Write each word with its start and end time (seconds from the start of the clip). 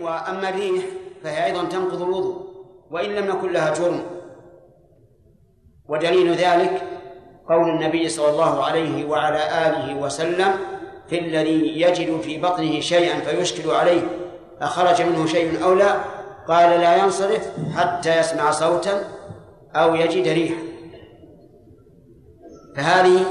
وأما 0.00 0.48
الريح 0.48 0.84
فهي 1.22 1.46
أيضا 1.46 1.64
تنقض 1.64 2.02
الوضوء 2.02 2.46
وإن 2.90 3.10
لم 3.10 3.28
يكن 3.28 3.52
لها 3.52 3.74
جرم. 3.74 4.02
ودليل 5.88 6.34
ذلك 6.34 6.82
قول 7.48 7.68
النبي 7.68 8.08
صلى 8.08 8.30
الله 8.30 8.64
عليه 8.64 9.04
وعلى 9.04 9.66
آله 9.66 9.94
وسلم 10.02 10.52
في 11.08 11.18
الذي 11.18 11.80
يجد 11.80 12.20
في 12.20 12.40
بطنه 12.40 12.80
شيئا 12.80 13.20
فيشكل 13.20 13.70
عليه 13.70 14.02
أخرج 14.60 15.02
منه 15.02 15.26
شيء 15.26 15.64
أو 15.64 15.74
لا؟ 15.74 16.00
قال 16.48 16.80
لا 16.80 16.96
ينصرف 16.96 17.48
حتى 17.76 18.18
يسمع 18.18 18.50
صوتا 18.50 19.04
أو 19.74 19.94
يجد 19.94 20.28
ريحا. 20.28 20.62
فهذه 22.76 23.24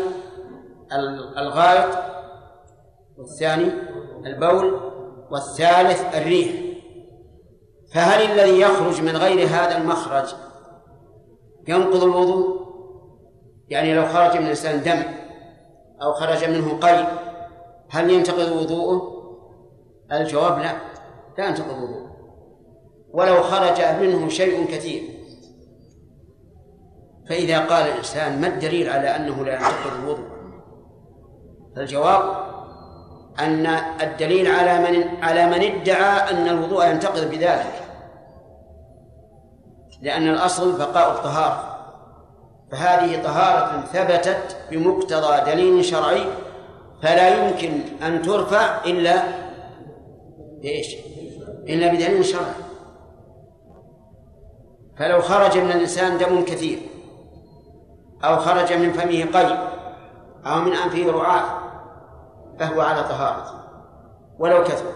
الغائط 1.38 1.98
والثاني 3.18 3.72
البول 4.26 4.93
والثالث 5.34 6.16
الريح. 6.16 6.52
فهل 7.94 8.32
الذي 8.32 8.60
يخرج 8.60 9.02
من 9.02 9.18
غير 9.18 9.48
هذا 9.48 9.78
المخرج 9.78 10.36
ينقض 11.68 12.04
الوضوء؟ 12.04 12.64
يعني 13.70 13.96
لو 13.96 14.06
خرج 14.06 14.38
من 14.38 14.44
الإنسان 14.44 14.84
دم 14.84 15.04
أو 16.02 16.14
خرج 16.14 16.50
منه 16.50 16.78
قيء 16.80 17.08
هل 17.90 18.10
ينتقض 18.12 18.52
وضوءه؟ 18.52 19.14
الجواب 20.12 20.60
لا 20.60 20.78
لا 21.38 21.48
ينتقض 21.48 21.84
وضوءه. 21.84 22.14
ولو 23.14 23.44
خرج 23.44 23.82
منه 23.82 24.30
شيء 24.30 24.66
كثير. 24.66 25.04
فإذا 27.30 27.60
قال 27.60 27.88
الإنسان 27.88 28.42
ما 28.42 28.48
الدليل 28.48 28.90
على 28.90 29.16
أنه 29.16 29.46
لا 29.46 29.54
ينتقض 29.54 30.04
الوضوء 30.04 30.34
فالجواب 31.76 32.53
أن 33.40 33.66
الدليل 34.02 34.48
على 34.48 34.80
من 34.80 35.24
على 35.24 35.46
من 35.46 35.62
ادعى 35.64 36.32
أن 36.32 36.48
الوضوء 36.48 36.86
ينتقض 36.86 37.30
بذلك 37.30 37.84
لأن 40.02 40.30
الأصل 40.30 40.78
بقاء 40.78 41.12
الطهارة. 41.12 41.74
فهذه 42.72 43.24
طهارة 43.24 43.82
ثبتت 43.86 44.58
بمقتضى 44.72 45.52
دليل 45.52 45.86
شرعي 45.86 46.26
فلا 47.02 47.28
يمكن 47.28 47.72
أن 48.04 48.22
ترفع 48.22 48.86
إلا 48.86 49.24
بإيش؟ 50.62 50.96
إلا 51.68 51.88
بدليل 51.88 52.26
شرعي. 52.26 52.54
فلو 55.00 55.22
خرج 55.22 55.58
من 55.58 55.72
الإنسان 55.72 56.18
دم 56.18 56.46
كثير 56.46 56.80
أو 58.24 58.38
خرج 58.38 58.74
من 58.74 58.94
فمه 58.94 59.42
قيء 59.42 59.58
أو 60.46 60.62
من 60.62 60.74
أنفه 60.74 61.12
رعاة 61.12 61.63
فهو 62.60 62.82
على 62.82 63.04
طهارة 63.04 63.64
ولو 64.40 64.64
كثر. 64.64 64.94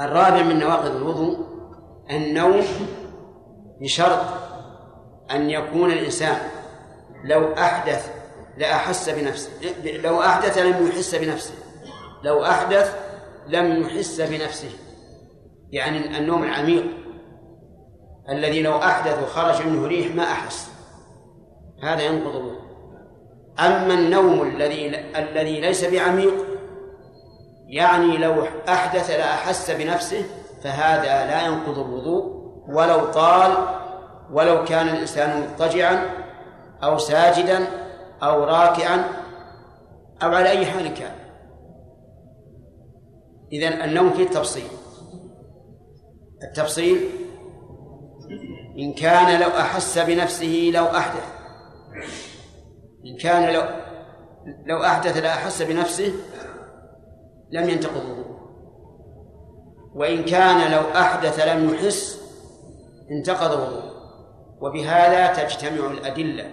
الرابع 0.00 0.42
من 0.42 0.58
نواقض 0.58 0.96
الوضوء 0.96 1.38
النوم 2.10 2.64
بشرط 3.80 4.24
أن 5.30 5.50
يكون 5.50 5.90
الإنسان 5.92 6.36
لو 7.24 7.52
أحدث 7.54 8.22
لأحس 8.56 9.08
بنفسه 9.10 9.50
لو 9.84 10.20
أحدث 10.20 10.58
لم 10.58 10.86
يحس 10.86 11.14
بنفسه. 11.14 11.54
لو 12.22 12.44
أحدث 12.44 12.96
لم 13.46 13.82
يحس 13.82 14.20
بنفسه. 14.20 14.70
يعني 15.70 16.18
النوم 16.18 16.42
العميق 16.42 16.84
الذي 18.28 18.62
لو 18.62 18.78
أحدث 18.78 19.22
وخرج 19.22 19.66
منه 19.66 19.86
ريح 19.86 20.14
ما 20.14 20.22
أحس. 20.22 20.70
هذا 21.82 22.02
ينقض 22.02 22.36
الوضوء. 22.36 22.61
أما 23.60 23.94
النوم 23.94 24.42
الذي 24.42 24.96
الذي 25.16 25.60
ليس 25.60 25.84
بعميق 25.84 26.34
يعني 27.66 28.18
لو 28.18 28.44
أحدث 28.68 29.10
لأحس 29.10 29.70
بنفسه 29.70 30.24
فهذا 30.64 31.26
لا 31.26 31.46
ينقض 31.46 31.78
الوضوء 31.78 32.42
ولو 32.68 33.04
طال 33.04 33.52
ولو 34.32 34.64
كان 34.64 34.88
الإنسان 34.88 35.40
مضطجعا 35.40 36.10
أو 36.82 36.98
ساجدا 36.98 37.66
أو 38.22 38.44
راكعا 38.44 39.04
أو 40.22 40.34
على 40.34 40.50
أي 40.50 40.66
حال 40.66 40.94
كان. 40.94 41.14
إذا 43.52 43.84
النوم 43.84 44.10
فيه 44.10 44.28
تفصيل 44.28 44.68
التفصيل 46.42 47.10
إن 48.78 48.92
كان 48.92 49.40
لو 49.40 49.48
أحس 49.48 49.98
بنفسه 49.98 50.70
لو 50.74 50.84
أحدث. 50.84 51.32
إن 53.06 53.16
كان 53.16 53.54
لو 53.54 53.62
لو 54.66 54.84
أحدث 54.84 55.16
لأحس 55.16 55.62
بنفسه 55.62 56.12
لم 57.50 57.68
ينتقض 57.68 57.96
الوضوء 57.96 58.32
وإن 59.94 60.24
كان 60.24 60.72
لو 60.72 60.80
أحدث 60.80 61.40
لم 61.40 61.74
يحس 61.74 62.22
انتقض 63.10 63.52
الوضوء 63.52 63.92
وبهذا 64.60 65.44
تجتمع 65.44 65.90
الأدلة. 65.90 66.44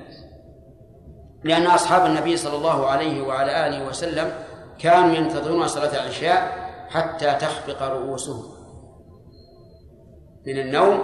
لأن 1.44 1.68
أصحاب 1.68 2.06
النبي 2.06 2.38
صلى 2.38 2.58
الله 2.58 2.88
عليه 2.88 3.28
وعلى 3.28 3.68
آله 3.68 3.88
وسلم 3.88 4.34
كانوا 4.80 5.16
ينتظرون 5.16 5.68
صلاة 5.68 6.04
العشاء 6.04 6.70
حتى 6.90 7.34
تخفق 7.34 7.82
رؤوسهم 7.82 8.44
من 10.48 10.60
النوم 10.60 11.04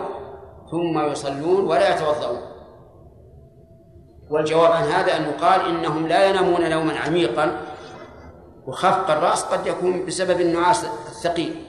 ثم 0.72 1.12
يصلون 1.12 1.68
ولا 1.68 1.96
يتوضؤون. 1.96 2.55
والجواب 4.30 4.72
عن 4.72 4.84
هذا 4.84 5.18
أن 5.18 5.24
يقال 5.24 5.62
إنهم 5.62 6.08
لا 6.08 6.30
ينامون 6.30 6.70
نوما 6.70 7.00
عميقا 7.00 7.62
وخفق 8.68 9.12
الرأس 9.12 9.44
قد 9.44 9.68
يكون 9.68 10.06
بسبب 10.06 10.42
النعاس 10.42 10.86
الثقيل. 10.86 11.66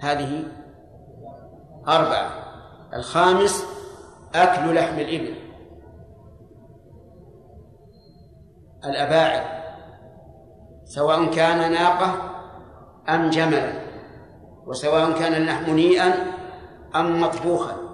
هذه 0.00 0.44
أربعة. 1.88 2.30
الخامس 2.94 3.64
أكل 4.34 4.74
لحم 4.74 4.98
الإبل. 4.98 5.34
الأباعد 8.84 9.42
سواء 10.84 11.30
كان 11.30 11.72
ناقة 11.72 12.14
أم 13.08 13.30
جملا 13.30 13.72
وسواء 14.66 15.12
كان 15.12 15.32
اللحم 15.32 15.74
نيئا 15.74 16.14
أم 16.96 17.20
مطبوخا. 17.20 17.85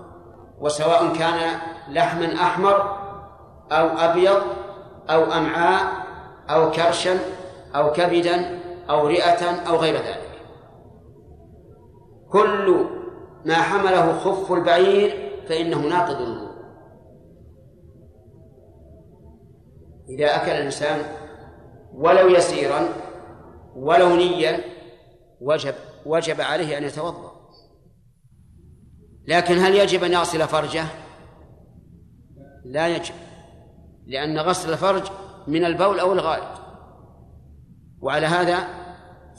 وسواء 0.63 1.13
كان 1.17 1.61
لحما 1.89 2.35
أحمر 2.35 2.77
أو 3.73 3.87
أبيض 3.87 4.43
أو 5.11 5.25
أمعاء 5.25 5.93
أو 6.51 6.71
كرشا 6.71 7.19
أو 7.77 7.93
كبدا 7.93 8.61
أو 8.91 9.07
رئة 9.07 9.69
أو 9.69 9.77
غير 9.77 9.95
ذلك. 9.95 10.33
كل 12.33 12.87
ما 13.45 13.55
حمله 13.55 14.19
خف 14.19 14.53
البعير 14.53 15.33
فإنه 15.49 15.79
ناقض 15.79 16.21
الوضوء. 16.21 16.53
إذا 20.09 20.37
أكل 20.37 20.51
الإنسان 20.51 21.03
ولو 21.95 22.29
يسيرا 22.29 22.89
ولو 23.77 24.17
نيا 24.17 24.61
وجب 25.41 25.75
وجب 26.07 26.41
عليه 26.41 26.79
أن 26.79 26.85
يتوضأ. 26.85 27.32
لكن 29.27 29.59
هل 29.59 29.75
يجب 29.75 30.05
أن 30.05 30.13
يغسل 30.13 30.49
فرجه؟ 30.49 30.85
لا 32.65 32.89
يجب 32.89 33.15
لأن 34.07 34.39
غسل 34.39 34.73
الفرج 34.73 35.03
من 35.49 35.65
البول 35.65 36.01
أو 36.01 36.13
الغائط. 36.13 36.63
وعلى 38.01 38.27
هذا 38.27 38.69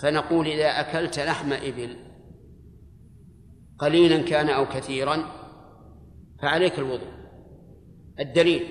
فنقول 0.02 0.48
إذا 0.48 0.80
أكلت 0.80 1.20
لحم 1.20 1.54
إبل 1.54 1.96
قليلا 3.80 4.18
كان 4.22 4.50
أو 4.50 4.66
كثيرا 4.66 5.24
فعليك 6.42 6.80
الوضوء. 6.80 7.14
الدليل 8.20 8.64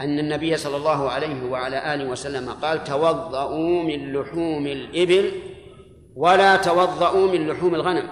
أن 0.00 0.18
النبي 0.18 0.56
صلى 0.56 0.76
الله 0.76 1.10
عليه 1.10 1.44
وعلى 1.44 1.94
آله 1.94 2.10
وسلم 2.10 2.50
قال 2.50 2.84
توضؤوا 2.84 3.82
من 3.82 4.12
لحوم 4.12 4.66
الإبل 4.66 5.32
ولا 6.16 6.56
توضؤوا 6.56 7.32
من 7.32 7.48
لحوم 7.48 7.74
الغنم. 7.74 8.08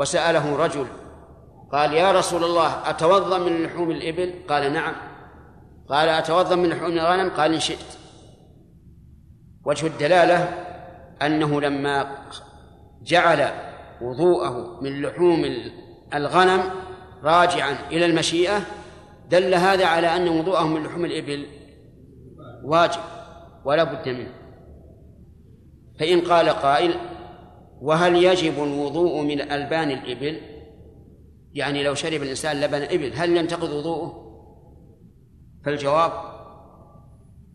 وسأله 0.00 0.56
رجل 0.56 0.86
قال 1.72 1.92
يا 1.92 2.12
رسول 2.12 2.44
الله 2.44 2.90
أتوضأ 2.90 3.38
من 3.38 3.62
لحوم 3.62 3.90
الإبل 3.90 4.34
قال 4.48 4.72
نعم. 4.72 4.94
قال 5.88 6.08
أتوضأ 6.08 6.56
من 6.56 6.68
لحوم 6.68 6.92
الغنم 6.92 7.30
قال 7.30 7.54
إن 7.54 7.60
شئت. 7.60 7.98
وجه 9.64 9.86
الدلالة 9.86 10.38
أنه 11.22 11.60
لما 11.60 12.16
جعل 13.02 13.50
وضوءه 14.00 14.80
من 14.82 15.02
لحوم 15.02 15.44
الغنم 16.14 16.62
راجعا 17.22 17.76
إلى 17.90 18.06
المشيئة 18.06 18.60
دل 19.30 19.54
هذا 19.54 19.86
على 19.86 20.16
أن 20.16 20.28
وضوءه 20.28 20.66
من 20.66 20.82
لحوم 20.82 21.04
الإبل 21.04 21.46
واجب 22.64 23.00
ولا 23.64 23.84
بد 23.84 24.08
منه. 24.08 24.32
فإن 25.98 26.20
قال 26.20 26.48
قائل 26.48 26.94
وهل 27.80 28.16
يجب 28.16 28.62
الوضوء 28.62 29.22
من 29.22 29.40
ألبان 29.40 29.90
الإبل؟ 29.90 30.40
يعني 31.52 31.82
لو 31.82 31.94
شرب 31.94 32.22
الإنسان 32.22 32.60
لبن 32.60 32.82
إبل 32.82 33.12
هل 33.14 33.36
ينتقض 33.36 33.70
وضوءه؟ 33.70 34.30
فالجواب 35.64 36.12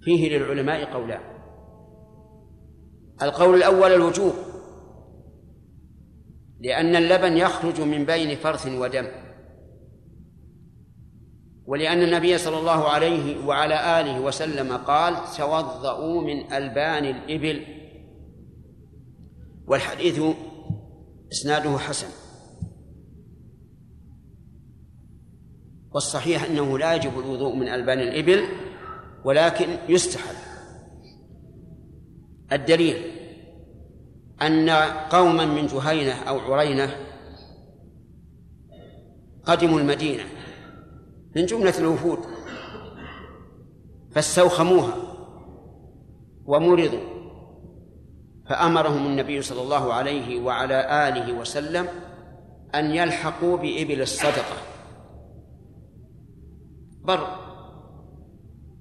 فيه 0.01 0.37
للعلماء 0.37 0.93
قولان. 0.93 1.21
القول 3.21 3.55
الأول 3.55 3.91
الوجوب 3.91 4.33
لأن 6.59 6.95
اللبن 6.95 7.37
يخرج 7.37 7.81
من 7.81 8.05
بين 8.05 8.35
فرث 8.35 8.67
ودم. 8.67 9.07
ولأن 11.67 12.03
النبي 12.03 12.37
صلى 12.37 12.59
الله 12.59 12.89
عليه 12.89 13.45
وعلى 13.45 14.01
آله 14.01 14.19
وسلم 14.19 14.77
قال 14.77 15.15
توضؤوا 15.37 16.21
من 16.21 16.53
ألبان 16.53 17.05
الإبل 17.05 17.84
والحديث 19.67 20.21
إسناده 21.31 21.77
حسن. 21.77 22.07
والصحيح 25.91 26.43
أنه 26.43 26.77
لا 26.77 26.93
يجب 26.95 27.19
الوضوء 27.19 27.55
من 27.55 27.67
ألبان 27.67 27.99
الإبل 27.99 28.43
ولكن 29.25 29.67
يستحب. 29.89 30.35
الدليل 32.51 33.11
أن 34.41 34.69
قوما 35.09 35.45
من 35.45 35.67
جهينة 35.67 36.13
أو 36.13 36.53
عرينة 36.53 36.95
قدموا 39.43 39.79
المدينة 39.79 40.23
من 41.35 41.45
جملة 41.45 41.79
الوفود 41.79 42.19
فاستوخموها 44.11 44.93
ومرضوا. 46.45 47.14
فأمرهم 48.49 49.05
النبي 49.05 49.41
صلى 49.41 49.61
الله 49.61 49.93
عليه 49.93 50.41
وعلى 50.41 51.07
آله 51.09 51.33
وسلم 51.33 51.87
أن 52.75 52.85
يلحقوا 52.85 53.57
بإبل 53.57 54.01
الصدقة. 54.01 54.57
بر. 57.01 57.27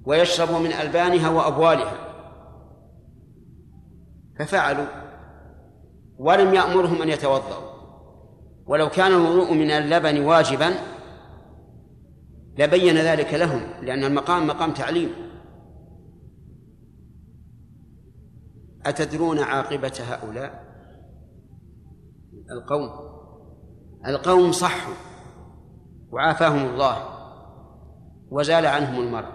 ويشربوا 0.05 0.58
من 0.58 0.72
ألبانها 0.72 1.31
وأبوالها. 1.31 1.94
ففعلوا. 4.38 4.87
ولم 6.19 6.55
يأمرهم 6.55 7.02
أن 7.02 7.08
يتوضأوا. 7.08 7.75
ولو 8.66 8.88
كان 8.88 9.12
الوضوء 9.12 9.55
من 9.55 9.70
اللبن 9.70 10.25
واجبا 10.25 10.75
لبين 12.58 12.96
ذلك 12.96 13.34
لهم 13.34 13.61
لأن 13.82 14.05
المقام 14.05 14.46
مقام 14.46 14.72
تعليم. 14.72 15.24
أتدرون 18.86 19.38
عاقبة 19.38 19.92
هؤلاء؟ 20.08 20.64
القوم. 22.50 22.90
القوم 24.06 24.52
صحوا 24.52 24.94
وعافاهم 26.10 26.66
الله 26.66 26.96
وزال 28.31 28.66
عنهم 28.66 29.00
المرض 29.00 29.32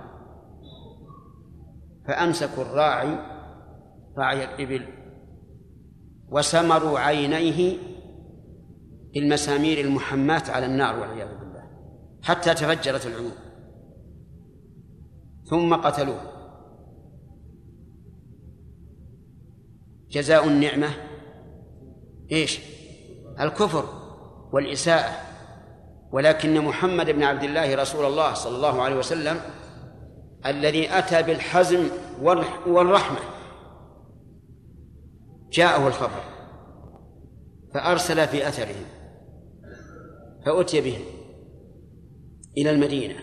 فأمسكوا 2.08 2.64
الراعي 2.64 3.20
راعي 4.18 4.44
الإبل 4.44 4.88
وسمروا 6.30 7.00
عينيه 7.00 7.78
بالمسامير 9.14 9.86
المحماة 9.86 10.44
على 10.50 10.66
النار 10.66 11.00
والعياذ 11.00 11.40
بالله 11.40 11.64
حتى 12.22 12.54
تفجرت 12.54 13.06
العيون. 13.06 13.32
ثم 15.50 15.76
قتلوه. 15.76 16.39
جزاء 20.10 20.48
النعمة. 20.48 20.90
إيش؟ 22.32 22.60
الكفر 23.40 23.86
والإساءة. 24.54 25.30
ولكن 26.12 26.62
محمد 26.62 27.10
بن 27.10 27.24
عبد 27.24 27.44
الله 27.44 27.76
رسول 27.76 28.06
الله 28.06 28.34
صلى 28.34 28.56
الله 28.56 28.82
عليه 28.82 28.96
وسلم 28.96 29.42
الذي 30.46 30.98
أتى 30.98 31.24
بالحزم 31.24 31.90
والرحمة. 32.68 33.20
جاءه 35.52 35.88
الخبر. 35.88 36.24
فأرسل 37.74 38.28
في 38.28 38.48
أثرهم. 38.48 38.86
فأتي 40.46 40.82
بهم 40.82 41.02
إلى 42.58 42.72
المدينة. 42.72 43.16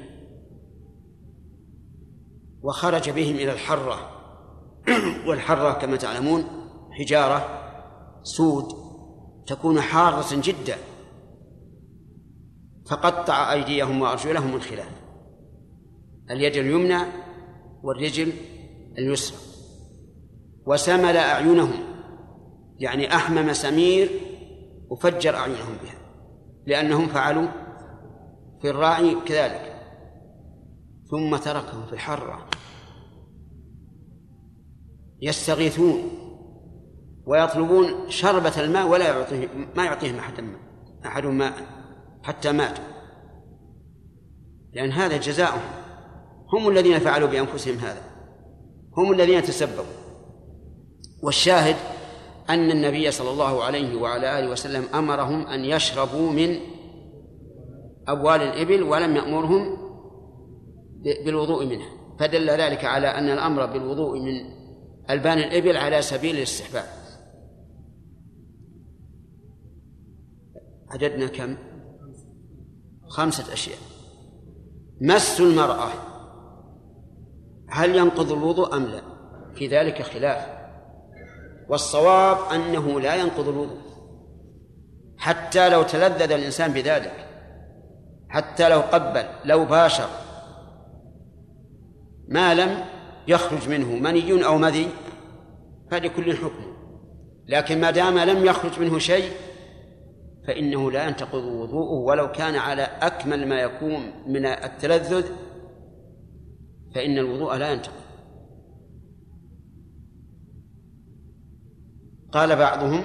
وخرج 2.62 3.10
بهم 3.10 3.34
إلى 3.34 3.52
الحرة. 3.52 4.10
والحرة 5.28 5.72
كما 5.72 5.96
تعلمون 5.96 6.55
حجارة 6.98 7.62
سود 8.22 8.68
تكون 9.46 9.80
حارة 9.80 10.40
جدا. 10.40 10.76
فقطع 12.86 13.52
أيديهم 13.52 14.02
وأرجلهم 14.02 14.54
من 14.54 14.60
خلاف 14.60 15.02
اليد 16.30 16.56
اليمنى 16.56 16.98
والرجل 17.82 18.32
اليسرى. 18.98 19.38
وسمل 20.66 21.16
أعينهم 21.16 21.72
يعني 22.78 23.14
أحمى 23.14 23.42
مسامير 23.42 24.10
وفجر 24.90 25.36
أعينهم 25.36 25.76
بها 25.82 25.98
لأنهم 26.66 27.06
فعلوا 27.06 27.48
في 28.62 28.70
الراعي 28.70 29.16
كذلك. 29.26 29.76
ثم 31.10 31.36
تركهم 31.36 31.86
في 31.86 31.92
الحرة. 31.92 32.46
يستغيثون. 35.22 36.25
ويطلبون 37.26 38.10
شربة 38.10 38.60
الماء 38.60 38.88
ولا 38.88 39.08
يعطيه 39.08 39.48
ما 39.76 39.84
يعطيهم 39.84 40.18
أحد 40.18 40.44
أحد 41.06 41.26
ماء 41.26 41.52
حتى 42.22 42.52
ماتوا. 42.52 42.84
لأن 44.72 44.92
هذا 44.92 45.16
جزاؤهم. 45.16 45.70
هم 46.52 46.68
الذين 46.68 46.98
فعلوا 46.98 47.28
بأنفسهم 47.28 47.78
هذا. 47.78 48.02
هم 48.96 49.12
الذين 49.12 49.42
تسببوا. 49.42 49.84
والشاهد 51.22 51.76
أن 52.50 52.70
النبي 52.70 53.10
صلى 53.10 53.30
الله 53.30 53.64
عليه 53.64 53.96
وعلى 54.00 54.38
آله 54.38 54.50
وسلم 54.50 54.84
أمرهم 54.94 55.46
أن 55.46 55.64
يشربوا 55.64 56.30
من 56.30 56.60
أبوال 58.08 58.42
الإبل 58.42 58.82
ولم 58.82 59.16
يأمرهم 59.16 59.76
بالوضوء 61.24 61.66
منها. 61.66 61.88
فدل 62.18 62.50
ذلك 62.50 62.84
على 62.84 63.06
أن 63.06 63.28
الأمر 63.28 63.66
بالوضوء 63.66 64.20
من 64.20 64.32
ألبان 65.10 65.38
الإبل 65.38 65.76
على 65.76 66.02
سبيل 66.02 66.36
الاستحباب. 66.36 67.05
عددنا 70.90 71.26
كم؟ 71.26 71.56
خمسة 73.08 73.52
أشياء. 73.52 73.78
مس 75.00 75.40
المرأة. 75.40 75.88
هل 77.68 77.96
ينقض 77.96 78.32
الوضوء 78.32 78.76
أم 78.76 78.84
لا؟ 78.84 79.02
في 79.54 79.66
ذلك 79.66 80.02
خلاف. 80.02 80.46
والصواب 81.68 82.52
أنه 82.52 83.00
لا 83.00 83.14
ينقض 83.14 83.48
الوضوء. 83.48 83.78
حتى 85.18 85.68
لو 85.68 85.82
تلذذ 85.82 86.32
الإنسان 86.32 86.72
بذلك. 86.72 87.28
حتى 88.28 88.68
لو 88.68 88.80
قبل 88.80 89.24
لو 89.44 89.64
باشر. 89.64 90.08
ما 92.28 92.54
لم 92.54 92.84
يخرج 93.28 93.68
منه 93.68 93.96
مني 93.96 94.44
أو 94.44 94.58
مذي 94.58 94.88
فلكل 95.90 96.36
حكم. 96.36 96.76
لكن 97.48 97.80
ما 97.80 97.90
دام 97.90 98.18
لم 98.18 98.44
يخرج 98.44 98.80
منه 98.80 98.98
شيء 98.98 99.45
فإنه 100.46 100.90
لا 100.90 101.08
ينتقض 101.08 101.44
وضوءه 101.44 101.92
ولو 101.92 102.32
كان 102.32 102.54
على 102.54 102.82
أكمل 102.82 103.48
ما 103.48 103.60
يكون 103.60 104.12
من 104.26 104.46
التلذذ 104.46 105.26
فإن 106.94 107.18
الوضوء 107.18 107.56
لا 107.56 107.72
ينتقض. 107.72 108.06
قال 112.32 112.56
بعضهم 112.56 113.04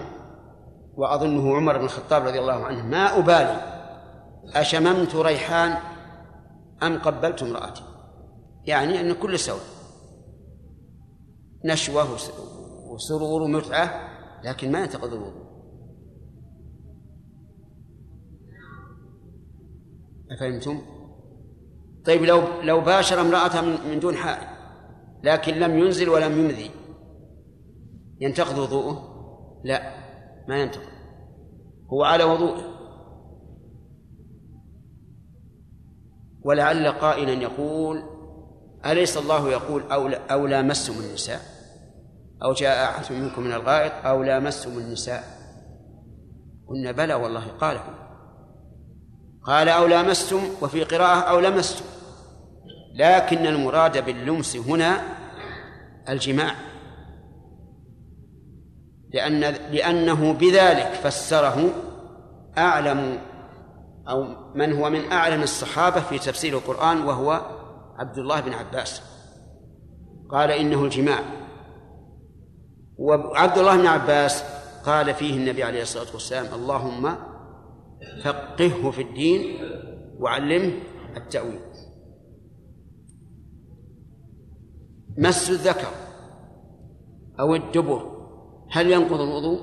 وأظنه 0.93 1.55
عمر 1.55 1.77
بن 1.77 1.83
الخطاب 1.83 2.27
رضي 2.27 2.39
الله 2.39 2.65
عنه 2.65 2.85
ما 2.85 3.19
أبالي 3.19 3.61
أشممت 4.55 5.15
ريحان 5.15 5.77
أم 6.83 6.99
قبلت 6.99 7.43
امرأتي؟ 7.43 7.83
يعني 8.65 9.01
أن 9.01 9.13
كل 9.13 9.39
سواء 9.39 9.63
نشوة 11.65 12.07
وسرور 12.89 13.41
ومتعة 13.41 14.11
لكن 14.43 14.71
ما 14.71 14.79
ينتقض 14.79 15.13
الوضوء. 15.13 15.50
أفهمتم؟ 20.31 20.81
طيب 22.05 22.21
لو 22.21 22.61
لو 22.61 22.81
باشر 22.81 23.21
امرأة 23.21 23.61
من 23.61 23.99
دون 23.99 24.15
حائل 24.15 24.47
لكن 25.23 25.53
لم 25.53 25.79
ينزل 25.79 26.09
ولم 26.09 26.39
يمذي 26.39 26.71
ينتقض 28.19 28.57
وضوءه؟ 28.57 29.11
لا 29.63 29.93
ما 30.47 30.61
ينتقض. 30.61 30.91
هو 31.93 32.03
على 32.03 32.23
وضوءه. 32.23 32.71
ولعل 36.43 36.87
قائلا 36.87 37.33
يقول 37.33 38.03
أليس 38.85 39.17
الله 39.17 39.49
يقول 39.49 39.81
أو 39.91 40.07
أو 40.07 40.47
لامستم 40.47 40.93
النساء؟ 40.93 41.39
أو 42.43 42.53
جاء 42.53 42.89
أحد 42.89 43.13
منكم 43.13 43.41
من 43.41 43.53
الغائط 43.53 44.05
أو 44.05 44.23
لامستم 44.23 44.77
النساء؟ 44.77 45.23
قلنا 46.67 46.91
بلى 46.91 47.13
والله 47.13 47.47
قاله. 47.47 48.10
قال 49.43 49.69
أو 49.69 49.87
لامستم 49.87 50.41
وفي 50.61 50.83
قراءة 50.83 51.19
أو 51.19 51.39
لمستم. 51.39 51.85
لكن 52.93 53.45
المراد 53.45 54.05
باللمس 54.05 54.55
هنا 54.55 55.01
الجماع. 56.09 56.55
لأن 59.13 59.39
لأنه 59.71 60.33
بذلك 60.33 60.87
فسره 61.03 61.69
أعلم 62.57 63.19
أو 64.07 64.23
من 64.55 64.73
هو 64.73 64.89
من 64.89 65.11
أعلم 65.11 65.43
الصحابة 65.43 66.01
في 66.01 66.19
تفسير 66.19 66.57
القرآن 66.57 67.01
وهو 67.01 67.41
عبد 67.97 68.17
الله 68.17 68.39
بن 68.39 68.53
عباس. 68.53 69.01
قال 70.29 70.51
إنه 70.51 70.83
الجماع. 70.83 71.19
وعبد 72.97 73.57
الله 73.57 73.77
بن 73.77 73.87
عباس 73.87 74.43
قال 74.85 75.13
فيه 75.13 75.37
النبي 75.37 75.63
عليه 75.63 75.81
الصلاة 75.81 76.13
والسلام 76.13 76.45
اللهم 76.53 77.15
فقهه 78.23 78.91
في 78.91 79.01
الدين 79.01 79.57
وعلمه 80.19 80.73
التأويل 81.17 81.59
مس 85.17 85.49
الذكر 85.49 85.87
أو 87.39 87.55
الدبر 87.55 88.27
هل 88.69 88.91
ينقض 88.91 89.21
الوضوء؟ 89.21 89.59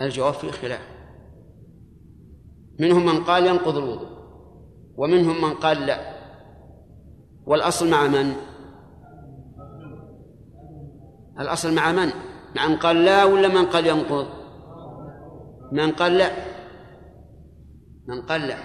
الجواب 0.00 0.34
فيه 0.34 0.50
خلاف 0.50 0.88
منهم 2.80 3.06
من 3.06 3.24
قال 3.24 3.46
ينقض 3.46 3.76
الوضوء 3.76 4.08
ومنهم 4.96 5.42
من 5.42 5.54
قال 5.54 5.86
لا 5.86 6.20
والأصل 7.46 7.90
مع 7.90 8.06
من؟ 8.06 8.32
الأصل 11.40 11.74
مع 11.74 11.92
من؟ 11.92 12.10
مع 12.56 12.68
من 12.68 12.76
قال 12.76 13.04
لا 13.04 13.24
ولا 13.24 13.48
من 13.48 13.66
قال 13.66 13.86
ينقض؟ 13.86 14.26
من 15.72 15.90
قال 15.92 16.12
لا 16.18 16.49
من 18.06 18.22
قال 18.22 18.40
لا 18.40 18.56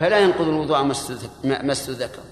فلا 0.00 0.18
ينقض 0.18 0.48
الوضوء 0.48 0.82
مس 1.62 1.90
الذكر 1.90 2.22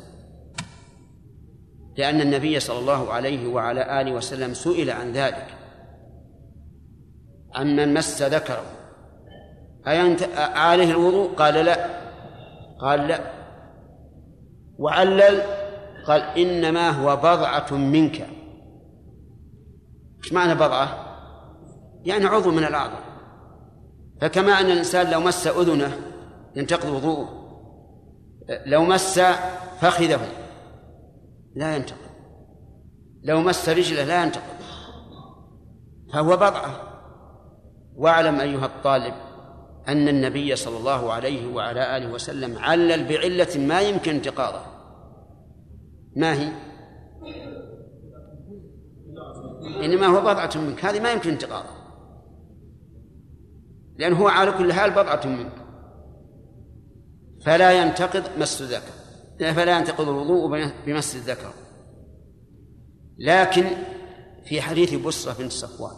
لأن 1.97 2.21
النبي 2.21 2.61
صلى 2.61 2.79
الله 2.79 3.13
عليه 3.13 3.49
وعلى 3.49 4.01
آله 4.01 4.13
وسلم 4.13 4.55
سئل 4.55 4.91
عن 4.91 5.13
ذلك. 5.13 5.47
عن 7.55 7.77
من 7.77 7.95
مس 7.95 8.23
ذكره 8.23 8.65
أينت 9.89 10.23
عليه 10.37 10.91
الوضوء؟ 10.91 11.35
قال 11.35 11.55
لا. 11.55 11.87
قال 12.81 13.09
لا. 13.09 13.21
وعلل. 14.79 15.43
قال 16.07 16.23
إنما 16.23 16.91
هو 16.91 17.17
بضعة 17.17 17.75
منك. 17.75 18.27
إيش 20.25 20.33
معنى 20.33 20.55
بضعة؟ 20.55 21.17
يعني 22.05 22.25
عضو 22.25 22.51
من 22.51 22.65
الأعضاء. 22.65 23.14
فكما 24.25 24.61
أن 24.61 24.67
الإنسان 24.67 25.11
لو 25.11 25.21
مس 25.21 25.47
أذنه 25.47 25.99
ينتقض 26.57 26.89
وضوءه 26.89 27.29
لو 28.67 28.85
مس 28.85 29.21
فخذه 29.81 30.29
لا 31.55 31.77
ينتقض. 31.77 31.99
لو 33.23 33.41
مس 33.41 33.69
رجله 33.69 34.05
لا 34.05 34.23
ينتقض. 34.23 34.55
فهو 36.13 36.37
بضعة. 36.37 36.81
واعلم 37.97 38.41
أيها 38.41 38.67
الطالب 38.67 39.15
أن 39.89 40.09
النبي 40.09 40.57
صلى 40.57 40.77
الله 40.77 41.13
عليه 41.13 41.55
وعلى 41.55 41.97
آله 41.97 42.13
وسلم 42.13 42.59
علل 42.59 43.09
بعلة 43.09 43.59
ما 43.59 43.81
يمكن 43.81 44.15
انتقاضها 44.15 44.67
ما 46.17 46.35
هي؟ 46.35 46.53
إنما 49.85 50.07
هو 50.07 50.21
بضعة 50.21 50.51
منك. 50.57 50.85
هذه 50.85 51.01
ما 51.01 51.13
يمكن 51.13 51.31
انتقاضها 51.31 51.84
لأنه 53.99 54.17
هو 54.17 54.29
على 54.29 54.53
كل 54.53 54.73
حال 54.73 54.91
بضعة 54.91 55.27
منك. 55.27 55.53
فلا 57.45 57.73
ينتقض 57.83 58.39
مس 58.39 58.63
الذكر. 58.63 58.93
فلا 59.39 59.79
ينتقض 59.79 60.09
الوضوء 60.09 60.71
بمس 60.87 61.17
الذكر. 61.17 61.53
لكن 63.19 63.65
في 64.45 64.61
حديث 64.61 64.95
بصرة 64.95 65.43
بنت 65.43 65.53
صفوان 65.53 65.97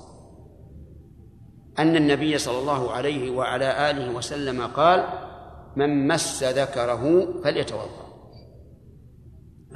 أن 1.79 1.97
النبي 1.97 2.39
صلى 2.39 2.59
الله 2.59 2.91
عليه 2.93 3.31
وعلى 3.31 3.91
آله 3.91 4.15
وسلم 4.15 4.67
قال 4.67 5.09
من 5.77 6.09
مس 6.09 6.43
ذكره 6.43 7.33
فليتوضأ. 7.45 8.07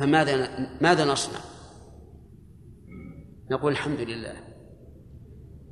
فماذا 0.00 0.48
ماذا 0.80 1.04
نصنع؟ 1.04 1.40
نقول 3.50 3.72
الحمد 3.72 4.00
لله. 4.00 4.49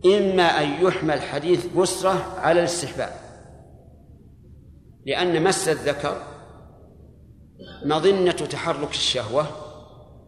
إما 0.06 0.42
أن 0.42 0.86
يحمل 0.86 1.20
حديث 1.20 1.66
بسرة 1.66 2.38
على 2.38 2.60
الاستحباب 2.60 3.12
لأن 5.06 5.42
مس 5.42 5.68
الذكر 5.68 6.22
مظنة 7.84 8.32
تحرك 8.32 8.90
الشهوة 8.90 9.46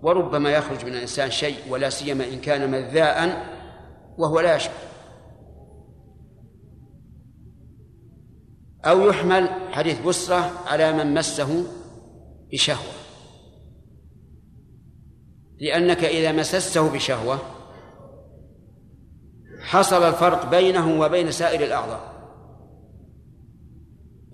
وربما 0.02 0.50
يخرج 0.50 0.84
من 0.84 0.92
الإنسان 0.92 1.30
شيء 1.30 1.56
ولا 1.68 1.90
سيما 1.90 2.24
إن 2.24 2.40
كان 2.40 2.70
مذاء 2.70 3.46
وهو 4.18 4.40
لا 4.40 4.56
يشعر 4.56 4.74
أو 8.84 9.08
يحمل 9.08 9.48
حديث 9.72 10.00
بسرة 10.00 10.50
على 10.66 10.92
من 10.92 11.14
مسه 11.14 11.64
بشهوة 12.52 12.92
لأنك 15.60 16.04
إذا 16.04 16.32
مسسته 16.32 16.90
بشهوة 16.90 17.59
حصل 19.60 20.02
الفرق 20.02 20.50
بينه 20.50 21.00
وبين 21.00 21.30
سائر 21.30 21.64
الأعضاء. 21.64 22.10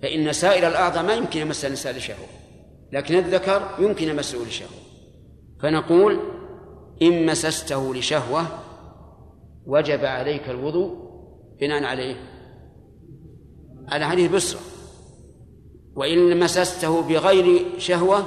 فإن 0.01 0.33
سائر 0.33 0.67
الأعضاء 0.67 1.03
ما 1.03 1.13
يمكن 1.13 1.39
يمس 1.39 1.65
الإنسان 1.65 1.95
لشهوة 1.95 2.27
لكن 2.91 3.15
الذكر 3.15 3.69
يمكن 3.79 4.15
مسه 4.15 4.37
لشهوة. 4.47 4.79
فنقول 5.61 6.19
إن 7.01 7.25
مسسته 7.25 7.95
لشهوة 7.95 8.45
وجب 9.65 10.05
عليك 10.05 10.49
الوضوء 10.49 10.95
بناء 11.59 11.83
عليه. 11.83 12.15
على 13.87 14.05
حديث 14.05 14.31
بسرة 14.31 14.59
وإن 15.95 16.39
مسسته 16.39 17.01
بغير 17.01 17.65
شهوة 17.79 18.25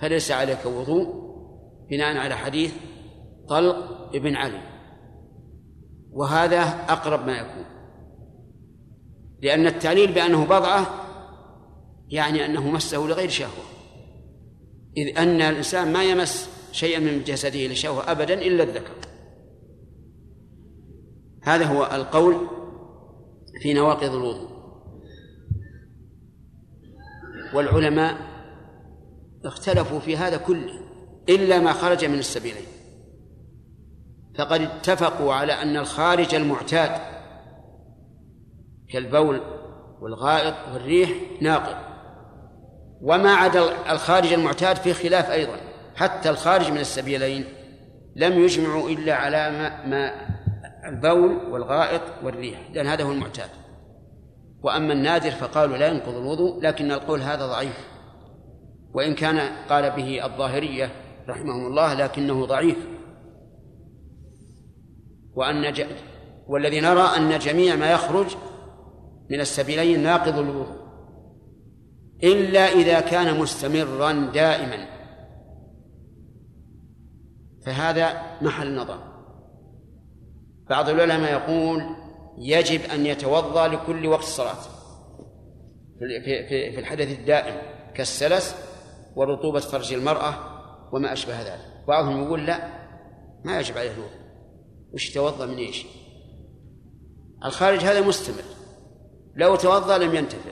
فليس 0.00 0.30
عليك 0.30 0.66
وضوء 0.66 1.28
بناء 1.90 2.16
على 2.16 2.36
حديث 2.36 2.74
طلق 3.48 4.10
ابن 4.14 4.36
علي. 4.36 4.77
وهذا 6.12 6.62
أقرب 6.88 7.26
ما 7.26 7.38
يكون. 7.38 7.64
لأن 9.42 9.66
التعليل 9.66 10.12
بأنه 10.12 10.44
بضعة 10.44 11.04
يعني 12.08 12.46
أنه 12.46 12.70
مسه 12.70 13.06
لغير 13.06 13.28
شهوة. 13.28 13.64
إذ 14.96 15.18
أن 15.18 15.42
الإنسان 15.42 15.92
ما 15.92 16.04
يمس 16.04 16.50
شيئا 16.72 16.98
من 16.98 17.24
جسده 17.24 17.66
لشهوة 17.66 18.10
أبدا 18.10 18.34
إلا 18.34 18.62
الذكر. 18.62 18.94
هذا 21.42 21.64
هو 21.64 21.84
القول 21.84 22.36
في 23.62 23.74
نواقض 23.74 24.14
الوضوء. 24.14 24.48
والعلماء 27.54 28.16
اختلفوا 29.44 29.98
في 29.98 30.16
هذا 30.16 30.36
كله 30.36 30.80
إلا 31.28 31.60
ما 31.60 31.72
خرج 31.72 32.04
من 32.04 32.18
السبيلين. 32.18 32.77
فقد 34.38 34.60
اتفقوا 34.60 35.34
على 35.34 35.52
أن 35.52 35.76
الخارج 35.76 36.34
المعتاد 36.34 36.90
كالبول 38.92 39.40
والغائط 40.00 40.54
والريح 40.72 41.10
ناقض. 41.40 41.76
وما 43.02 43.34
عدا 43.34 43.92
الخارج 43.92 44.32
المعتاد 44.32 44.76
في 44.76 44.94
خلاف 44.94 45.30
أيضا. 45.30 45.56
حتى 45.96 46.30
الخارج 46.30 46.70
من 46.70 46.78
السبيلين 46.78 47.44
لم 48.16 48.32
يجمعوا 48.32 48.90
إلا 48.90 49.14
على 49.14 49.50
ما, 49.50 49.86
ما 49.86 50.12
البول 50.88 51.36
والغائط 51.50 52.02
والريح 52.22 52.58
لأن 52.72 52.86
هذا 52.86 53.04
هو 53.04 53.12
المعتاد. 53.12 53.50
وأما 54.62 54.92
النادر 54.92 55.30
فقالوا 55.30 55.76
لا 55.76 55.88
ينقض 55.88 56.16
الوضوء 56.16 56.62
لكن 56.62 56.92
القول 56.92 57.20
هذا 57.20 57.46
ضعيف. 57.46 57.88
وإن 58.94 59.14
كان 59.14 59.38
قال 59.68 59.90
به 59.90 60.24
الظاهرية 60.24 60.90
رحمهم 61.28 61.66
الله 61.66 61.94
لكنه 61.94 62.46
ضعيف. 62.46 62.97
وأن 65.38 65.72
ج... 65.72 65.86
والذي 66.48 66.80
نرى 66.80 67.02
أن 67.02 67.38
جميع 67.38 67.76
ما 67.76 67.92
يخرج 67.92 68.26
من 69.30 69.40
السبيلين 69.40 70.02
ناقض 70.02 70.38
الوضوء 70.38 70.76
إلا 72.22 72.60
إذا 72.60 73.00
كان 73.00 73.40
مستمرا 73.40 74.12
دائما. 74.12 74.88
فهذا 77.66 78.22
محل 78.42 78.76
نظر. 78.76 78.98
بعض 80.70 80.88
العلماء 80.88 81.32
يقول 81.32 81.82
يجب 82.38 82.80
أن 82.80 83.06
يتوضأ 83.06 83.68
لكل 83.68 84.06
وقت 84.06 84.22
الصلاة 84.22 84.62
في 85.98 86.78
الحدث 86.78 87.18
الدائم 87.18 87.54
كالسلس 87.94 88.56
ورطوبة 89.16 89.60
فرج 89.60 89.92
المرأة 89.92 90.34
وما 90.92 91.12
أشبه 91.12 91.40
ذلك. 91.40 91.84
بعضهم 91.88 92.24
يقول 92.24 92.46
لا 92.46 92.68
ما 93.44 93.60
يجب 93.60 93.78
عليه 93.78 93.90
الوضوء. 93.90 94.17
وش 94.94 95.10
يتوضأ 95.10 95.46
من 95.46 95.56
إيش؟ 95.56 95.86
الخارج 97.44 97.78
هذا 97.78 98.00
مستمر. 98.00 98.42
لو 99.36 99.56
توضأ 99.56 99.98
لم 99.98 100.14
ينتفع. 100.14 100.50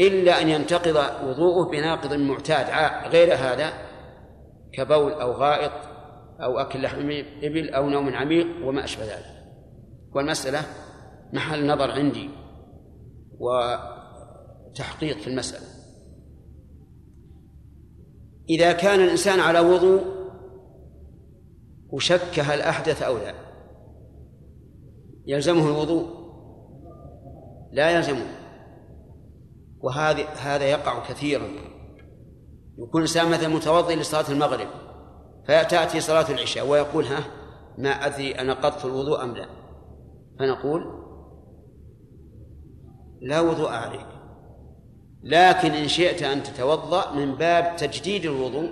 إلا 0.00 0.42
أن 0.42 0.48
ينتقض 0.48 0.96
وضوءه 1.28 1.70
بناقض 1.70 2.12
معتاد 2.14 2.66
غير 3.12 3.34
هذا 3.34 3.72
كبول 4.72 5.12
أو 5.12 5.32
غائط 5.32 5.72
أو 6.40 6.58
أكل 6.58 6.82
لحم 6.82 7.10
إبل 7.42 7.68
أو 7.68 7.88
نوم 7.88 8.14
عميق 8.14 8.46
وما 8.66 8.84
أشبه 8.84 9.04
ذلك. 9.04 9.44
والمسألة 10.14 10.62
محل 11.32 11.66
نظر 11.66 11.90
عندي 11.90 12.30
وتحقيق 13.38 15.18
في 15.18 15.28
المسألة. 15.28 15.66
إذا 18.50 18.72
كان 18.72 19.00
الإنسان 19.00 19.40
على 19.40 19.60
وضوء 19.60 20.13
وشك 21.94 22.40
هل 22.40 22.60
أحدث 22.60 23.02
أو 23.02 23.18
لا. 23.18 23.34
يلزمه 25.26 25.66
الوضوء؟ 25.66 26.06
لا 27.72 27.90
يلزمه. 27.90 28.26
وهذا 29.80 30.24
هذا 30.24 30.64
يقع 30.64 31.08
كثيرا. 31.08 31.48
يكون 32.78 33.02
الإنسان 33.02 33.30
مثلا 33.30 33.48
متوضئ 33.48 33.96
لصلاة 33.96 34.30
المغرب 34.30 34.66
فتأتي 35.48 36.00
صلاة 36.00 36.30
العشاء 36.30 36.66
ويقول 36.66 37.04
ها 37.04 37.24
ما 37.78 37.90
أدري 37.90 38.32
أنقضت 38.32 38.84
الوضوء 38.84 39.22
أم 39.22 39.36
لا. 39.36 39.46
فنقول 40.38 40.82
لا 43.20 43.40
وضوء 43.40 43.70
عليك. 43.70 44.06
لكن 45.22 45.70
إن 45.70 45.88
شئت 45.88 46.22
أن 46.22 46.42
تتوضأ 46.42 47.12
من 47.12 47.34
باب 47.34 47.76
تجديد 47.76 48.24
الوضوء 48.24 48.70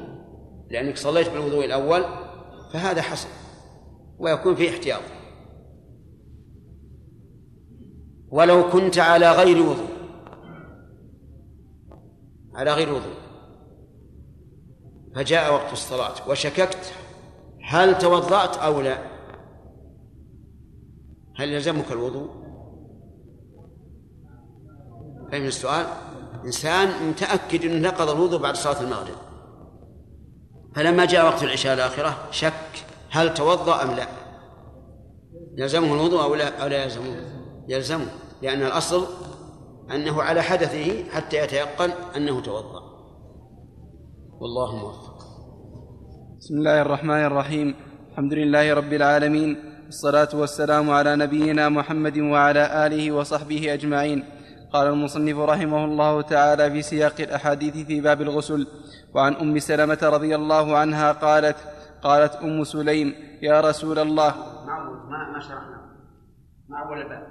لأنك 0.71 0.97
صليت 0.97 1.31
بالوضوء 1.31 1.65
الأول 1.65 2.22
فهذا 2.73 3.03
حسن 3.03 3.29
ويكون 4.19 4.55
فيه 4.55 4.71
احتياط. 4.71 5.03
ولو 8.31 8.71
كنت 8.71 8.99
على 8.99 9.33
غير 9.33 9.63
وضوء 9.63 9.93
على 12.55 12.73
غير 12.73 12.89
وضوء 12.89 13.23
فجاء 15.15 15.55
وقت 15.55 15.73
الصلاة 15.73 16.29
وشككت 16.29 16.93
هل 17.65 17.99
توضأت 17.99 18.57
أو 18.57 18.81
لا. 18.81 18.99
هل 21.37 21.49
يلزمك 21.49 21.93
الوضوء؟ 21.93 22.31
فهم 25.33 25.45
السؤال؟ 25.45 25.87
إنسان 26.45 27.09
متأكد 27.09 27.65
أنه 27.65 27.89
نقض 27.89 28.11
الوضوء 28.11 28.41
بعد 28.41 28.57
صلاة 28.57 28.81
المغرب. 28.81 29.17
فلما 30.75 31.05
جاء 31.05 31.27
وقت 31.27 31.43
العشاء 31.43 31.75
الآخرة 31.75 32.19
شك 32.31 32.53
هل 33.11 33.35
توضأ 33.35 33.83
أم 33.83 33.91
لا. 33.91 34.07
يلزمه 35.57 35.95
الوضوء 35.95 36.23
أو 36.23 36.35
لا؟ 36.35 36.63
أو 36.63 36.69
لا 36.69 36.85
يلزمه؟ 36.85 37.17
يلزمه 37.69 38.07
لأن 38.43 38.63
الأصل 38.63 39.07
أنه 39.95 40.23
على 40.23 40.43
حدثه 40.43 41.05
حتى 41.11 41.37
يتيقن 41.37 41.91
أنه 42.17 42.41
توضأ. 42.41 42.83
والله 44.41 44.77
موفق. 44.77 45.19
بسم 46.39 46.55
الله 46.55 46.83
الرحمن 46.83 47.25
الرحيم. 47.25 47.75
الحمد 48.11 48.33
لله 48.33 48.75
رب 48.75 48.93
العالمين 48.93 49.57
والصلاة 49.85 50.29
والسلام 50.35 50.91
على 50.91 51.17
نبينا 51.17 51.69
محمد 51.69 52.19
وعلى 52.19 52.87
آله 52.87 53.13
وصحبه 53.13 53.75
أجمعين. 53.75 54.25
قال 54.73 54.87
المصنف 54.87 55.39
رحمه 55.39 55.85
الله 55.85 56.23
تعالى 56.23 56.71
في 56.71 56.83
سياق 56.83 57.15
الأحاديث 57.21 57.87
في 57.87 58.01
باب 58.01 58.23
الغسل 58.23 58.67
وعن 59.15 59.35
أم 59.35 59.59
سلمة 59.59 59.99
رضي 60.03 60.35
الله 60.35 60.77
عنها 60.77 61.13
قالت 61.13 61.57
قالت 62.03 62.35
أم 62.35 62.65
سليم 62.65 63.15
يا 63.43 63.61
رسول 63.61 63.99
الله. 63.99 64.35
ما 64.67 65.33
ما 65.33 65.41
شرحنا. 65.41 65.79
ما 66.69 66.77
أول 66.87 66.99
الباب. 67.03 67.27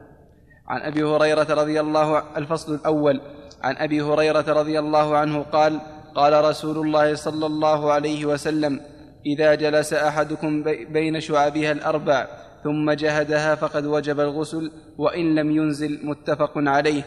عن 0.67 0.81
أبي 0.81 1.03
هريرة 1.03 1.47
رضي 1.50 1.79
الله 1.79 2.38
الفصل 2.38 2.73
الأول. 2.75 3.21
عن 3.63 3.75
أبي 3.77 4.01
هريرة 4.01 4.45
رضي 4.47 4.79
الله 4.79 5.17
عنه 5.17 5.43
قال 5.43 5.81
قال 6.15 6.43
رسول 6.43 6.77
الله 6.77 7.15
صلى 7.15 7.45
الله 7.45 7.91
عليه 7.91 8.25
وسلم 8.25 8.79
إذا 9.25 9.55
جلس 9.55 9.93
أحدكم 9.93 10.63
بين 10.89 11.19
شعبها 11.19 11.71
الأربع 11.71 12.27
ثم 12.63 12.91
جهدها 12.91 13.55
فقد 13.55 13.85
وجب 13.85 14.20
الغسل 14.20 14.72
وإن 14.98 15.35
لم 15.35 15.51
ينزل 15.51 16.00
متفق 16.03 16.53
عليه. 16.55 17.03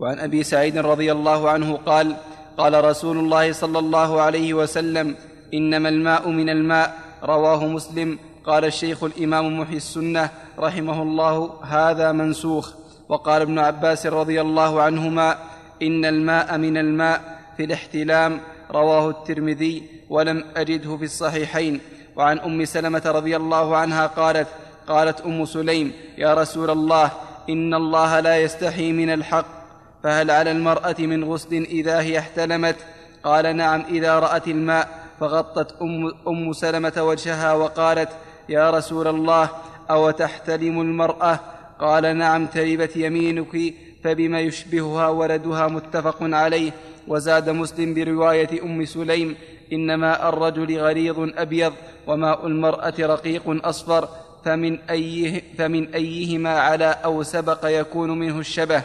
وعن 0.00 0.18
أبي 0.18 0.42
سعيد 0.42 0.78
رضي 0.78 1.12
الله 1.12 1.50
عنه 1.50 1.76
قال 1.76 2.16
قال 2.58 2.84
رسول 2.84 3.18
الله 3.18 3.52
صلى 3.52 3.78
الله 3.78 4.20
عليه 4.20 4.54
وسلم 4.54 5.16
إنما 5.54 5.88
الماء 5.88 6.28
من 6.28 6.48
الماء. 6.48 6.98
رواه 7.24 7.66
مسلم. 7.66 8.18
قال 8.46 8.64
الشيخ 8.64 9.04
الإمام 9.04 9.60
محي 9.60 9.76
السنة 9.76 10.30
رحمه 10.58 11.02
الله 11.02 11.50
هذا 11.62 12.12
منسوخ. 12.12 12.72
وقال 13.08 13.42
ابن 13.42 13.58
عباس 13.58 14.06
رضي 14.06 14.40
الله 14.40 14.82
عنهما 14.82 15.38
إن 15.82 16.04
الماء 16.04 16.58
من 16.58 16.76
الماء 16.76 17.38
في 17.56 17.64
الاحتلام. 17.64 18.40
رواه 18.70 19.10
الترمذي 19.10 19.82
ولم 20.10 20.44
أجده 20.56 20.96
في 20.96 21.04
الصحيحين. 21.04 21.80
وعن 22.16 22.38
أم 22.38 22.64
سلمة 22.64 23.02
رضي 23.06 23.36
الله 23.36 23.76
عنها 23.76 24.06
قالت 24.06 24.48
قالت 24.88 25.20
أم 25.20 25.44
سليم 25.44 25.92
يا 26.18 26.34
رسول 26.34 26.70
الله 26.70 27.10
إن 27.48 27.74
الله 27.74 28.20
لا 28.20 28.36
يستحي 28.36 28.92
من 28.92 29.10
الحق. 29.10 29.61
فهل 30.02 30.30
على 30.30 30.50
المرأة 30.50 30.96
من 30.98 31.24
غسل 31.24 31.54
إذا 31.54 32.00
هي 32.00 32.18
احتلمت؟ 32.18 32.76
قال 33.24 33.56
نعم 33.56 33.84
إذا 33.90 34.18
رأت 34.18 34.48
الماء. 34.48 35.02
فغطت 35.20 35.82
أم, 35.82 36.12
أم 36.28 36.52
سلمة 36.52 36.92
وجهها 36.98 37.52
وقالت 37.52 38.08
يا 38.48 38.70
رسول 38.70 39.08
الله 39.08 39.48
أو 39.90 40.10
تحتلم 40.10 40.80
المرأة؟ 40.80 41.40
قال 41.78 42.16
نعم 42.16 42.46
تربت 42.46 42.96
يمينك 42.96 43.74
فبما 44.04 44.40
يشبهها 44.40 45.08
ولدها 45.08 45.66
متفق 45.66 46.16
عليه. 46.20 46.72
وزاد 47.08 47.50
مسلم 47.50 47.94
برواية 47.94 48.62
أم 48.62 48.84
سليم 48.84 49.36
إن 49.72 49.94
ماء 49.94 50.28
الرجل 50.28 50.78
غليظ 50.78 51.30
أبيض 51.36 51.72
وماء 52.06 52.46
المرأة 52.46 52.94
رقيق 53.00 53.66
أصفر. 53.66 54.08
فمن, 54.44 54.78
أيه 54.90 55.42
فمن 55.58 55.94
أيهما 55.94 56.60
على 56.60 56.96
أو 57.04 57.22
سبق 57.22 57.60
يكون 57.64 58.18
منه 58.18 58.38
الشبه؟ 58.38 58.82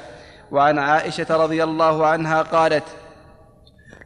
وعن 0.51 0.79
عائشة 0.79 1.27
رضي 1.29 1.63
الله 1.63 2.05
عنها 2.05 2.41
قالت 2.41 2.83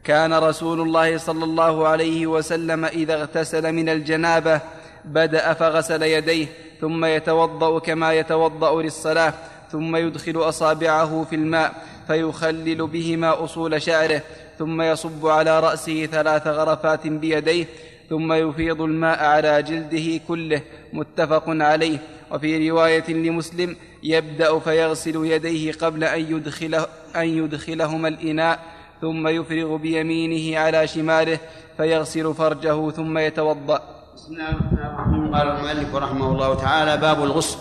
كان 0.04 0.34
رسول 0.34 0.80
الله 0.80 1.18
صلى 1.18 1.44
الله 1.44 1.88
عليه 1.88 2.26
وسلم 2.26 2.84
إذا 2.84 3.14
اغتسل 3.14 3.72
من 3.72 3.88
الجنابة 3.88 4.60
بدأ 5.04 5.52
فغسل 5.52 6.02
يديه 6.02 6.46
ثم 6.80 7.04
يتوضأ 7.04 7.78
كما 7.78 8.12
يتوضأ 8.12 8.82
للصلاة 8.82 9.34
ثم 9.72 9.96
يدخل 9.96 10.36
أصابعه 10.36 11.26
في 11.30 11.36
الماء 11.36 11.72
فيخلل 12.06 12.86
بهما 12.86 13.44
أصول 13.44 13.82
شعره 13.82 14.22
ثم 14.58 14.82
يصب 14.82 15.26
على 15.26 15.60
رأسه 15.60 16.06
ثلاث 16.06 16.46
غرفات 16.46 17.06
بيديه 17.06 17.66
ثم 18.12 18.32
يفيض 18.32 18.80
الماء 18.82 19.24
على 19.24 19.62
جلده 19.62 20.20
كله 20.28 20.62
متفق 20.92 21.44
عليه. 21.46 21.98
وفي 22.32 22.70
رواية 22.70 23.08
لمسلم 23.08 23.76
يبدأ 24.02 24.58
فيغسل 24.58 25.16
يديه 25.26 25.72
قبل 25.72 26.04
أن 26.04 26.20
يدخله 26.20 26.86
أن 27.16 27.28
يدخلهما 27.28 28.08
الإناء 28.08 28.58
ثم 29.00 29.28
يفرغ 29.28 29.76
بيمينه 29.76 30.58
على 30.58 30.86
شماله 30.86 31.38
فيغسل 31.76 32.34
فرجه 32.34 32.90
ثم 32.90 33.18
يتوضأ. 33.18 33.80
بسم 34.14 34.32
الله 34.32 34.50
الرحمن 34.50 34.78
الرحيم. 34.78 35.34
قال 35.34 35.48
المؤلف 35.48 35.94
رحمه 35.94 36.32
الله 36.32 36.54
تعالى 36.54 36.96
باب 36.96 37.24
الغسل. 37.24 37.58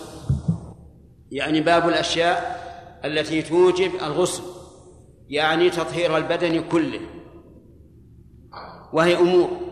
يعني 1.32 1.62
باب 1.62 1.90
الأشياء 1.90 2.62
التي 3.06 3.42
توجب 3.42 3.92
الغسل 4.04 4.44
يعني 5.30 5.70
تطهير 5.70 6.18
البدن 6.18 6.64
كله. 6.72 7.00
وهي 8.94 9.16
أمور. 9.16 9.71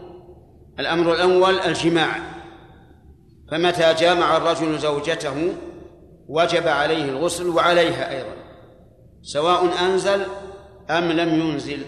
الأمر 0.79 1.13
الأول 1.13 1.59
الجماع. 1.59 2.19
فمتى 3.51 3.93
جامع 3.93 4.37
الرجل 4.37 4.79
زوجته 4.79 5.53
وجب 6.27 6.67
عليه 6.67 7.05
الغسل 7.05 7.47
وعليها 7.47 8.17
أيضا. 8.17 8.35
سواء 9.21 9.85
أنزل 9.85 10.25
أم 10.89 11.11
لم 11.11 11.41
ينزل. 11.41 11.85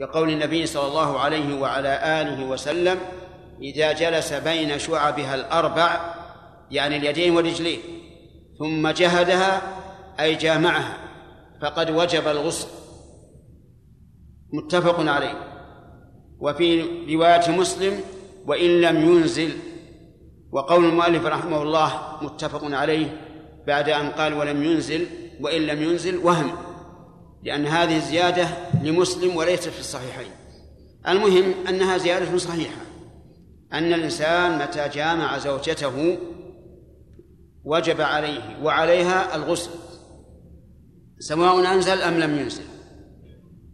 لقول 0.00 0.30
النبي 0.30 0.66
صلى 0.66 0.88
الله 0.88 1.20
عليه 1.20 1.60
وعلى 1.60 2.20
آله 2.20 2.44
وسلم 2.44 2.98
إذا 3.62 3.92
جلس 3.92 4.32
بين 4.32 4.78
شعبها 4.78 5.34
الأربع 5.34 6.14
يعني 6.70 6.96
اليدين 6.96 7.36
والرجلين 7.36 7.80
ثم 8.58 8.88
جهدها 8.88 9.62
أي 10.20 10.34
جامعها 10.34 10.96
فقد 11.62 11.90
وجب 11.90 12.28
الغسل. 12.28 12.68
متفق 14.52 15.00
عليه. 15.00 15.47
وفي 16.40 16.82
رواية 17.14 17.50
مسلم 17.50 18.00
وإن 18.46 18.80
لم 18.80 18.96
ينزل 18.96 19.50
وقول 20.52 20.84
المؤلف 20.84 21.26
رحمه 21.26 21.62
الله 21.62 21.92
متفق 22.22 22.64
عليه 22.64 23.20
بعد 23.66 23.88
أن 23.88 24.08
قال 24.10 24.34
ولم 24.34 24.64
ينزل 24.64 25.06
وإن 25.40 25.62
لم 25.62 25.82
ينزل 25.82 26.16
وهم 26.16 26.50
لأن 27.42 27.66
هذه 27.66 27.98
زيادة 27.98 28.48
لمسلم 28.82 29.36
وليست 29.36 29.68
في 29.68 29.80
الصحيحين. 29.80 30.30
المهم 31.08 31.54
أنها 31.68 31.98
زيادة 31.98 32.38
صحيحة 32.38 32.80
أن 33.72 33.92
الإنسان 33.94 34.58
متى 34.58 34.88
جامع 34.88 35.38
زوجته 35.38 36.18
وجب 37.64 38.00
عليه 38.00 38.58
وعليها 38.62 39.36
الغسل 39.36 39.70
سواء 41.18 41.72
أنزل 41.74 42.02
أم 42.02 42.14
لم 42.14 42.38
ينزل 42.38 42.64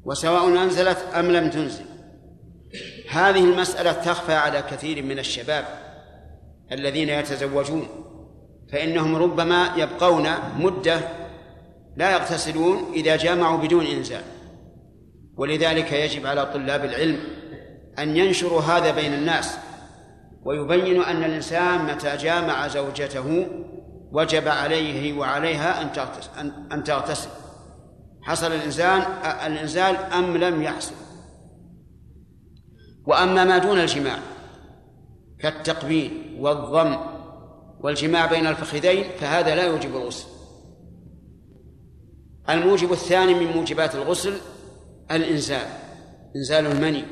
وسواء 0.05 0.63
أنزلت 0.63 0.99
أم 0.99 1.31
لم 1.31 1.51
تنزل. 1.51 1.94
هذه 3.15 3.45
المسألة 3.45 3.93
تخفى 3.93 4.35
على 4.35 4.63
كثير 4.63 5.03
من 5.03 5.19
الشباب 5.19 5.65
الذين 6.73 7.09
يتزوجون 7.09 7.89
فإنهم 8.73 9.17
ربما 9.17 9.71
يبقون 9.77 10.29
مدة 10.59 11.01
لا 11.97 12.11
يغتسلون 12.13 12.93
إذا 12.95 13.17
جامعوا 13.17 13.59
بدون 13.59 13.87
إنزال. 13.87 14.23
ولذلك 15.37 15.93
يجب 15.93 16.27
على 16.27 16.47
طلاب 16.47 16.85
العلم 16.85 17.19
أن 17.99 18.17
ينشروا 18.17 18.61
هذا 18.61 18.91
بين 18.91 19.15
الناس 19.15 19.57
ويبينوا 20.45 21.11
أن 21.11 21.25
الإنسان 21.25 21.85
متى 21.85 22.17
جامع 22.17 22.69
زوجته 22.69 23.47
وجب 24.13 24.49
عليه 24.49 25.19
وعليها 25.19 25.83
أن 25.83 26.53
أن 26.73 26.85
تغتسل 26.85 27.29
حصل 28.23 28.53
الإنسان 28.53 29.03
الإنزال 29.47 29.97
أم 29.97 30.37
لم 30.37 30.63
يحصل؟ 30.63 31.04
وأما 33.07 33.45
ما 33.45 33.59
دون 33.59 33.81
الجماع 33.81 34.19
كالتقبيل 35.41 36.37
والضم 36.41 36.97
والجماع 37.81 38.27
بين 38.27 38.47
الفخذين 38.47 39.05
فهذا 39.21 39.55
لا 39.55 39.67
يوجب 39.67 39.97
الغسل. 39.97 40.27
الموجب 42.51 42.93
الثاني 42.93 43.35
من 43.35 43.47
موجبات 43.47 43.95
الغسل 43.95 44.37
الإنزال. 45.11 45.67
إنزال 46.37 46.67
المني 46.67 47.05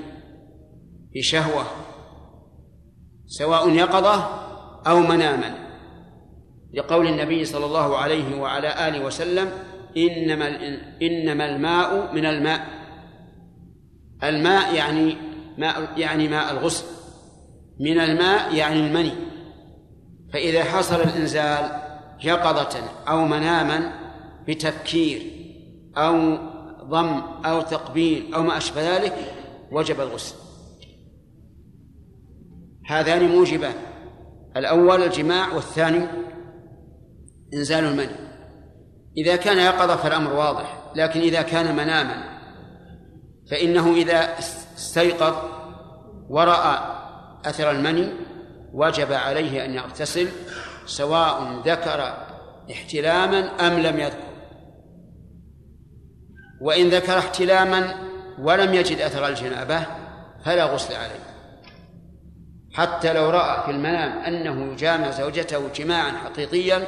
بشهوة 1.15 1.65
سواء 3.27 3.71
يقظة 3.71 4.25
أو 4.87 5.01
مناما. 5.01 5.55
لقول 6.75 7.07
النبي 7.07 7.45
صلى 7.45 7.67
الله 7.67 7.97
عليه 7.97 8.41
وعلى 8.41 8.89
آله 8.89 9.05
وسلم 9.05 9.51
إنما 9.97 10.49
إنما 11.03 11.45
الماء 11.45 12.15
من 12.15 12.27
الماء. 12.27 12.67
الماء 14.23 14.75
يعني 14.75 15.32
ماء 15.59 15.99
يعني 15.99 16.29
ماء 16.29 16.53
الغسل. 16.53 16.85
من 17.81 18.01
الماء 18.01 18.55
يعني 18.55 18.87
المني. 18.87 19.13
فإذا 20.33 20.65
حصل 20.65 21.01
الإنزال 21.01 21.83
يقظة 22.25 22.79
أو 23.09 23.25
مناما 23.25 23.93
بتفكير 24.49 25.23
أو 25.97 26.39
ضم 26.85 27.23
أو 27.45 27.61
تقبيل 27.63 28.35
أو 28.35 28.43
ما 28.43 28.57
أشبه 28.57 28.97
ذلك 28.97 29.35
وجب 29.73 30.01
الغسل. 30.01 30.35
هذان 32.87 33.29
موجبان. 33.29 33.75
الأول 34.57 35.03
الجماع 35.03 35.55
والثاني 35.55 36.07
إنزال 37.55 37.85
المني. 37.85 38.33
إذا 39.17 39.37
كان 39.37 39.59
يقظة 39.59 39.97
فالأمر 39.97 40.33
واضح 40.33 40.83
لكن 40.97 41.21
إذا 41.21 41.43
كان 41.43 41.77
مناما 41.77 42.33
فإنه 43.51 43.95
إذا 43.95 44.39
استيقظ 44.83 45.35
ورأى 46.29 46.79
أثر 47.45 47.71
المني 47.71 48.13
وجب 48.73 49.13
عليه 49.13 49.65
أن 49.65 49.75
يغتسل 49.75 50.29
سواء 50.87 51.61
ذكر 51.65 52.15
احتلاما 52.73 53.39
أم 53.67 53.79
لم 53.79 53.99
يذكر. 54.01 54.33
وإن 56.61 56.89
ذكر 56.89 57.19
احتلاما 57.19 57.95
ولم 58.39 58.75
يجد 58.75 59.01
أثر 59.01 59.29
الجنابة 59.29 59.87
فلا 60.45 60.65
غسل 60.65 60.95
عليه. 60.95 61.33
حتى 62.73 63.13
لو 63.13 63.31
رأى 63.31 63.63
في 63.65 63.71
المنام 63.71 64.19
أنه 64.19 64.73
يجامع 64.73 65.11
زوجته 65.11 65.69
جماعا 65.69 66.11
حقيقيا 66.11 66.87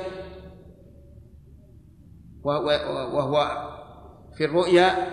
وهو 2.45 3.69
في 4.37 4.45
الرؤيا 4.45 5.09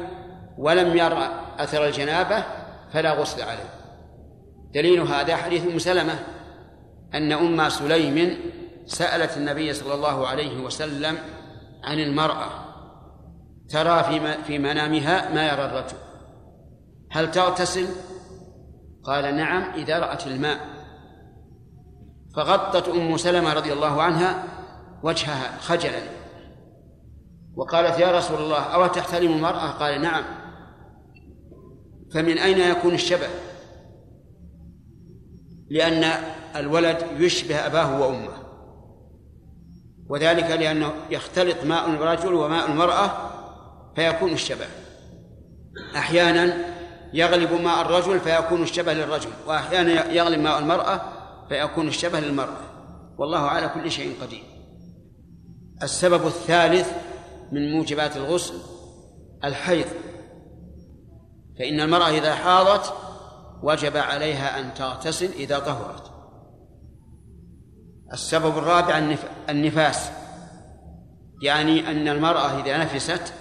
ولم 0.58 0.98
يرى 0.98 1.30
أثر 1.60 1.86
الجنابة 1.86 2.44
فلا 2.93 3.13
غسل 3.13 3.41
عليه. 3.41 3.69
دليل 4.73 5.01
هذا 5.01 5.36
حديث 5.36 5.67
أم 5.71 5.80
سلمة 5.80 6.19
أن 7.13 7.32
أم 7.32 7.69
سليم 7.69 8.38
سألت 8.86 9.38
النبي 9.38 9.73
صلى 9.73 9.93
الله 9.93 10.27
عليه 10.27 10.63
وسلم 10.63 11.17
عن 11.84 11.99
المرأة 11.99 12.49
ترى 13.69 14.04
في 14.04 14.43
في 14.43 14.60
منامها 14.60 15.34
ما 15.34 15.47
يرى 15.47 15.65
الرجل. 15.65 15.97
هل 17.12 17.32
تغتسل؟ 17.32 17.88
قال 19.04 19.36
نعم 19.36 19.73
إذا 19.73 19.99
رأت 19.99 20.27
الماء. 20.27 20.60
فغطت 22.36 22.89
أم 22.89 23.17
سلمة 23.17 23.54
رضي 23.54 23.73
الله 23.73 24.01
عنها 24.01 24.43
وجهها 25.04 25.58
خجلا. 25.58 26.01
وقالت 27.56 27.99
يا 27.99 28.17
رسول 28.17 28.38
الله 28.38 28.62
أو 28.62 28.88
تحترم 28.88 29.32
المرأة؟ 29.32 29.67
قال 29.67 30.01
نعم. 30.01 30.23
فمن 32.13 32.38
أين 32.38 32.60
يكون 32.60 32.93
الشبه؟ 32.93 33.28
لأن 35.69 36.04
الولد 36.56 37.06
يشبه 37.17 37.56
أباه 37.56 38.02
وأمه. 38.02 38.34
وذلك 40.10 40.52
لأنه 40.52 40.93
يختلط 41.10 41.63
ماء 41.63 41.89
الرجل 41.89 42.34
وماء 42.34 42.71
المرأة 42.71 43.12
فيكون 43.95 44.34
الشبه. 44.34 44.65
أحيانا 45.95 46.58
يغلب 47.13 47.54
ماء 47.54 47.82
الرجل 47.82 48.19
فيكون 48.19 48.63
الشبه 48.63 48.93
للرجل 48.93 49.30
وأحيانا 49.47 50.12
يغلب 50.12 50.39
ماء 50.39 50.60
المرأة 50.60 51.02
فيكون 51.50 51.88
الشبه 51.88 52.19
للمرأة. 52.19 52.62
والله 53.17 53.39
على 53.39 53.69
كل 53.69 53.91
شيء 53.91 54.15
قدير. 54.21 54.43
السبب 55.84 56.28
الثالث 56.28 56.91
من 57.52 57.71
موجبات 57.71 58.17
الغسل 58.17 58.54
الحيض. 59.43 59.86
فإن 61.60 61.80
المرأة 61.80 62.10
إذا 62.10 62.36
حاضت 62.36 62.94
وجب 63.64 63.98
عليها 63.98 64.60
أن 64.60 64.74
تغتسل 64.74 65.30
إذا 65.32 65.60
طهرت. 65.60 66.12
السبب 68.14 68.58
الرابع 68.58 69.16
النفاس. 69.50 70.10
يعني 71.42 71.92
أن 71.92 72.08
المرأة 72.08 72.62
إذا 72.62 72.78
نفست 72.78 73.34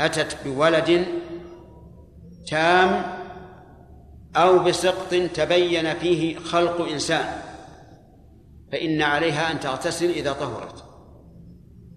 أتت 0.00 0.36
بولد 0.44 1.06
تام 2.50 3.18
أو 4.36 4.58
بسقط 4.58 5.14
تبين 5.34 5.94
فيه 5.94 6.38
خلق 6.38 6.88
إنسان 6.88 7.42
فإن 8.72 9.02
عليها 9.02 9.50
أن 9.50 9.60
تغتسل 9.60 10.10
إذا 10.10 10.32
طهرت. 10.32 10.87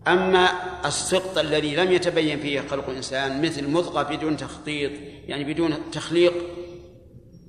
أما 0.07 0.49
السقط 0.85 1.37
الذي 1.37 1.75
لم 1.75 1.91
يتبين 1.91 2.39
فيه 2.39 2.61
خلق 2.61 2.89
إنسان 2.89 3.41
مثل 3.41 3.69
مضغة 3.69 4.03
بدون 4.03 4.37
تخطيط 4.37 4.91
يعني 5.25 5.53
بدون 5.53 5.91
تخليق 5.91 6.33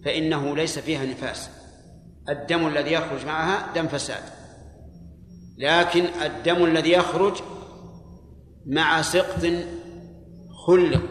فإنه 0.05 0.57
ليس 0.57 0.79
فيها 0.79 1.05
نفاس. 1.05 1.51
الدم 2.29 2.67
الذي 2.67 2.93
يخرج 2.93 3.27
معها 3.27 3.73
دم 3.75 3.89
فساد. 3.89 4.23
لكن 5.59 6.05
الدم 6.05 6.65
الذي 6.65 6.93
يخرج 6.93 7.37
مع 8.67 9.03
سقط 9.03 9.47
خلق 10.67 11.03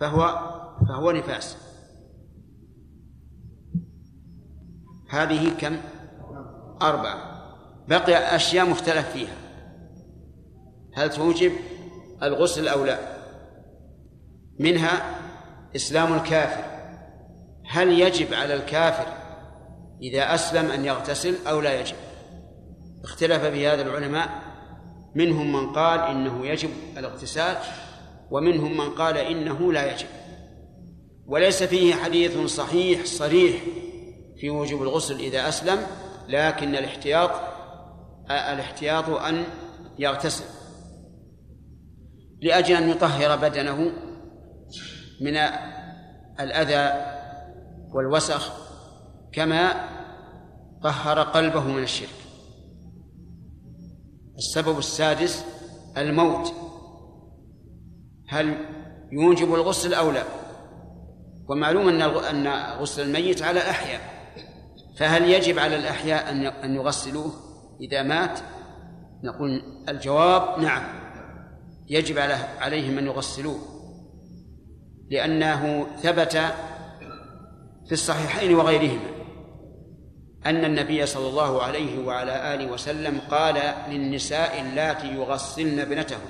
فهو 0.00 0.50
فهو 0.88 1.10
نفاس. 1.10 1.56
هذه 5.10 5.50
كم؟ 5.58 5.76
أربعة. 6.82 7.30
بقي 7.88 8.36
أشياء 8.36 8.68
مختلف 8.68 9.08
فيها. 9.08 9.49
هل 11.00 11.10
توجب 11.10 11.52
الغسل 12.22 12.68
أو 12.68 12.84
لا؟ 12.84 12.98
منها 14.58 15.18
إسلام 15.76 16.14
الكافر. 16.14 16.64
هل 17.68 18.00
يجب 18.00 18.34
على 18.34 18.54
الكافر 18.54 19.06
إذا 20.02 20.34
أسلم 20.34 20.70
أن 20.70 20.84
يغتسل 20.84 21.34
أو 21.46 21.60
لا 21.60 21.80
يجب؟ 21.80 21.96
اختلف 23.04 23.44
في 23.44 23.68
هذا 23.68 23.82
العلماء. 23.82 24.28
منهم 25.14 25.52
من 25.52 25.72
قال 25.72 26.00
إنه 26.00 26.46
يجب 26.46 26.70
الاغتسال 26.96 27.56
ومنهم 28.30 28.76
من 28.76 28.90
قال 28.90 29.16
إنه 29.16 29.72
لا 29.72 29.92
يجب. 29.92 30.08
وليس 31.26 31.62
فيه 31.62 31.94
حديث 31.94 32.38
صحيح 32.38 33.04
صريح 33.04 33.62
في 34.40 34.50
وجوب 34.50 34.82
الغسل 34.82 35.18
إذا 35.18 35.48
أسلم 35.48 35.86
لكن 36.28 36.74
الاحتياط 36.74 37.30
الاحتياط 38.30 39.08
أن 39.08 39.44
يغتسل. 39.98 40.59
لأجل 42.42 42.74
أن 42.76 42.90
يطهر 42.90 43.36
بدنه 43.36 43.92
من 45.20 45.36
الأذى 46.40 47.06
والوسخ 47.94 48.52
كما 49.32 49.88
طهر 50.82 51.22
قلبه 51.22 51.64
من 51.64 51.82
الشرك. 51.82 52.08
السبب 54.38 54.78
السادس 54.78 55.44
الموت. 55.96 56.52
هل 58.28 58.56
يوجب 59.12 59.54
الغسل 59.54 59.94
أو 59.94 60.10
لا؟ 60.10 60.24
ومعلوم 61.48 61.88
أن 61.88 62.02
أن 62.02 62.48
غسل 62.78 63.02
الميت 63.02 63.42
على 63.42 63.60
الاحياء 63.60 64.00
فهل 64.98 65.30
يجب 65.30 65.58
على 65.58 65.76
الأحياء 65.76 66.30
أن 66.30 66.46
أن 66.46 66.74
يغسلوه 66.74 67.32
إذا 67.80 68.02
مات؟ 68.02 68.38
نقول 69.24 69.62
الجواب 69.88 70.58
نعم. 70.58 70.99
يجب 71.90 72.18
عليهم 72.60 72.98
أن 72.98 73.06
يغسلوه 73.06 73.58
لأنه 75.10 75.86
ثبت 76.02 76.36
في 77.86 77.92
الصحيحين 77.92 78.54
وغيرهما 78.54 79.10
أن 80.46 80.64
النبي 80.64 81.06
صلى 81.06 81.28
الله 81.28 81.62
عليه 81.62 82.06
وعلى 82.06 82.54
آله 82.54 82.72
وسلم 82.72 83.20
قال 83.30 83.74
للنساء 83.88 84.60
اللاتي 84.60 85.14
يغسلن 85.14 85.78
ابنتهم 85.80 86.20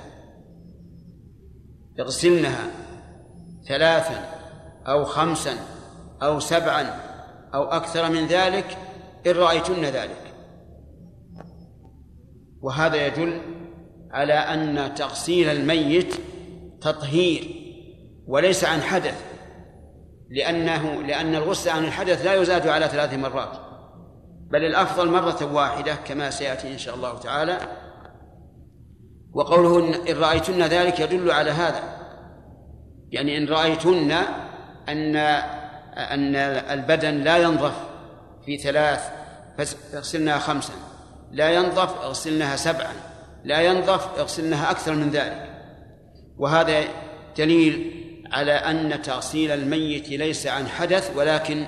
اغسلنها 2.00 2.70
ثلاثا 3.68 4.28
أو 4.86 5.04
خمسا 5.04 5.56
أو 6.22 6.40
سبعا 6.40 7.00
أو 7.54 7.64
أكثر 7.64 8.10
من 8.10 8.26
ذلك 8.26 8.78
إن 9.26 9.32
رأيتن 9.32 9.84
ذلك. 9.84 10.34
وهذا 12.60 13.06
يدل 13.06 13.59
على 14.10 14.34
أن 14.34 14.94
تغسيل 14.94 15.48
الميت 15.48 16.14
تطهير 16.80 17.60
وليس 18.26 18.64
عن 18.64 18.82
حدث 18.82 19.24
لأنه 20.30 21.02
لأن 21.02 21.34
الغسل 21.34 21.70
عن 21.70 21.84
الحدث 21.84 22.24
لا 22.24 22.34
يزاد 22.34 22.68
على 22.68 22.88
ثلاث 22.88 23.14
مرات 23.14 23.58
بل 24.50 24.64
الأفضل 24.64 25.10
مرة 25.10 25.54
واحدة 25.54 25.94
كما 25.94 26.30
سيأتي 26.30 26.72
إن 26.72 26.78
شاء 26.78 26.94
الله 26.94 27.18
تعالى. 27.18 27.58
وقوله 29.32 29.78
إن 30.10 30.16
رأيتن 30.16 30.62
ذلك 30.62 31.00
يدل 31.00 31.30
على 31.30 31.50
هذا 31.50 31.82
يعني 33.10 33.38
إن 33.38 33.48
رأيتن 33.48 34.12
أن 34.88 35.16
أن 35.96 36.36
البدن 36.70 37.14
لا 37.14 37.36
ينظف 37.36 37.74
في 38.46 38.58
ثلاث 38.58 39.10
فاغسلنها 39.58 40.38
خمسا 40.38 40.72
لا 41.32 41.50
ينظف 41.50 42.02
اغسلنها 42.02 42.56
سبعا. 42.56 43.09
لا 43.44 43.60
ينظف 43.60 44.18
اغسلنها 44.18 44.70
أكثر 44.70 44.94
من 44.94 45.10
ذلك. 45.10 45.50
وهذا 46.38 46.84
دليل 47.38 48.00
على 48.32 48.52
أن 48.52 49.02
تغسيل 49.02 49.50
الميت 49.50 50.08
ليس 50.08 50.46
عن 50.46 50.66
حدث 50.66 51.16
ولكن 51.16 51.66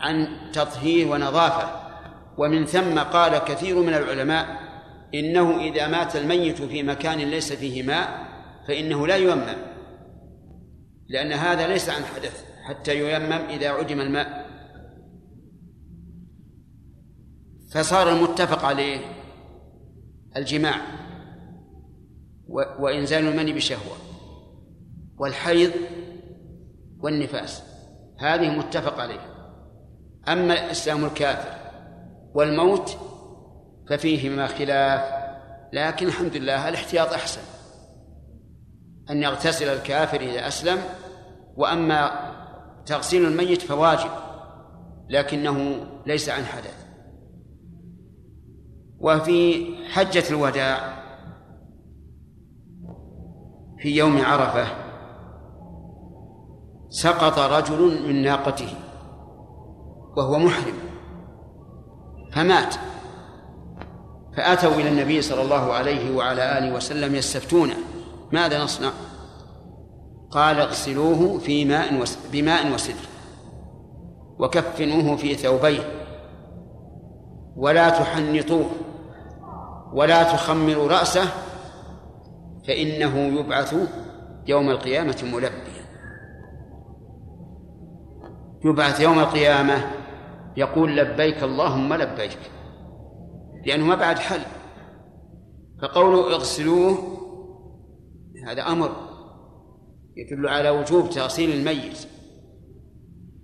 عن 0.00 0.28
تطهير 0.52 1.08
ونظافة. 1.08 1.82
ومن 2.38 2.66
ثم 2.66 2.98
قال 2.98 3.38
كثير 3.38 3.78
من 3.78 3.94
العلماء 3.94 4.46
إنه 5.14 5.60
إذا 5.60 5.86
مات 5.86 6.16
الميت 6.16 6.62
في 6.62 6.82
مكان 6.82 7.18
ليس 7.18 7.52
فيه 7.52 7.82
ماء 7.82 8.26
فإنه 8.68 9.06
لا 9.06 9.16
ييمم 9.16 9.56
لأن 11.08 11.32
هذا 11.32 11.66
ليس 11.66 11.88
عن 11.88 12.04
حدث 12.04 12.44
حتى 12.68 12.94
ييمم 12.94 13.32
إذا 13.32 13.68
عدم 13.68 14.00
الماء. 14.00 14.46
فصار 17.74 18.12
المتفق 18.12 18.64
عليه 18.64 18.98
الجماع 20.36 20.74
وإنزال 22.78 23.26
المني 23.28 23.52
بشهوة 23.52 23.96
والحيض 25.18 25.72
والنفاس 27.00 27.62
هذه 28.18 28.50
متفق 28.50 29.00
عليه 29.00 29.20
أما 30.28 30.70
إسلام 30.70 31.04
الكافر 31.04 31.54
والموت 32.34 32.98
ففيهما 33.88 34.46
خلاف 34.46 35.22
لكن 35.72 36.06
الحمد 36.06 36.36
لله 36.36 36.68
الاحتياط 36.68 37.12
أحسن. 37.12 37.40
أن 39.10 39.22
يغتسل 39.22 39.68
الكافر 39.68 40.20
إذا 40.20 40.48
أسلم 40.48 40.78
وأما 41.56 42.32
تغسيل 42.86 43.26
الميت 43.26 43.62
فواجب 43.62 44.10
لكنه 45.08 45.86
ليس 46.06 46.28
عن 46.28 46.44
حدث. 46.44 46.81
وفي 49.02 49.66
حجة 49.88 50.24
الوداع 50.30 51.02
في 53.78 53.96
يوم 53.96 54.24
عرفة 54.24 54.66
سقط 56.88 57.38
رجل 57.38 58.08
من 58.08 58.22
ناقته 58.22 58.68
وهو 60.16 60.38
محرم 60.38 60.74
فمات. 62.32 62.74
فأتوا 64.36 64.74
إلى 64.74 64.88
النبي 64.88 65.22
صلى 65.22 65.42
الله 65.42 65.72
عليه 65.72 66.16
وعلى 66.16 66.58
آله 66.58 66.74
وسلم 66.74 67.14
يستفتونه 67.14 67.74
ماذا 68.32 68.64
نصنع؟ 68.64 68.90
قال 70.30 70.60
اغسلوه 70.60 71.38
في 71.38 71.64
ماء 71.64 72.04
بماء 72.32 72.74
وسدر 72.74 73.08
وكفنوه 74.38 75.16
في 75.16 75.34
ثوبيه 75.34 76.02
ولا 77.56 77.90
تحنطوه. 77.90 78.70
ولا 79.92 80.22
تخمروا 80.22 80.88
رأسه 80.88 81.24
فإنه 82.68 83.40
يبعث 83.40 83.74
يوم 84.46 84.70
القيامة 84.70 85.22
ملبيا. 85.22 85.82
يبعث 88.64 89.00
يوم 89.00 89.18
القيامة 89.18 89.90
يقول 90.56 90.96
لبيك 90.96 91.42
اللهم 91.42 91.94
لبيك 91.94 92.38
لأنه 93.66 93.84
ما 93.84 93.94
بعد 93.94 94.18
حل. 94.18 94.40
فقوله 95.82 96.34
اغسلوه 96.34 96.98
هذا 98.46 98.62
أمر 98.62 98.96
يدل 100.16 100.48
على 100.48 100.70
وجوب 100.70 101.10
تغسيل 101.10 101.50
الميت 101.50 102.08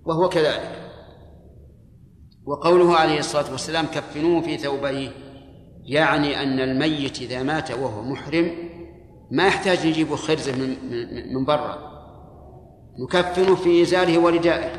وهو 0.05 0.29
كذلك. 0.29 0.91
وقوله 2.45 2.95
عليه 2.95 3.19
الصلاة 3.19 3.51
والسلام 3.51 3.85
كفنوه 3.85 4.41
في 4.41 4.57
ثوبيه. 4.57 5.28
يعني 5.85 6.43
أن 6.43 6.59
الميت 6.59 7.21
إذا 7.21 7.43
مات 7.43 7.71
وهو 7.71 8.01
محرم 8.01 8.51
ما 9.31 9.47
يحتاج 9.47 9.87
نجيبه 9.87 10.15
خرزة 10.15 10.55
من, 10.55 10.69
من, 10.69 11.33
من 11.33 11.45
برا. 11.45 11.89
نكفنه 12.99 13.55
في 13.55 13.81
إزاره 13.81 14.17
وردائه 14.17 14.71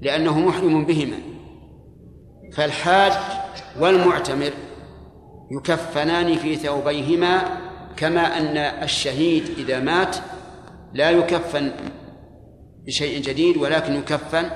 لأنه 0.00 0.38
محرم 0.38 0.84
بهما. 0.84 1.18
فالحاج 2.52 3.12
والمعتمر 3.80 4.52
يكفنان 5.50 6.34
في 6.34 6.56
ثوبيهما 6.56 7.42
كما 7.96 8.38
أن 8.38 8.56
الشهيد 8.56 9.44
إذا 9.58 9.80
مات 9.80 10.16
لا 10.94 11.10
يكفن 11.10 11.72
بشيء 12.86 13.22
جديد 13.22 13.56
ولكن 13.56 13.94
يكفن 13.94 14.50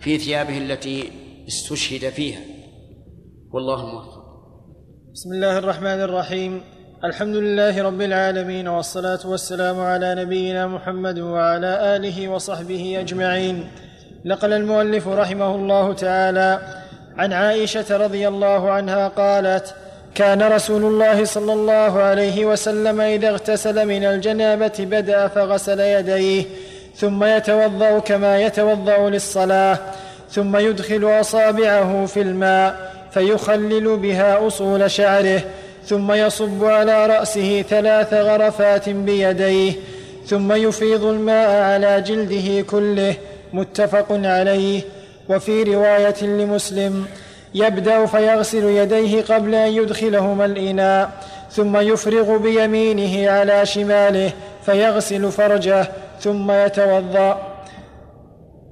في 0.00 0.18
ثيابه 0.18 0.58
التي 0.58 1.12
استشهد 1.48 2.08
فيها. 2.08 2.51
والله 3.52 3.80
الموفق 3.80 4.22
بسم 5.14 5.32
الله 5.32 5.58
الرحمن 5.58 6.00
الرحيم. 6.00 6.62
الحمد 7.04 7.36
لله 7.36 7.82
رب 7.82 8.00
العالمين 8.00 8.68
والصلاة 8.68 9.18
والسلام 9.24 9.80
على 9.80 10.14
نبينا 10.14 10.66
محمد 10.66 11.18
وعلى 11.18 11.96
آله 11.96 12.28
وصحبه 12.28 13.00
أجمعين. 13.00 13.70
نقل 14.24 14.52
المؤلف 14.52 15.08
رحمه 15.08 15.54
الله 15.54 15.92
تعالى 15.92 16.58
عن 17.16 17.32
عائشة 17.32 17.96
رضي 17.96 18.28
الله 18.28 18.70
عنها 18.70 19.08
قالت 19.08 19.74
كان 20.14 20.42
رسول 20.42 20.84
الله 20.84 21.24
صلى 21.24 21.52
الله 21.52 22.02
عليه 22.02 22.46
وسلم 22.46 23.00
إذا 23.00 23.28
اغتسل 23.28 23.86
من 23.86 24.04
الجنابة 24.04 24.72
بدأ 24.78 25.28
فغسل 25.28 25.80
يديه 25.80 26.44
ثم 26.94 27.24
يتوضأ 27.24 27.98
كما 27.98 28.40
يتوضأ 28.40 29.10
للصلاة 29.10 29.78
ثم 30.30 30.56
يدخل 30.56 31.20
أصابعه 31.20 32.06
في 32.06 32.22
الماء 32.22 32.91
فيخلل 33.14 33.96
بها 33.96 34.46
أصول 34.46 34.90
شعره 34.90 35.40
ثم 35.84 36.12
يصب 36.12 36.64
على 36.64 37.06
رأسه 37.06 37.62
ثلاث 37.62 38.14
غرفات 38.14 38.88
بيديه 38.88 39.72
ثم 40.26 40.52
يفيض 40.52 41.04
الماء 41.04 41.62
على 41.62 42.00
جلده 42.00 42.62
كله 42.62 43.14
متفق 43.52 44.06
عليه. 44.10 44.82
وفي 45.28 45.62
رواية 45.62 46.22
لمسلم 46.22 47.06
يبدأ 47.54 48.06
فيغسل 48.06 48.64
يديه 48.64 49.22
قبل 49.22 49.54
أن 49.54 49.72
يدخلهما 49.72 50.44
الإناء 50.44 51.10
ثم 51.50 51.76
يفرغ 51.76 52.36
بيمينه 52.36 53.30
على 53.30 53.66
شماله 53.66 54.32
فيغسل 54.66 55.30
فرجه 55.30 55.88
ثم 56.20 56.50
يتوضأ. 56.50 57.52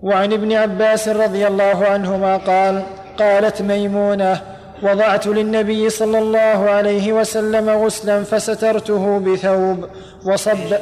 وعن 0.03 0.33
ابن 0.33 0.53
عباس 0.53 1.09
رضي 1.09 1.47
الله 1.47 1.85
عنهما 1.87 2.37
قال 2.37 2.83
قالت 3.21 3.63
ميمونة 3.63 4.41
وضعت 4.83 5.27
للنبي 5.27 5.91
صلى 5.91 6.19
الله 6.19 6.71
عليه 6.71 7.13
وسلم 7.13 7.71
غسلا 7.71 8.23
فسترته 8.25 9.19
بثوب 9.19 9.89
وصب 10.27 10.75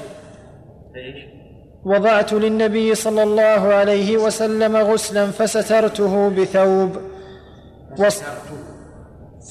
وضعت 1.84 2.32
للنبي 2.32 2.94
صلى 2.94 3.22
الله 3.22 3.74
عليه 3.74 4.16
وسلم 4.16 4.76
غسلا 4.76 5.26
فسترته 5.26 6.28
بثوب 6.28 6.96
وص... 7.98 8.22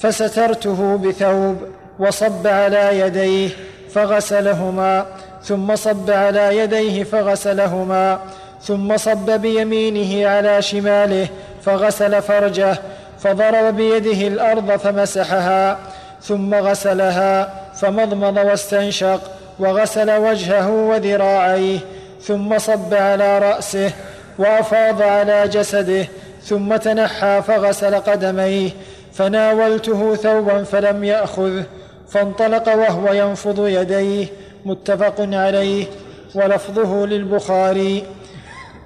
فسترته 0.01 0.97
بثوب 0.97 1.55
وصب 1.99 2.47
على 2.47 2.99
يديه 2.99 3.49
فغسلهما 3.89 5.05
ثم 5.43 5.75
صب 5.75 6.11
على 6.11 6.57
يديه 6.57 7.03
فغسلهما 7.03 8.19
ثم 8.61 8.97
صب 8.97 9.31
بيمينه 9.31 10.29
على 10.29 10.61
شماله 10.61 11.27
فغسل 11.67 12.21
فرجه 12.21 12.77
فضرب 13.19 13.75
بيده 13.75 14.27
الأرض 14.27 14.71
فمسحها 14.71 15.77
ثم 16.21 16.55
غسلها 16.55 17.53
فمضمض 17.75 18.37
واستنشق 18.37 19.21
وغسل 19.59 20.11
وجهه 20.11 20.71
وذراعيه 20.71 21.79
ثم 22.21 22.57
صب 22.59 22.93
على 22.93 23.39
رأسه 23.39 23.91
وأفاض 24.39 25.01
على 25.01 25.47
جسده 25.47 26.07
ثم 26.43 26.75
تنحى 26.75 27.41
فغسل 27.47 27.95
قدميه 27.95 28.69
فناولته 29.13 30.15
ثوبا 30.15 30.63
فلم 30.63 31.03
ياخذه 31.03 31.63
فانطلق 32.09 32.75
وهو 32.75 33.13
ينفض 33.13 33.67
يديه 33.67 34.27
متفق 34.65 35.15
عليه 35.19 35.85
ولفظه 36.35 37.05
للبخاري. 37.05 38.03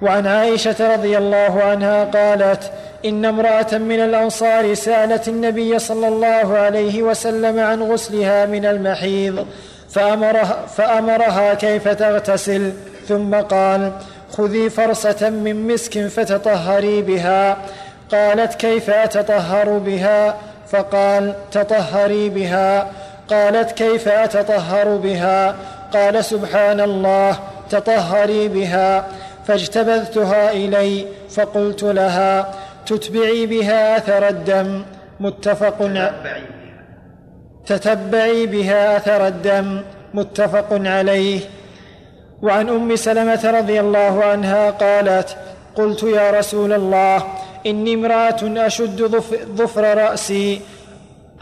وعن 0.02 0.26
عائشة 0.26 0.94
رضي 0.94 1.18
الله 1.18 1.62
عنها 1.62 2.04
قالت 2.04 2.70
إن 3.04 3.24
امرأة 3.24 3.72
من 3.72 4.00
الأنصار 4.00 4.74
سألت 4.74 5.28
النبي 5.28 5.78
صلى 5.78 6.08
الله 6.08 6.58
عليه 6.58 7.02
وسلم 7.02 7.60
عن 7.60 7.82
غسلها 7.82 8.46
من 8.46 8.66
المحيض 8.66 9.46
فأمرها, 9.90 10.66
فأمرها 10.76 11.54
كيف 11.54 11.88
تغتسل 11.88 12.72
ثم 13.08 13.34
قال 13.34 13.92
خذي 14.36 14.70
فرصة 14.70 15.30
من 15.30 15.68
مسك 15.68 16.06
فتطهري 16.06 17.02
بها. 17.02 17.56
قالت 18.12 18.54
كيف 18.54 18.90
أتطهر 18.90 19.78
بها؟ 19.78 20.36
فقال 20.68 21.34
تطهري 21.52 22.28
بها. 22.28 22.86
قالت 23.30 23.72
كيف 23.72 24.08
أتطهر 24.08 24.96
بها؟ 24.96 25.54
قال 25.92 26.24
سبحان 26.24 26.80
الله 26.80 27.38
تطهري 27.70 28.48
بها. 28.48 29.04
فاجتبذتها 29.46 30.52
إلي 30.52 31.06
فقلت 31.30 31.82
لها 31.82 32.54
تتبعي 32.86 33.46
بها 33.46 33.96
أثر 33.96 34.28
الدم. 34.28 34.82
متفق 35.20 35.78
تتبعي 37.66 38.46
بها. 38.46 38.96
أثر 38.96 39.26
الدم. 39.26 39.82
متفق 40.14 40.66
عليه. 40.72 41.40
وعن 42.42 42.68
أم 42.68 42.96
سلمة 42.96 43.50
رضي 43.50 43.80
الله 43.80 44.24
عنها 44.24 44.70
قالت 44.70 45.36
قلت 45.74 46.02
يا 46.02 46.30
رسول 46.30 46.72
الله 46.72 47.24
إني 47.66 47.94
امرأة 47.94 48.66
أشد 48.66 49.02
ظفر 49.56 49.98
رأسي 49.98 50.60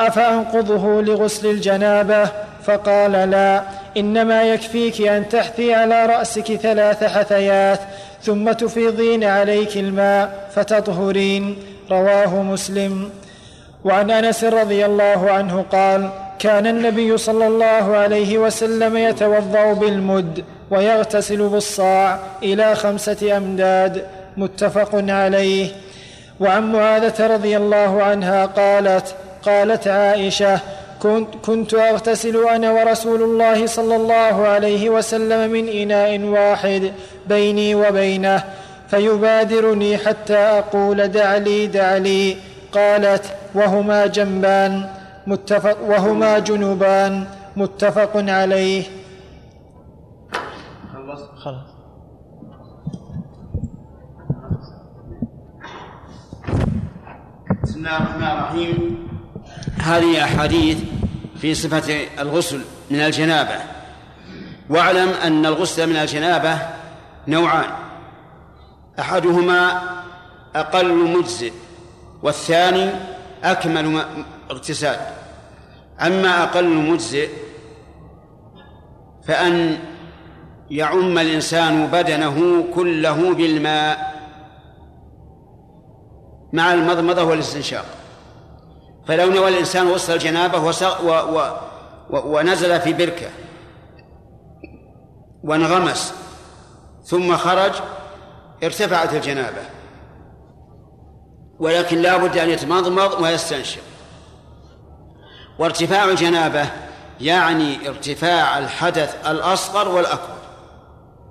أفأنقضه 0.01 1.03
لغسل 1.03 1.51
الجنابة؟ 1.51 2.25
فقال 2.63 3.13
لا. 3.13 3.80
إنما 3.97 4.43
يكفيك 4.43 5.01
أن 5.01 5.29
تحثي 5.29 5.75
على 5.75 6.07
رأسك 6.07 6.55
ثلاث 6.55 7.05
حثيات 7.05 7.81
ثم 8.23 8.53
تفيضين 8.53 9.25
عليك 9.25 9.77
الماء 9.77 10.49
فتطهرين. 10.55 11.57
رواه 11.91 12.43
مسلم. 12.43 13.11
وعن 13.85 14.11
أنس 14.11 14.45
رضي 14.45 14.87
الله 14.87 15.31
عنه 15.31 15.65
قال 15.73 16.11
كان 16.39 16.67
النبي 16.67 17.19
صلى 17.19 17.47
الله 17.47 17.97
عليه 17.97 18.39
وسلم 18.39 18.97
يتوضأ 18.97 19.73
بالمد 19.73 20.45
ويغتسل 20.71 21.49
بالصاع 21.49 22.19
إلى 22.43 22.75
خمسة 22.75 23.37
أمداد. 23.37 24.07
متفق 24.37 24.91
عليه. 24.95 25.69
وعن 26.41 26.73
معاذة 26.73 27.27
رضي 27.27 27.57
الله 27.57 28.03
عنها 28.03 28.47
قالت 28.47 29.15
قالت 29.43 29.89
عائشة 29.89 30.61
كنت, 31.03 31.29
كنت 31.47 31.75
أغتسل 31.75 32.37
أنا 32.49 32.73
ورسول 32.73 33.23
الله 33.23 33.67
صلى 33.67 33.97
الله 33.97 34.37
عليه 34.53 34.91
وسلم 34.91 35.51
من 35.51 35.69
إناء 35.69 36.21
واحد 36.21 36.93
بيني 37.27 37.75
وبينه 37.75 38.45
فيبادرني 38.89 39.99
حتى 39.99 40.37
أقول 40.37 41.09
دع 41.09 41.37
لي 41.37 41.67
دع 41.67 41.97
لي. 41.97 42.37
قالت 42.73 43.25
وهما 43.55 44.07
جنبان 44.07 44.73
متفق 45.27 45.79
وهما 45.83 46.39
جنوبان 46.39 47.25
متفق 47.57 48.13
عليه. 48.17 48.85
خلاص. 50.93 51.21
بسم 57.63 57.79
الله 57.79 57.97
الرحمن 57.97 58.23
الرحيم. 58.23 59.10
هذه 59.81 60.25
أحاديث 60.25 60.79
في 61.41 61.55
صفة 61.55 62.07
الغسل 62.19 62.61
من 62.91 63.01
الجنابة. 63.01 63.61
واعلم 64.71 65.09
أن 65.09 65.47
الغسل 65.47 65.87
من 65.91 65.97
الجنابة 65.97 66.59
نوعان. 67.29 67.71
أحدهما 68.99 69.83
أقل 70.57 70.95
مجزئ 70.95 71.53
والثاني 72.23 72.91
أكمل 73.45 74.05
اغتسال. 74.51 74.97
أما 76.01 76.43
أقل 76.43 76.69
مجزئ 76.69 77.29
فأن 79.25 79.79
يعم 80.71 81.19
الإنسان 81.19 81.87
بدنه 81.87 82.65
كله 82.75 83.35
بالماء 83.35 84.21
مع 86.53 86.75
المضمضة 86.75 87.23
والاستنشاق. 87.23 88.00
فلو 89.07 89.31
نوى 89.31 89.49
الإنسان 89.49 89.89
غسل 89.89 90.13
الجنابة 90.13 90.59
و... 90.59 90.71
و... 91.03 91.41
و... 92.11 92.39
ونزل 92.39 92.81
في 92.81 92.93
بركة 92.93 93.31
وانغمس 95.45 96.15
ثم 97.05 97.37
خرج 97.37 97.73
ارتفعت 98.65 99.15
الجنابة. 99.15 99.63
ولكن 101.59 101.99
لا 101.99 102.17
بد 102.17 102.39
أن 102.39 102.51
يتمضمض 102.51 103.21
ويستنشق. 103.21 103.83
وارتفاع 105.59 106.05
الجنابة 106.05 106.67
يعني 107.21 107.89
ارتفاع 107.89 108.59
الحدث 108.59 109.27
الأصغر 109.27 109.89
والأكبر. 109.89 110.41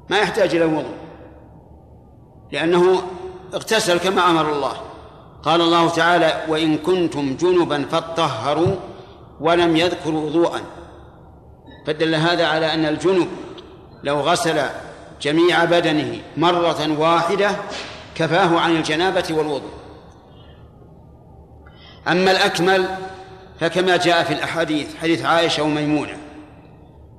ما 0.10 0.17
يحتاج 0.17 0.55
إلى 0.55 0.65
وضوء 0.65 0.97
لأنه 2.51 3.01
اغتسل 3.53 3.97
كما 3.97 4.29
أمر 4.29 4.51
الله. 4.51 4.88
قال 5.43 5.62
الله 5.62 5.89
تعالى 5.89 6.43
وإن 6.47 6.78
كنتم 6.78 7.36
جنبا 7.36 7.86
فاطهروا 7.91 8.75
ولم 9.39 9.78
يذكروا 9.78 10.25
وضوءا. 10.25 10.62
فدل 11.88 12.15
هذا 12.15 12.47
على 12.47 12.73
أن 12.73 12.86
الجنب 12.86 13.28
لو 14.04 14.19
غسل 14.19 14.62
جميع 15.21 15.65
بدنه 15.65 16.21
مرة 16.38 16.99
واحدة 16.99 17.52
كفاه 18.15 18.60
عن 18.60 18.75
الجنابة 18.75 19.25
والوضوء. 19.32 19.71
أما 22.08 22.32
الأكمل 22.32 22.86
فكما 23.60 23.97
جاء 23.97 24.23
في 24.23 24.34
الأحاديث 24.34 24.95
حديث 24.95 25.25
عائشة 25.25 25.63
وميمونة 25.63 26.17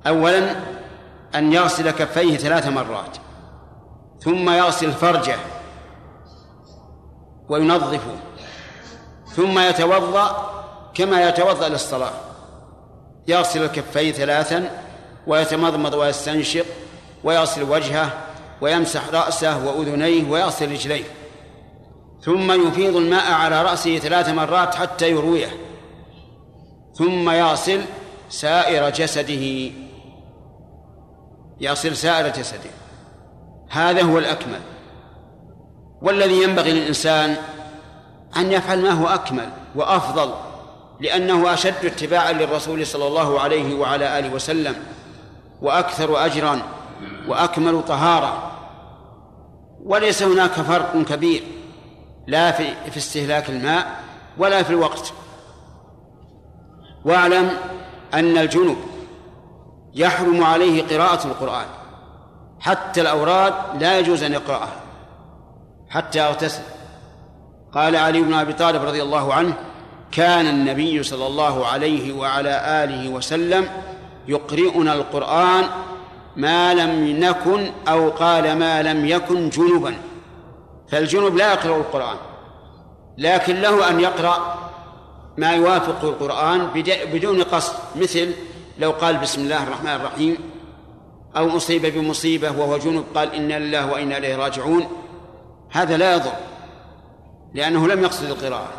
أولا 0.07 0.55
أن 1.35 1.53
يغسل 1.53 1.91
كفيه 1.91 2.37
ثلاث 2.37 2.67
مرات 2.67 3.17
ثم 4.19 4.49
يغسل 4.49 4.91
فرجه 4.91 5.35
وينظفه 7.51 8.15
ثم 9.35 9.59
يتوضأ 9.59 10.51
كما 10.93 11.29
يتوضأ 11.29 11.69
للصلاة. 11.69 12.11
يغسل 13.27 13.63
الكفين 13.63 14.13
ثلاثا 14.13 14.83
ويتمضمض 15.27 15.93
ويستنشق 15.93 16.65
ويغسل 17.23 17.63
وجهه 17.63 18.13
ويمسح 18.61 19.09
رأسه 19.09 19.65
وأذنيه 19.65 20.31
ويغسل 20.31 20.71
رجليه. 20.71 21.03
ثم 22.21 22.67
يفيض 22.67 22.95
الماء 22.95 23.31
على 23.31 23.61
رأسه 23.61 23.97
ثلاث 23.97 24.29
مرات 24.29 24.75
حتى 24.75 25.09
يرويه. 25.09 25.49
ثم 26.93 27.29
يغسل 27.29 27.81
سائر 28.29 28.89
جسده. 28.89 29.71
يغسل 31.61 31.97
سائر 31.97 32.27
جسده. 32.27 32.71
هذا 33.69 34.01
هو 34.01 34.17
الأكمل. 34.17 34.61
والذي 36.01 36.43
ينبغي 36.43 36.71
للإنسان 36.71 37.35
أن 38.37 38.51
يفعل 38.51 38.81
ما 38.81 38.91
هو 38.91 39.07
أكمل 39.07 39.49
وأفضل 39.75 40.33
لأنه 40.99 41.53
أشد 41.53 41.85
اتباعا 41.85 42.31
للرسول 42.31 42.87
صلى 42.87 43.07
الله 43.07 43.39
عليه 43.39 43.75
وعلى 43.75 44.19
آله 44.19 44.33
وسلم 44.33 44.75
وأكثر 45.61 46.25
أجرا 46.25 46.61
وأكمل 47.27 47.83
طهارة. 47.87 48.51
وليس 49.85 50.23
هناك 50.23 50.51
فرق 50.51 51.01
كبير 51.01 51.43
لا 52.27 52.51
في, 52.51 52.91
في 52.91 52.97
استهلاك 52.97 53.49
الماء 53.49 54.03
ولا 54.37 54.63
في 54.63 54.69
الوقت. 54.69 55.13
واعلم 57.05 57.57
أن 58.13 58.37
الجنوب 58.37 58.77
يحرم 59.93 60.43
عليه 60.43 60.83
قراءة 60.83 61.27
القرآن 61.27 61.65
حتى 62.59 63.01
الأوراد 63.01 63.53
لا 63.79 63.99
يجوز 63.99 64.23
أن 64.23 64.33
يقرأها 64.33 64.81
حتى 65.91 66.21
اغتسل. 66.21 66.61
قال 67.73 67.95
علي 67.95 68.21
بن 68.21 68.33
أبي 68.33 68.53
طالب 68.53 68.83
رضي 68.83 69.01
الله 69.03 69.33
عنه 69.33 69.53
كان 70.11 70.47
النبي 70.47 71.03
صلى 71.03 71.27
الله 71.27 71.65
عليه 71.67 72.13
وعلى 72.13 72.83
آله 72.83 73.09
وسلم 73.09 73.67
يقرئنا 74.27 74.93
القرآن 74.93 75.63
ما 76.35 76.73
لم 76.73 77.19
نكن 77.19 77.71
أو 77.87 78.09
قال 78.09 78.59
ما 78.59 78.81
لم 78.81 79.05
يكن 79.05 79.49
جنبا. 79.49 79.95
فالجنب 80.89 81.35
لا 81.35 81.53
يقرأ 81.53 81.77
القرآن 81.77 82.17
لكن 83.17 83.61
له 83.61 83.89
أن 83.89 83.99
يقرأ 83.99 84.57
ما 85.37 85.51
يوافق 85.51 86.03
القرآن 86.03 86.67
بدون 87.13 87.43
قصد. 87.43 87.73
مثل 87.95 88.33
لو 88.79 88.91
قال 88.91 89.17
بسم 89.17 89.41
الله 89.41 89.63
الرحمن 89.63 89.95
الرحيم 89.95 90.37
أو 91.37 91.57
أصيب 91.57 91.85
بمصيبة 91.85 92.51
وهو 92.51 92.77
جنب 92.77 93.03
قال 93.15 93.33
إنا 93.33 93.59
لله 93.59 93.91
وإنا 93.91 94.17
إليه 94.17 94.35
راجعون. 94.35 94.87
هذا 95.71 95.97
لا 95.97 96.13
يضر 96.13 96.31
لأنه 97.53 97.87
لم 97.87 98.03
يقصد 98.03 98.25
القراءة. 98.25 98.71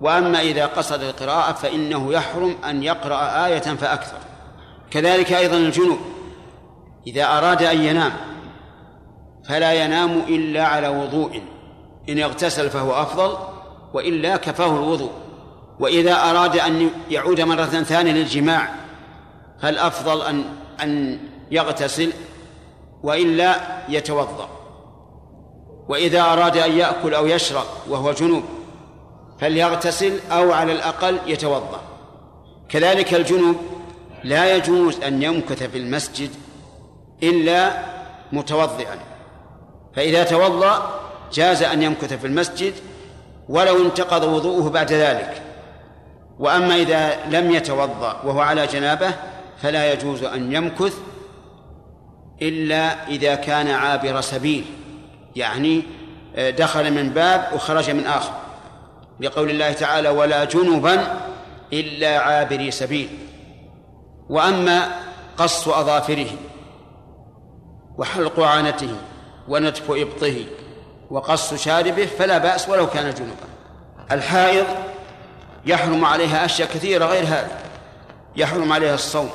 وأما 0.00 0.40
إذا 0.40 0.66
قصد 0.66 1.02
القراءة 1.02 1.52
فإنه 1.52 2.12
يحرم 2.12 2.56
أن 2.64 2.82
يقرأ 2.82 3.46
آية 3.46 3.60
فأكثر. 3.60 4.18
كذلك 4.90 5.32
أيضا 5.32 5.56
الجنوب. 5.56 5.98
إذا 7.06 7.24
أراد 7.24 7.62
أن 7.62 7.82
ينام 7.82 8.12
فلا 9.48 9.72
ينام 9.72 10.10
إلا 10.10 10.64
على 10.64 10.88
وضوء. 10.88 11.42
إن 12.08 12.18
اغتسل 12.18 12.70
فهو 12.70 13.02
أفضل 13.02 13.38
وإلا 13.94 14.36
كفاه 14.36 14.76
الوضوء. 14.76 15.12
وإذا 15.80 16.30
أراد 16.30 16.56
أن 16.56 16.90
يعود 17.10 17.40
مرة 17.40 17.64
ثانية 17.64 18.12
للجماع 18.12 18.68
فالأفضل 19.62 20.22
أن 20.22 20.44
أن 20.82 21.18
يغتسل 21.50 22.12
وإلا 23.02 23.56
يتوضأ. 23.88 24.55
وإذا 25.88 26.20
أراد 26.20 26.56
أن 26.56 26.78
يأكل 26.78 27.14
أو 27.14 27.26
يشرب 27.26 27.64
وهو 27.88 28.12
جنوب 28.12 28.42
فليغتسل 29.40 30.20
أو 30.30 30.52
على 30.52 30.72
الأقل 30.72 31.18
يتوضأ. 31.26 31.80
كذلك 32.68 33.14
الجنوب 33.14 33.56
لا 34.24 34.56
يجوز 34.56 35.00
أن 35.00 35.22
يمكث 35.22 35.62
في 35.62 35.78
المسجد 35.78 36.30
إلا 37.22 37.70
متوضئا. 38.32 38.98
فإذا 39.96 40.24
توضأ 40.24 41.00
جاز 41.32 41.62
أن 41.62 41.82
يمكث 41.82 42.12
في 42.12 42.26
المسجد 42.26 42.74
ولو 43.48 43.86
انتقض 43.86 44.24
وضوءه 44.24 44.70
بعد 44.70 44.92
ذلك. 44.92 45.42
وأما 46.38 46.76
إذا 46.76 47.26
لم 47.30 47.50
يتوضأ 47.50 48.22
وهو 48.24 48.40
على 48.40 48.66
جنابة 48.66 49.14
فلا 49.62 49.92
يجوز 49.92 50.24
أن 50.24 50.52
يمكث 50.52 50.94
إلا 52.42 53.08
إذا 53.08 53.34
كان 53.34 53.68
عابر 53.68 54.20
سبيل. 54.20 54.64
يعني 55.36 55.82
آه، 56.36 56.50
دخل 56.50 56.92
من 56.92 57.10
باب 57.10 57.48
وخرج 57.54 57.90
من 57.90 58.06
آخر. 58.06 58.32
لقول 59.20 59.50
الله 59.50 59.72
تعالى 59.72 60.08
ولا 60.08 60.44
جنبا 60.44 61.18
إلا 61.72 62.18
عابري 62.18 62.70
سبيل. 62.70 63.08
وأما 64.28 64.88
قص 65.36 65.68
أظافره 65.68 66.30
وحلق 67.98 68.40
عانته 68.40 68.96
ونتف 69.48 69.90
إبطه 69.90 70.44
وقص 71.10 71.54
شاربه 71.54 72.06
فلا 72.06 72.38
بأس 72.38 72.68
ولو 72.68 72.86
كان 72.86 73.14
جنبا. 73.14 73.46
الحائض 74.12 74.66
يحرم 75.66 76.04
عليها 76.04 76.44
أشياء 76.44 76.68
كثيرة 76.68 77.04
غير 77.04 77.24
هذا 77.24 77.60
يحرم 78.36 78.72
عليها 78.72 78.94
الصوم 78.94 79.30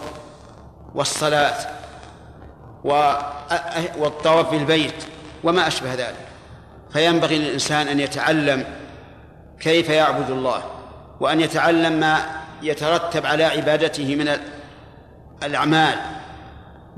والصلاة 0.96 1.58
والطواف 3.98 4.52
بالبيت 4.52 5.04
وما 5.44 5.68
أشبه 5.68 5.94
ذلك. 5.94 6.28
فينبغي 6.94 7.40
للإنسان 7.40 7.88
أن 7.88 8.00
يتعلم 8.00 8.64
كيف 9.60 9.90
يعبد 9.90 10.30
الله 10.30 10.64
وأن 11.20 11.42
يتعلم 11.42 12.00
ما 12.00 12.18
يترتب 12.62 13.26
على 13.26 13.44
عبادته 13.44 14.16
من 14.16 14.38
الأعمال 15.44 15.96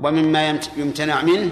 ومما 0.00 0.58
يمتنع 0.76 1.22
منه 1.22 1.50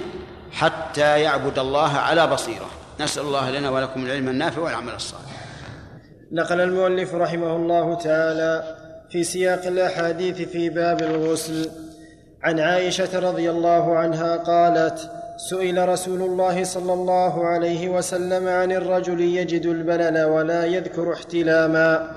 حتى 0.52 1.20
يعبد 1.20 1.58
الله 1.58 1.96
على 1.96 2.26
بصيرة. 2.26 2.70
نسأل 3.00 3.22
الله 3.22 3.50
لنا 3.50 3.70
ولكم 3.70 4.06
العلم 4.06 4.28
النافع 4.28 4.62
والعمل 4.62 4.94
الصالح. 4.94 5.32
نقل 6.32 6.60
المؤلف 6.60 7.14
رحمه 7.14 7.56
الله 7.56 7.94
تعالى 7.94 8.76
في 9.10 9.24
سياق 9.24 9.66
الأحاديث 9.66 10.48
في 10.48 10.70
باب 10.70 11.02
الغسل 11.02 11.70
عن 12.42 12.60
عائشة 12.60 13.18
رضي 13.18 13.50
الله 13.50 13.98
عنها 13.98 14.36
قالت 14.36 15.10
سئل 15.36 15.88
رسول 15.88 16.22
الله 16.22 16.64
صلى 16.64 16.92
الله 16.92 17.46
عليه 17.46 17.88
وسلم 17.88 18.48
عن 18.48 18.72
الرجل 18.72 19.20
يجد 19.20 19.66
البلل 19.66 20.24
ولا 20.24 20.64
يذكر 20.64 21.12
احتلاما. 21.12 22.10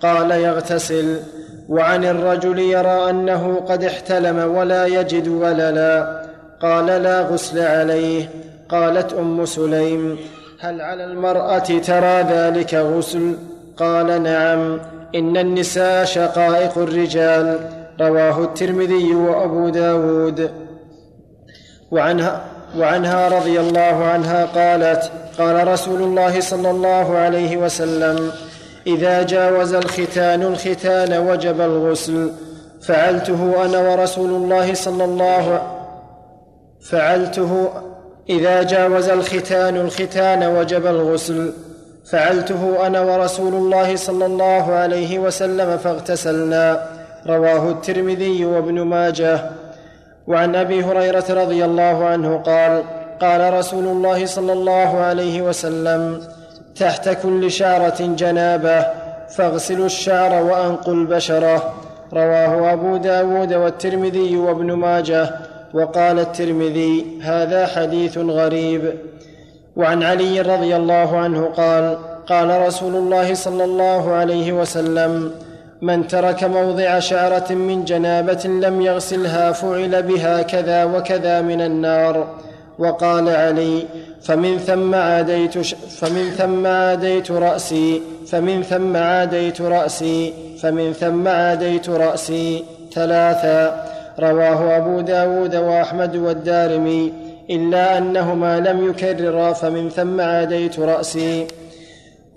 قال 0.00 0.30
يغتسل. 0.30 1.20
وعن 1.68 2.04
الرجل 2.04 2.58
يرى 2.58 3.10
أنه 3.10 3.56
قد 3.68 3.84
احتلم 3.84 4.56
ولا 4.56 4.86
يجد 4.86 5.28
وللا. 5.28 6.22
قال 6.62 6.86
لا 6.86 7.20
غسل 7.20 7.58
عليه. 7.58 8.30
قالت 8.68 9.12
أم 9.12 9.44
سليم. 9.44 10.18
هل 10.60 10.80
على 10.80 11.04
المرأة 11.04 11.58
ترى 11.58 12.22
ذلك 12.22 12.74
غسل؟ 12.74 13.34
قال 13.76 14.22
نعم. 14.22 14.80
إن 15.14 15.36
النساء 15.36 16.04
شقائق 16.04 16.78
الرجال. 16.78 17.58
رواه 18.00 18.44
الترمذي 18.44 19.14
وأبو 19.14 19.68
داود. 19.68 20.50
وعنها 21.90 22.44
وعنها 22.78 23.28
رضي 23.28 23.60
الله 23.60 24.04
عنها 24.04 24.44
قالت 24.44 25.10
قال 25.38 25.68
رسول 25.68 26.02
الله 26.02 26.40
صلى 26.40 26.70
الله 26.70 27.18
عليه 27.18 27.56
وسلم 27.56 28.32
إذا 28.86 29.22
جاوز 29.22 29.74
الختان 29.74 30.42
الختان 30.42 31.12
وجب 31.28 31.60
الغسل. 31.60 32.30
فعلته 32.82 33.64
أنا 33.64 33.78
ورسول 33.78 34.30
الله 34.30 34.74
صلى 34.74 35.04
الله 35.04 35.62
فعلته 36.90 37.68
إذا 38.28 38.62
جاوز 38.62 39.08
الختان 39.08 39.76
الختان 39.76 40.42
وجب 40.56 40.86
الغسل. 40.86 41.52
فعلته 42.10 42.86
أنا 42.86 43.00
ورسول 43.00 43.54
الله 43.54 43.96
صلى 43.96 44.26
الله 44.26 44.72
عليه 44.72 45.18
وسلم 45.18 45.78
فاغتسلنا. 45.78 46.86
رواه 47.26 47.70
الترمذي 47.70 48.44
وابن 48.44 48.80
ماجه. 48.80 49.50
وعن 50.30 50.56
أبي 50.56 50.84
هريرة 50.84 51.24
رضي 51.30 51.64
الله 51.64 52.04
عنه 52.04 52.36
قال 52.36 52.82
قال 53.20 53.54
رسول 53.54 53.84
الله 53.84 54.26
صلى 54.26 54.52
الله 54.52 54.98
عليه 54.98 55.42
وسلم 55.42 56.20
تحت 56.76 57.08
كل 57.22 57.50
شعره 57.50 58.00
جنابة 58.00 58.86
فاغسلوا 59.36 59.86
الشعر 59.86 60.42
وأنقوا 60.42 60.94
البشرة. 60.94 61.74
رواه 62.12 62.72
أبو 62.72 62.96
داود 62.96 63.52
والترمذي 63.54 64.36
وابن 64.36 64.72
ماجه 64.72 65.30
وقال 65.74 66.18
الترمذي 66.18 67.20
هذا 67.22 67.66
حديث 67.66 68.18
غريب. 68.18 68.82
وعن 69.76 70.02
علي 70.02 70.40
رضي 70.40 70.76
الله 70.76 71.18
عنه 71.18 71.46
قال 71.46 71.98
قال 72.26 72.66
رسول 72.66 72.94
الله 72.94 73.34
صلى 73.34 73.64
الله 73.64 74.12
عليه 74.12 74.52
وسلم 74.52 75.30
من 75.82 76.06
ترك 76.06 76.44
موضع 76.44 76.98
شعره 76.98 77.52
من 77.52 77.84
جنابة 77.84 78.44
لم 78.44 78.82
يغسلها 78.82 79.52
فعل 79.52 80.02
بها 80.02 80.42
كذا 80.42 80.84
وكذا 80.84 81.40
من 81.40 81.60
النار. 81.60 82.26
وقال 82.78 83.28
علي 83.28 83.82
فمن 84.22 84.58
ثم 84.58 84.94
عاديت 84.94 85.58
فمن 85.98 86.30
ثم 86.38 86.66
عاديت 86.66 87.30
رأسي 87.30 88.02
فمن 88.26 88.62
ثم 88.62 88.96
عاديت 88.96 89.60
رأسي 89.60 90.32
فمن 90.62 90.92
ثم 90.92 91.28
عاديت 91.28 91.88
رأسي. 91.88 92.64
ثلاثا 92.92 93.86
رواه 94.20 94.76
أبو 94.76 95.00
داود 95.00 95.56
وأحمد 95.56 96.16
والدارمي. 96.16 97.12
إلا 97.50 97.98
أنهما 97.98 98.60
لم 98.60 98.90
يكررا 98.90 99.52
فمن 99.52 99.90
ثم 99.90 100.20
عاديت 100.20 100.78
رأسي. 100.78 101.46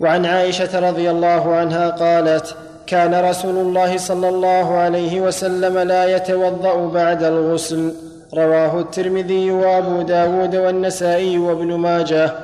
وعن 0.00 0.26
عائشة 0.26 0.88
رضي 0.88 1.10
الله 1.10 1.54
عنها 1.54 1.90
قالت 1.90 2.56
كان 2.86 3.14
رسول 3.14 3.56
الله 3.56 3.96
صلى 3.96 4.28
الله 4.28 4.74
عليه 4.74 5.20
وسلم 5.20 5.78
لا 5.78 6.16
يتوضأ 6.16 6.86
بعد 6.88 7.22
الغسل. 7.22 7.92
رواه 8.34 8.80
الترمذي 8.80 9.50
وأبو 9.50 10.02
داود 10.02 10.56
والنسائي 10.56 11.38
وابن 11.38 11.74
ماجه. 11.74 12.34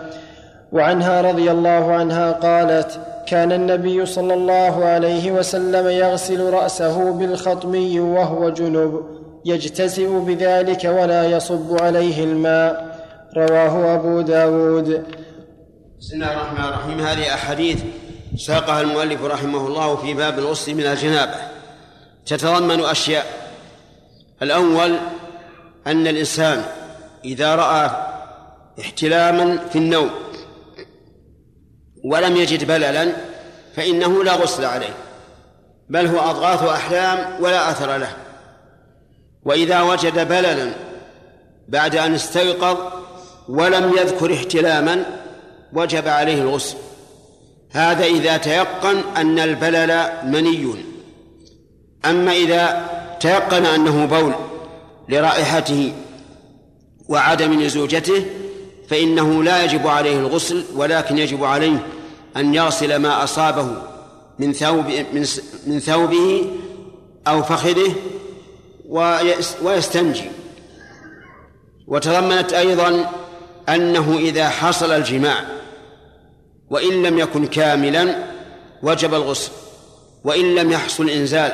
وعنها 0.72 1.20
رضي 1.20 1.50
الله 1.50 1.92
عنها 1.92 2.32
قالت 2.32 3.00
كان 3.26 3.52
النبي 3.52 4.06
صلى 4.06 4.34
الله 4.34 4.84
عليه 4.84 5.32
وسلم 5.32 5.88
يغسل 5.88 6.50
رأسه 6.50 7.12
بالخطمي 7.12 8.00
وهو 8.00 8.48
جنب 8.48 9.00
يجتزئ 9.44 10.08
بذلك 10.08 10.84
ولا 10.84 11.24
يصب 11.24 11.82
عليه 11.82 12.24
الماء. 12.24 12.98
رواه 13.36 13.94
أبو 13.94 14.20
داود. 14.20 15.02
بسم 16.00 16.14
الله 16.14 16.32
الرحمن 16.32 16.64
الرحيم. 16.64 17.00
هذه 17.00 17.34
أحاديث 17.34 17.78
ساقها 18.36 18.80
المؤلف 18.80 19.22
رحمه 19.22 19.66
الله 19.66 19.96
في 19.96 20.14
باب 20.14 20.38
الغسل 20.38 20.74
من 20.74 20.86
الجنابة. 20.86 21.36
تتضمن 22.26 22.80
أشياء. 22.84 23.26
الأول 24.42 24.98
أن 25.86 26.06
الإنسان 26.06 26.64
إذا 27.24 27.54
رأى 27.54 27.90
احتلاما 28.80 29.68
في 29.72 29.78
النوم 29.78 30.10
ولم 32.04 32.36
يجد 32.36 32.64
بللا 32.64 33.12
فإنه 33.76 34.24
لا 34.24 34.32
غسل 34.34 34.64
عليه 34.64 34.94
بل 35.88 36.06
هو 36.06 36.18
أضغاث 36.30 36.62
أحلام 36.62 37.42
ولا 37.42 37.70
أثر 37.70 37.96
له. 37.96 38.16
وإذا 39.44 39.82
وجد 39.82 40.28
بللا 40.28 40.72
بعد 41.68 41.96
أن 41.96 42.14
استيقظ 42.14 42.76
ولم 43.48 43.92
يذكر 43.98 44.34
احتلاما 44.34 45.04
وجب 45.72 46.08
عليه 46.08 46.42
الغسل. 46.42 46.76
هذا 47.70 48.04
إذا 48.04 48.36
تيقن 48.36 49.02
أن 49.16 49.38
البلل 49.38 50.08
مني. 50.24 50.74
أما 52.04 52.32
إذا 52.32 52.90
تيقن 53.20 53.66
أنه 53.66 54.04
بول 54.04 54.34
لرائحته 55.08 55.92
وعدم 57.08 57.60
لزوجته 57.60 58.26
فإنه 58.88 59.42
لا 59.42 59.64
يجب 59.64 59.86
عليه 59.86 60.18
الغسل 60.18 60.64
ولكن 60.74 61.18
يجب 61.18 61.44
عليه 61.44 61.86
أن 62.36 62.54
يغسل 62.54 62.96
ما 62.96 63.24
أصابه 63.24 63.68
من 64.38 64.52
ثوب 64.52 64.84
من 65.66 65.80
ثوبه 65.80 66.46
أو 67.26 67.42
فخذه 67.42 67.94
ويستنجي. 69.62 70.30
وتضمنت 71.86 72.52
أيضا 72.52 73.10
أنه 73.68 74.16
إذا 74.18 74.48
حصل 74.48 74.92
الجماع 74.92 75.59
وإن 76.70 77.02
لم 77.02 77.18
يكن 77.18 77.46
كاملا 77.46 78.14
وجب 78.82 79.14
الغسل 79.14 79.52
وإن 80.24 80.54
لم 80.54 80.72
يحصل 80.72 81.10
إنزال. 81.10 81.52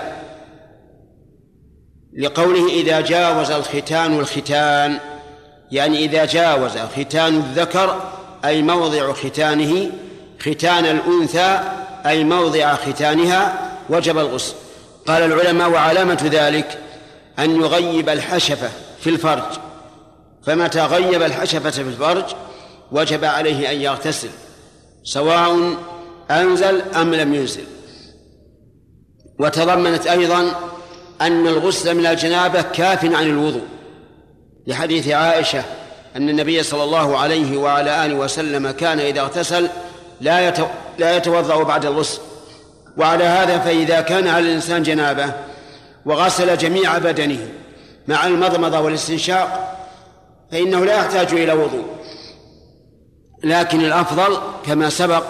لقوله 2.18 2.68
إذا 2.68 3.00
جاوز 3.00 3.50
الختان 3.50 4.18
الختان 4.18 4.98
يعني 5.72 5.98
إذا 6.04 6.24
جاوز 6.24 6.78
ختان 6.78 7.36
الذكر 7.36 8.00
أي 8.44 8.62
موضع 8.62 9.12
ختانه 9.12 9.90
ختان 10.40 10.86
الأنثى 10.86 11.60
أي 12.06 12.24
موضع 12.24 12.74
ختانها 12.74 13.70
وجب 13.90 14.18
الغسل. 14.18 14.54
قال 15.06 15.22
العلماء 15.22 15.70
وعلامة 15.70 16.28
ذلك 16.32 16.78
أن 17.38 17.60
يغيب 17.60 18.08
الحشفة 18.08 18.70
في 19.00 19.10
الفرج. 19.10 19.58
فمتى 20.42 20.80
غيب 20.80 21.22
الحشفة 21.22 21.70
في 21.70 21.80
الفرج 21.80 22.24
وجب 22.92 23.24
عليه 23.24 23.72
أن 23.72 23.80
يغتسل. 23.80 24.30
سواء 25.06 25.76
أنزل 26.30 26.82
أم 26.82 27.14
لم 27.14 27.34
ينزل. 27.34 27.64
وتضمنت 29.38 30.06
أيضا 30.06 30.40
أن 31.20 31.46
الغسل 31.46 31.94
من 31.94 32.06
الجنابة 32.06 32.62
كاف 32.62 33.04
عن 33.04 33.26
الوضوء. 33.26 33.66
لحديث 34.66 35.08
عائشة 35.08 35.64
أن 36.16 36.28
النبي 36.28 36.62
صلى 36.62 36.84
الله 36.84 37.18
عليه 37.18 37.56
وعلى 37.56 38.06
آله 38.06 38.14
وسلم 38.14 38.70
كان 38.70 39.00
إذا 39.00 39.20
اغتسل 39.20 39.68
لا 40.20 40.54
لا 40.98 41.16
يتوضأ 41.16 41.62
بعد 41.62 41.86
الغسل. 41.86 42.20
وعلى 42.96 43.24
هذا 43.24 43.58
فإذا 43.58 44.00
كان 44.00 44.28
على 44.28 44.46
الإنسان 44.46 44.82
جنابة 44.82 45.32
وغسل 46.06 46.58
جميع 46.58 46.98
بدنه 46.98 47.48
مع 48.08 48.26
المضمضة 48.26 48.80
والاستنشاق 48.80 49.76
فإنه 50.52 50.84
لا 50.84 50.94
يحتاج 50.94 51.32
إلى 51.32 51.52
وضوء. 51.52 51.84
لكن 53.44 53.80
الأفضل 53.80 54.38
كما 54.66 54.90
سبق 54.90 55.24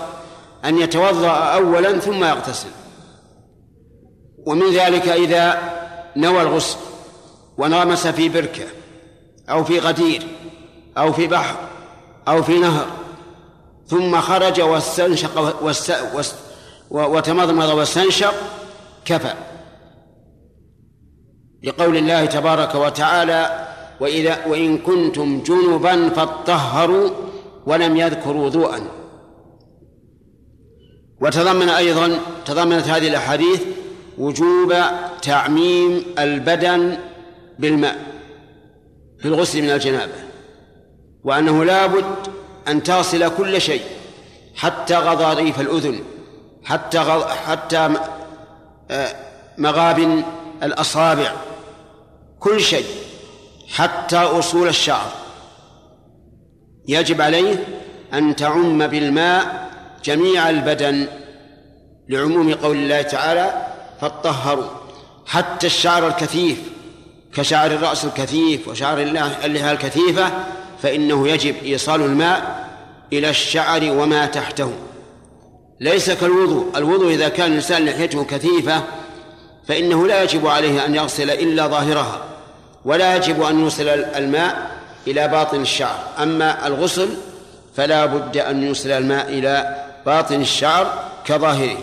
أن 0.64 0.78
يتوضأ 0.78 1.30
أولا 1.30 1.98
ثم 1.98 2.24
يغتسل. 2.24 2.68
ومن 4.46 4.70
ذلك 4.74 5.08
إذا 5.08 5.72
نوى 6.16 6.42
الغسل 6.42 6.78
ونغمس 7.58 8.06
في 8.06 8.28
بركة 8.28 8.64
أو 9.50 9.64
في 9.64 9.78
غدير 9.78 10.22
أو 10.98 11.12
في 11.12 11.26
بحر 11.26 11.56
أو 12.28 12.42
في 12.42 12.58
نهر 12.58 12.86
ثم 13.86 14.20
خرج 14.20 14.60
واستنشق 14.60 15.62
وتمضمض 16.90 17.68
واستنشق 17.68 18.34
كفى. 19.04 19.34
لقول 21.62 21.96
الله 21.96 22.24
تبارك 22.24 22.74
وتعالى 22.74 23.66
وإذا 24.00 24.46
وإن 24.46 24.78
كنتم 24.78 25.42
جنبا 25.42 26.08
فاطهروا 26.08 27.10
ولم 27.66 27.96
يذكروا 27.96 28.44
وضوءا. 28.44 28.80
وتضمن 31.20 31.68
أيضا 31.68 32.18
تضمنت 32.44 32.88
هذه 32.88 33.08
الأحاديث 33.08 33.62
وجوب 34.18 34.74
تعميم 35.22 36.04
البدن 36.18 36.98
بالماء 37.58 37.96
في 39.18 39.28
الغسل 39.28 39.62
من 39.62 39.70
الجنابة 39.70 40.12
وأنه 41.24 41.64
لا 41.64 41.86
بد 41.86 42.04
أن 42.68 42.82
تصل 42.82 43.36
كل 43.36 43.60
شيء 43.60 43.82
حتى 44.56 44.94
غضاريف 44.94 45.60
الأذن 45.60 46.00
حتى 46.64 46.98
غض... 46.98 47.28
حتى 47.28 47.90
آه، 48.90 49.14
مغابن 49.58 50.22
الأصابع 50.62 51.32
كل 52.40 52.60
شيء 52.60 52.86
حتى 53.68 54.16
أصول 54.16 54.68
الشعر. 54.68 55.25
يجب 56.88 57.20
عليه 57.20 57.64
أن 58.14 58.36
تعم 58.36 58.86
بالماء 58.86 59.70
جميع 60.04 60.50
البدن 60.50 61.06
لعموم 62.08 62.54
قول 62.54 62.76
الله 62.76 63.02
تعالى 63.02 63.66
فاطهروا. 64.00 64.68
حتى 65.26 65.66
الشعر 65.66 66.08
الكثيف 66.08 66.58
كشعر 67.34 67.70
الرأس 67.70 68.04
الكثيف 68.04 68.68
وشعر 68.68 69.00
اللحى 69.44 69.72
الكثيفة 69.72 70.30
فإنه 70.82 71.28
يجب 71.28 71.54
إيصال 71.64 72.00
الماء 72.00 72.68
إلى 73.12 73.30
الشعر 73.30 73.90
وما 73.90 74.26
تحته. 74.26 74.72
ليس 75.80 76.10
كالوضوء. 76.10 76.72
الوضوء 76.76 77.14
إذا 77.14 77.28
كان 77.28 77.50
الإنسان 77.50 77.84
لحيته 77.84 78.24
كثيفة 78.24 78.82
فإنه 79.68 80.06
لا 80.06 80.22
يجب 80.22 80.46
عليه 80.46 80.86
أن 80.86 80.94
يغسل 80.94 81.30
إلا 81.30 81.66
ظاهرها 81.66 82.24
ولا 82.84 83.16
يجب 83.16 83.42
أن 83.42 83.60
يوصل 83.60 83.88
الماء 83.88 84.75
إلى 85.06 85.28
باطن 85.28 85.60
الشعر. 85.60 85.98
أما 86.22 86.66
الغسل 86.66 87.08
فلا 87.74 88.06
بد 88.06 88.36
أن 88.36 88.62
يوصل 88.62 88.90
الماء 88.90 89.28
إلى 89.28 89.76
باطن 90.06 90.40
الشعر 90.40 90.86
كظاهره. 91.24 91.78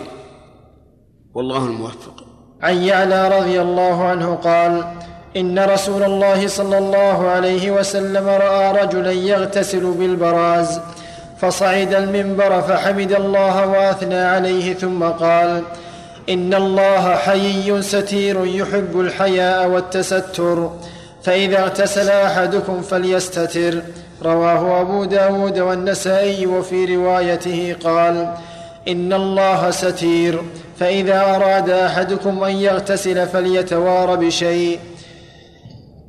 والله 1.34 1.58
الموفق. 1.58 2.24
عن 2.62 2.82
يعلى 2.82 3.38
رضي 3.38 3.60
الله 3.60 4.04
عنه 4.04 4.34
قال 4.34 4.84
إن 5.36 5.58
رسول 5.58 6.02
الله 6.02 6.46
صلى 6.46 6.78
الله 6.78 7.28
عليه 7.28 7.70
وسلم 7.70 8.28
رأى 8.28 8.82
رجلا 8.82 9.12
يغتسل 9.12 9.90
بالبراز 9.90 10.80
فصعد 11.40 11.94
المنبر 11.94 12.62
فحمد 12.62 13.12
الله 13.12 13.66
وأثنى 13.66 14.18
عليه 14.18 14.74
ثم 14.74 15.04
قال 15.04 15.62
إن 16.28 16.54
الله 16.54 17.16
حيي 17.16 17.82
ستير 17.82 18.46
يحب 18.46 19.00
الحياء 19.00 19.68
والتستر. 19.68 20.70
فإذا 21.24 21.58
اغتسل 21.58 22.08
أحدكم 22.08 22.82
فليستتر. 22.82 23.82
رواه 24.22 24.80
أبو 24.80 25.04
داود 25.04 25.58
والنسائي 25.58 26.46
وفي 26.46 26.96
روايته 26.96 27.76
قال 27.84 28.34
إن 28.88 29.12
الله 29.12 29.70
ستير. 29.70 30.42
فإذا 30.80 31.20
أراد 31.20 31.70
أحدكم 31.70 32.44
أن 32.44 32.50
يغتسل 32.50 33.26
فليتوار 33.26 34.14
بشيء. 34.14 34.78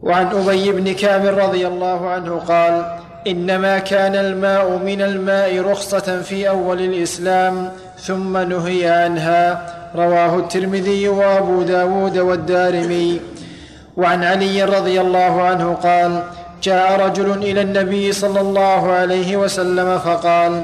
وعن 0.04 0.28
أبي 0.28 0.72
بن 0.72 0.94
كعب 0.94 1.26
رضي 1.26 1.68
الله 1.68 2.10
عنه 2.10 2.36
قال 2.36 2.86
إنما 3.28 3.80
كان 3.80 4.16
الماء 4.16 4.78
من 4.78 5.02
الماء 5.02 5.62
رخصة 5.62 6.22
في 6.22 6.50
أول 6.50 6.82
الإسلام 6.82 7.72
ثم 8.00 8.38
نهي 8.38 8.88
عنها. 8.88 9.76
رواه 9.96 10.40
الترمذي 10.40 11.08
وأبو 11.08 11.62
داود 11.62 12.18
والدارمي. 12.18 13.20
وعن 13.98 14.24
علي 14.24 14.64
رضي 14.64 15.02
الله 15.02 15.42
عنه 15.42 15.74
قال 15.74 16.24
جاء 16.64 17.00
رجل 17.06 17.32
إلى 17.32 17.62
النبي 17.62 18.12
صلى 18.12 18.42
الله 18.42 18.92
عليه 18.92 19.38
وسلم 19.38 20.00
فقال 20.00 20.64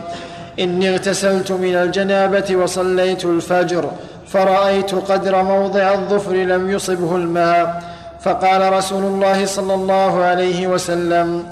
إني 0.60 0.90
اغتسلت 0.90 1.52
من 1.52 1.76
الجنابة 1.76 2.56
وصليت 2.56 3.26
الفجر 3.26 3.92
فرأيت 4.28 4.96
قدر 4.96 5.44
موضع 5.44 5.94
الظفر 5.94 6.34
لم 6.34 6.70
يصبه 6.70 7.16
الماء 7.16 7.84
فقال 8.22 8.74
رسول 8.74 9.04
الله 9.04 9.46
صلى 9.46 9.74
الله 9.74 10.24
عليه 10.24 10.68
وسلم 10.68 11.44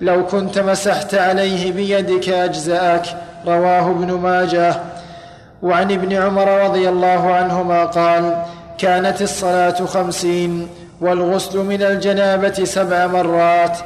لو 0.00 0.26
كنت 0.26 0.58
مسحت 0.58 1.14
عليه 1.14 1.72
بيدك 1.72 2.28
أجزأك 2.28 3.06
رواه 3.46 3.90
ابن 3.90 4.12
ماجه. 4.12 4.74
وعن 5.62 5.92
ابن 5.92 6.12
عمر 6.12 6.64
رضي 6.64 6.88
الله 6.88 7.34
عنهما 7.34 7.84
قال 7.84 8.44
كانت 8.78 9.22
الصلاة 9.22 9.84
خمسين 9.86 10.68
والغسل 11.00 11.58
من 11.58 11.82
الجنابة 11.82 12.64
سبع 12.64 13.06
مرات 13.06 13.78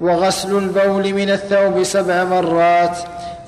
وغسل 0.00 0.58
البول 0.58 1.12
من 1.12 1.30
الثوب 1.30 1.82
سبع 1.82 2.24
مرات. 2.24 2.98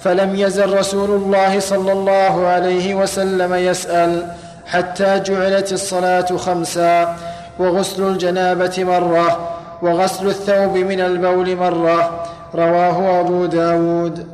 فلم 0.01 0.37
يزل 0.37 0.79
رسول 0.79 1.11
الله 1.11 1.61
صلى 1.61 1.93
الله 1.93 2.47
عليه 2.47 2.95
وسلم 2.95 3.55
يسأل 3.55 4.33
حتى 4.67 5.21
جعلت 5.21 5.73
الصلاة 5.73 6.37
خمسا 6.37 7.17
وغسل 7.59 8.03
الجنابة 8.03 8.85
مرة 8.85 9.51
وغسل 9.83 10.27
الثوب 10.27 10.77
من 10.77 11.01
البول 11.01 11.57
مرة. 11.57 12.25
رواه 12.55 13.21
أبو 13.21 13.47
داود. 13.47 14.27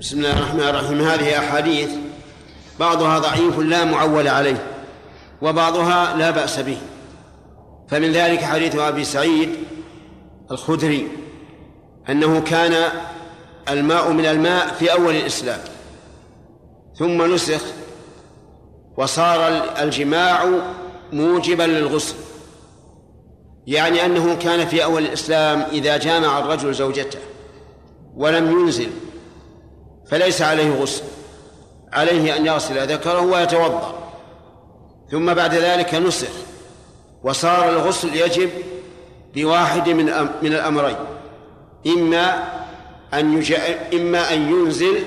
بسم 0.00 0.18
الله 0.18 0.32
الرحمن 0.32 0.60
الرحيم. 0.60 1.00
هذه 1.00 1.38
أحاديث 1.38 1.90
بعضها 2.80 3.18
ضعيف 3.18 3.58
لا 3.58 3.84
معول 3.84 4.28
عليه 4.28 4.56
وبعضها 5.42 6.16
لا 6.16 6.30
بأس 6.30 6.60
به. 6.60 6.76
فمن 7.88 8.12
ذلك 8.12 8.42
حديث 8.42 8.76
أبي 8.76 9.04
سعيد 9.04 9.50
الخدري 10.50 11.08
أنه 12.08 12.40
كان 12.40 12.88
الماء 13.68 14.12
من 14.12 14.26
الماء 14.26 14.74
في 14.74 14.92
أول 14.92 15.14
الإسلام 15.14 15.60
ثم 16.98 17.34
نسخ 17.34 17.62
وصار 18.96 19.48
الجماع 19.82 20.48
موجبا 21.12 21.62
للغسل 21.62 22.14
يعني 23.66 24.06
أنه 24.06 24.36
كان 24.36 24.66
في 24.66 24.84
أول 24.84 25.02
الإسلام 25.02 25.60
إذا 25.72 25.96
جامع 25.96 26.38
الرجل 26.38 26.74
زوجته 26.74 27.18
ولم 28.16 28.60
ينزل 28.60 28.90
فليس 30.10 30.42
عليه 30.42 30.70
غسل 30.70 31.02
عليه 31.92 32.36
أن 32.36 32.46
يغسل 32.46 32.86
ذكره 32.92 33.20
ويتوضأ 33.20 33.94
ثم 35.10 35.34
بعد 35.34 35.54
ذلك 35.54 35.94
نسخ 35.94 36.28
وصار 37.26 37.70
الغسل 37.70 38.16
يجب 38.16 38.50
بواحد 39.34 39.88
من 39.88 40.04
من 40.42 40.52
الأمرين. 40.52 40.96
إما 41.86 42.44
أن 43.14 43.44
إما 43.94 44.34
أن 44.34 44.50
ينزل 44.50 45.04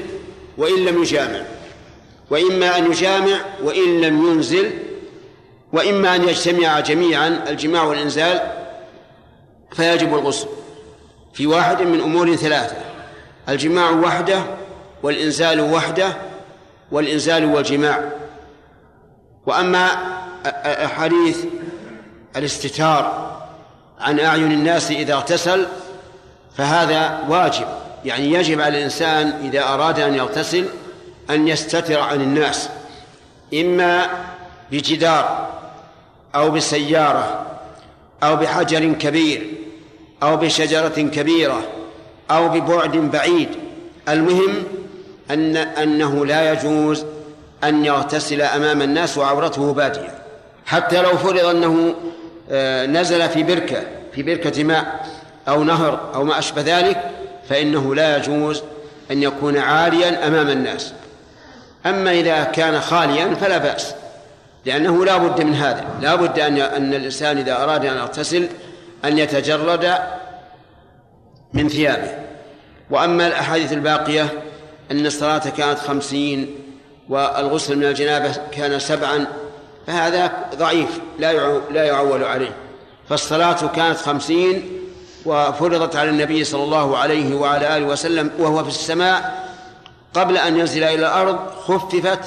وإن 0.57 0.85
لم 0.85 1.01
يجامع. 1.01 1.41
وإما 2.29 2.77
أن 2.77 2.91
يجامع 2.91 3.39
وإن 3.63 4.01
لم 4.01 4.27
ينزل. 4.27 4.71
وإما 5.73 6.15
أن 6.15 6.29
يجتمع 6.29 6.79
جميعا 6.79 7.43
الجماع 7.49 7.83
والإنزال. 7.83 8.41
فيجب 9.71 10.13
الغسل 10.13 10.47
في 11.33 11.47
واحد 11.47 11.81
من 11.81 12.01
أمور 12.01 12.35
ثلاثة. 12.35 12.75
الجماع 13.49 13.91
وحده 13.91 14.43
والإنزال 15.03 15.61
وحده 15.61 16.17
والإنزال 16.91 17.45
والجماع. 17.45 18.09
وأما 19.45 19.89
أحاديث 20.65 21.45
الاستتار 22.35 23.37
عن 23.99 24.19
أعين 24.19 24.51
الناس 24.51 24.91
إذا 24.91 25.13
اغتسل 25.13 25.67
فهذا 26.57 27.19
واجب. 27.29 27.65
يعني 28.05 28.31
يجب 28.33 28.61
على 28.61 28.77
الإنسان 28.77 29.27
إذا 29.43 29.63
أراد 29.63 29.99
أن 29.99 30.15
يغتسل 30.15 30.65
أن 31.29 31.47
يستتر 31.47 31.99
عن 31.99 32.21
الناس 32.21 32.69
إما 33.53 34.09
بجدار 34.71 35.49
أو 36.35 36.51
بسيارة 36.51 37.45
أو 38.23 38.35
بحجر 38.35 38.93
كبير 38.93 39.47
أو 40.23 40.37
بشجرة 40.37 40.87
كبيرة 40.87 41.61
أو 42.31 42.49
ببعد 42.49 42.97
بعيد. 42.97 43.49
المهم 44.09 44.63
أن 45.31 45.57
أنه 45.57 46.25
لا 46.25 46.51
يجوز 46.51 47.05
أن 47.63 47.85
يغتسل 47.85 48.41
أمام 48.41 48.81
الناس 48.81 49.17
وعورته 49.17 49.73
بادية. 49.73 50.19
حتى 50.65 51.01
لو 51.01 51.17
فرض 51.17 51.45
أنه 51.45 51.95
نزل 52.87 53.29
في 53.29 53.43
بركة 53.43 53.83
في 54.11 54.23
بركة 54.23 54.63
ماء 54.63 55.05
أو 55.47 55.63
نهر 55.63 56.11
أو 56.15 56.23
ما 56.23 56.39
أشبه 56.39 56.61
ذلك 56.61 57.11
فإنه 57.49 57.95
لا 57.95 58.17
يجوز 58.17 58.63
أن 59.11 59.23
يكون 59.23 59.57
عاليا 59.57 60.27
أمام 60.27 60.49
الناس. 60.49 60.93
أما 61.85 62.11
إذا 62.11 62.43
كان 62.43 62.81
خاليا 62.81 63.35
فلا 63.35 63.57
بأس 63.57 63.93
لأنه 64.65 65.05
لا 65.05 65.17
بد 65.17 65.41
من 65.41 65.55
هذا. 65.55 65.85
لا 66.01 66.15
بد 66.15 66.39
أن 66.39 66.57
أن 66.57 66.93
الإنسان 66.93 67.37
إذا 67.37 67.63
أراد 67.63 67.85
أن 67.85 67.97
يغتسل 67.97 68.47
أن 69.05 69.17
يتجرد 69.17 69.93
من 71.53 71.69
ثيابه. 71.69 72.11
وأما 72.89 73.27
الأحاديث 73.27 73.73
الباقية 73.73 74.29
أن 74.91 75.05
الصلاة 75.05 75.49
كانت 75.57 75.79
خمسين 75.79 76.55
والغسل 77.09 77.75
من 77.75 77.83
الجنابة 77.83 78.31
كان 78.51 78.79
سبعا 78.79 79.27
فهذا 79.89 80.31
ضعيف 80.55 80.99
لا 81.19 81.59
لا 81.71 81.83
يعول 81.83 82.23
عليه. 82.23 82.55
فالصلاة 83.09 83.67
كانت 83.67 83.97
خمسين 83.97 84.69
وفرضت 85.25 85.95
على 85.95 86.09
النبي 86.09 86.43
صلى 86.43 86.63
الله 86.63 86.97
عليه 86.97 87.35
وعلى 87.35 87.77
آله 87.77 87.85
وسلم 87.85 88.31
وهو 88.39 88.63
في 88.63 88.69
السماء 88.69 89.47
قبل 90.13 90.37
أن 90.37 90.59
ينزل 90.59 90.83
إلى 90.83 90.95
الأرض 90.95 91.37
خففت 91.49 92.19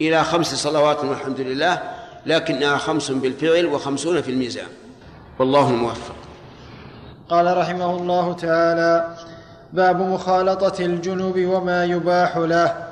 إلى 0.00 0.24
خمس 0.24 0.54
صلوات 0.54 1.04
والحمد 1.04 1.40
لله 1.40 1.82
لكنها 2.26 2.76
خمس 2.76 3.10
بالفعل 3.10 3.66
وخمسون 3.66 4.22
في 4.22 4.30
الميزان. 4.30 4.68
والله 5.38 5.70
الموفق. 5.70 6.14
قال 7.30 7.56
رحمه 7.56 7.96
الله 7.96 8.32
تعالى 8.32 9.16
باب 9.72 10.00
مخالطة 10.00 10.84
الجنوب 10.84 11.38
وما 11.38 11.84
يباح 11.84 12.36
له. 12.36 12.86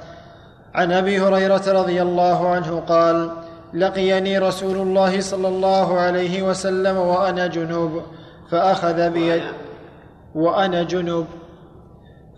عن 0.74 0.92
أبي 0.92 1.20
هريرة 1.20 1.62
رضي 1.66 2.02
الله 2.02 2.48
عنه 2.48 2.82
قال 2.88 3.41
لقيني 3.75 4.39
رسول 4.39 4.77
الله 4.77 5.20
صلى 5.20 5.49
الله 5.49 6.01
عليه 6.01 6.43
وسلم 6.43 6.97
وأنا 6.97 7.47
جنوب 7.47 8.03
فأخذ 8.51 9.11
بيد 9.11 9.43
وأنا 10.35 10.83
جنوب 10.83 11.27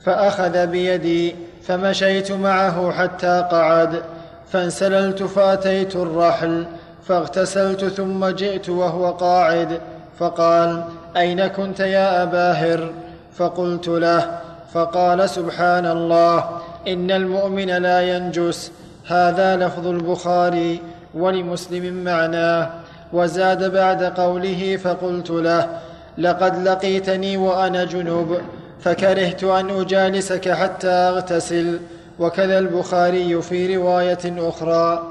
فأخذ 0.04 0.66
بيدي 0.66 1.36
فمشيت 1.62 2.32
معه 2.32 2.92
حتى 2.92 3.48
قعد 3.52 4.02
فانسللت 4.50 5.22
فأتيت 5.22 5.96
الرحل 5.96 6.66
فاغتسلت 7.04 7.84
ثم 7.84 8.26
جئت 8.26 8.68
وهو 8.68 9.10
قاعد 9.10 9.80
فقال 10.18 10.84
أين 11.16 11.46
كنت 11.46 11.80
يا 11.80 12.22
ابا 12.22 12.52
هر 12.52 12.92
فقلت 13.32 13.88
له 13.88 14.40
فقال 14.72 15.30
سبحان 15.30 15.86
الله 15.86 16.44
إن 16.88 17.10
المؤمن 17.10 17.66
لا 17.66 18.00
ينجس 18.00 18.72
هذا 19.06 19.56
لفظ 19.56 19.86
البخاري 19.86 20.80
ولمسلم 21.16 22.04
معناه 22.04 22.70
وزاد 23.12 23.72
بعد 23.72 24.02
قوله 24.04 24.76
فقلت 24.76 25.30
له 25.30 25.80
لقد 26.18 26.68
لقيتني 26.68 27.36
وأنا 27.36 27.84
جنوب 27.84 28.38
فكرهت 28.80 29.44
أن 29.44 29.70
أجالسك 29.70 30.50
حتى 30.50 30.88
أغتسل. 30.88 31.78
وكذا 32.18 32.58
البخاري 32.58 33.42
في 33.42 33.76
رواية 33.76 34.48
أخرى. 34.48 35.08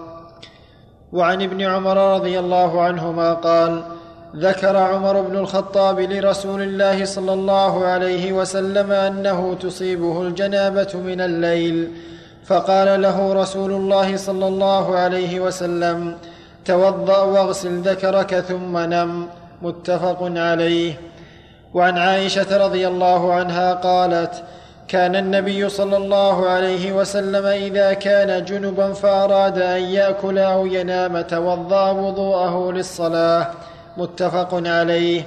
وعن 1.14 1.42
ابن 1.42 1.62
عمر 1.62 2.16
رضي 2.16 2.40
الله 2.40 2.82
عنهما 2.82 3.34
قال 3.34 3.84
ذكر 4.36 4.78
عمر 4.78 5.22
بن 5.22 5.38
الخطاب 5.38 6.00
لرسول 6.00 6.62
الله 6.62 7.06
صلى 7.06 7.34
الله 7.34 7.86
عليه 7.86 8.34
وسلم 8.34 8.92
أنه 8.92 9.54
تصيبه 9.62 10.22
الجنابة 10.22 10.92
من 11.06 11.22
الليل 11.22 11.92
فقال 12.46 13.02
له 13.02 13.34
رسول 13.34 13.72
الله 13.72 14.18
صلى 14.18 14.48
الله 14.48 14.96
عليه 14.98 15.40
وسلم 15.40 16.18
توضأ 16.66 17.22
واغسل 17.22 17.82
ذكرك 17.82 18.40
ثم 18.40 18.78
نم 18.78 19.28
متفق 19.62 20.18
عليه. 20.22 20.94
وعن 21.74 21.98
عائشة 21.98 22.58
رضي 22.66 22.88
الله 22.88 23.34
عنها 23.34 23.74
قالت 23.74 24.44
كان 24.88 25.16
النبي 25.16 25.70
صلى 25.70 25.98
الله 25.98 26.50
عليه 26.50 26.94
وسلم 26.94 27.46
إذا 27.46 27.94
كان 27.94 28.46
جنبا 28.46 28.94
فأراد 28.94 29.58
أن 29.58 29.82
يأكل 29.82 30.38
أو 30.40 30.66
ينام 30.66 31.22
توضأ 31.22 31.92
وضوءه 31.92 32.72
للصلاة 32.72 33.48
متفق 33.98 34.50
عليه. 34.54 35.24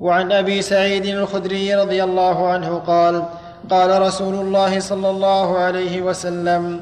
وعن 0.00 0.32
أبي 0.32 0.62
سعيد 0.62 1.06
الخدري 1.06 1.74
رضي 1.74 2.04
الله 2.04 2.48
عنه 2.48 2.78
قال 2.78 3.22
قال 3.70 4.02
رسول 4.02 4.34
الله 4.34 4.80
صلى 4.80 5.10
الله 5.10 5.58
عليه 5.58 6.02
وسلم 6.02 6.80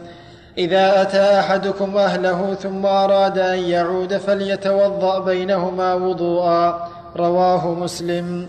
إذا 0.58 1.02
أتى 1.02 1.38
أحدكم 1.40 1.96
أهله 1.96 2.54
ثم 2.54 2.86
أراد 2.86 3.38
أن 3.38 3.58
يعود 3.58 4.16
فليتوضأ 4.16 5.18
بينهما 5.18 5.94
وضوءا. 5.94 6.88
رواه 7.16 7.74
مسلم. 7.74 8.48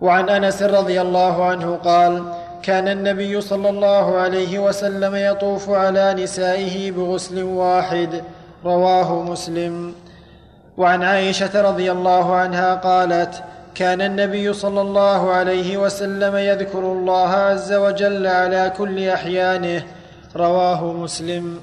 وعن 0.00 0.28
أنس 0.28 0.62
رضي 0.62 1.00
الله 1.00 1.44
عنه 1.44 1.76
قال 1.76 2.22
كان 2.62 2.88
النبي 2.88 3.40
صلى 3.40 3.68
الله 3.68 4.16
عليه 4.16 4.58
وسلم 4.58 5.16
يطوف 5.16 5.70
على 5.70 6.14
نسائه 6.14 6.90
بغسل 6.92 7.42
واحد. 7.42 8.22
رواه 8.64 9.22
مسلم. 9.22 9.94
وعن 10.76 11.02
عائشة 11.02 11.62
رضي 11.62 11.92
الله 11.92 12.34
عنها 12.34 12.74
قالت 12.74 13.42
كان 13.76 14.00
النبي 14.02 14.52
صلى 14.52 14.80
الله 14.80 15.30
عليه 15.32 15.76
وسلم 15.76 16.36
يذكر 16.36 16.78
الله 16.78 17.28
عز 17.28 17.72
وجل 17.72 18.26
على 18.26 18.72
كل 18.78 19.08
أحيانه 19.08 19.82
رواه 20.36 20.92
مسلم. 20.92 21.60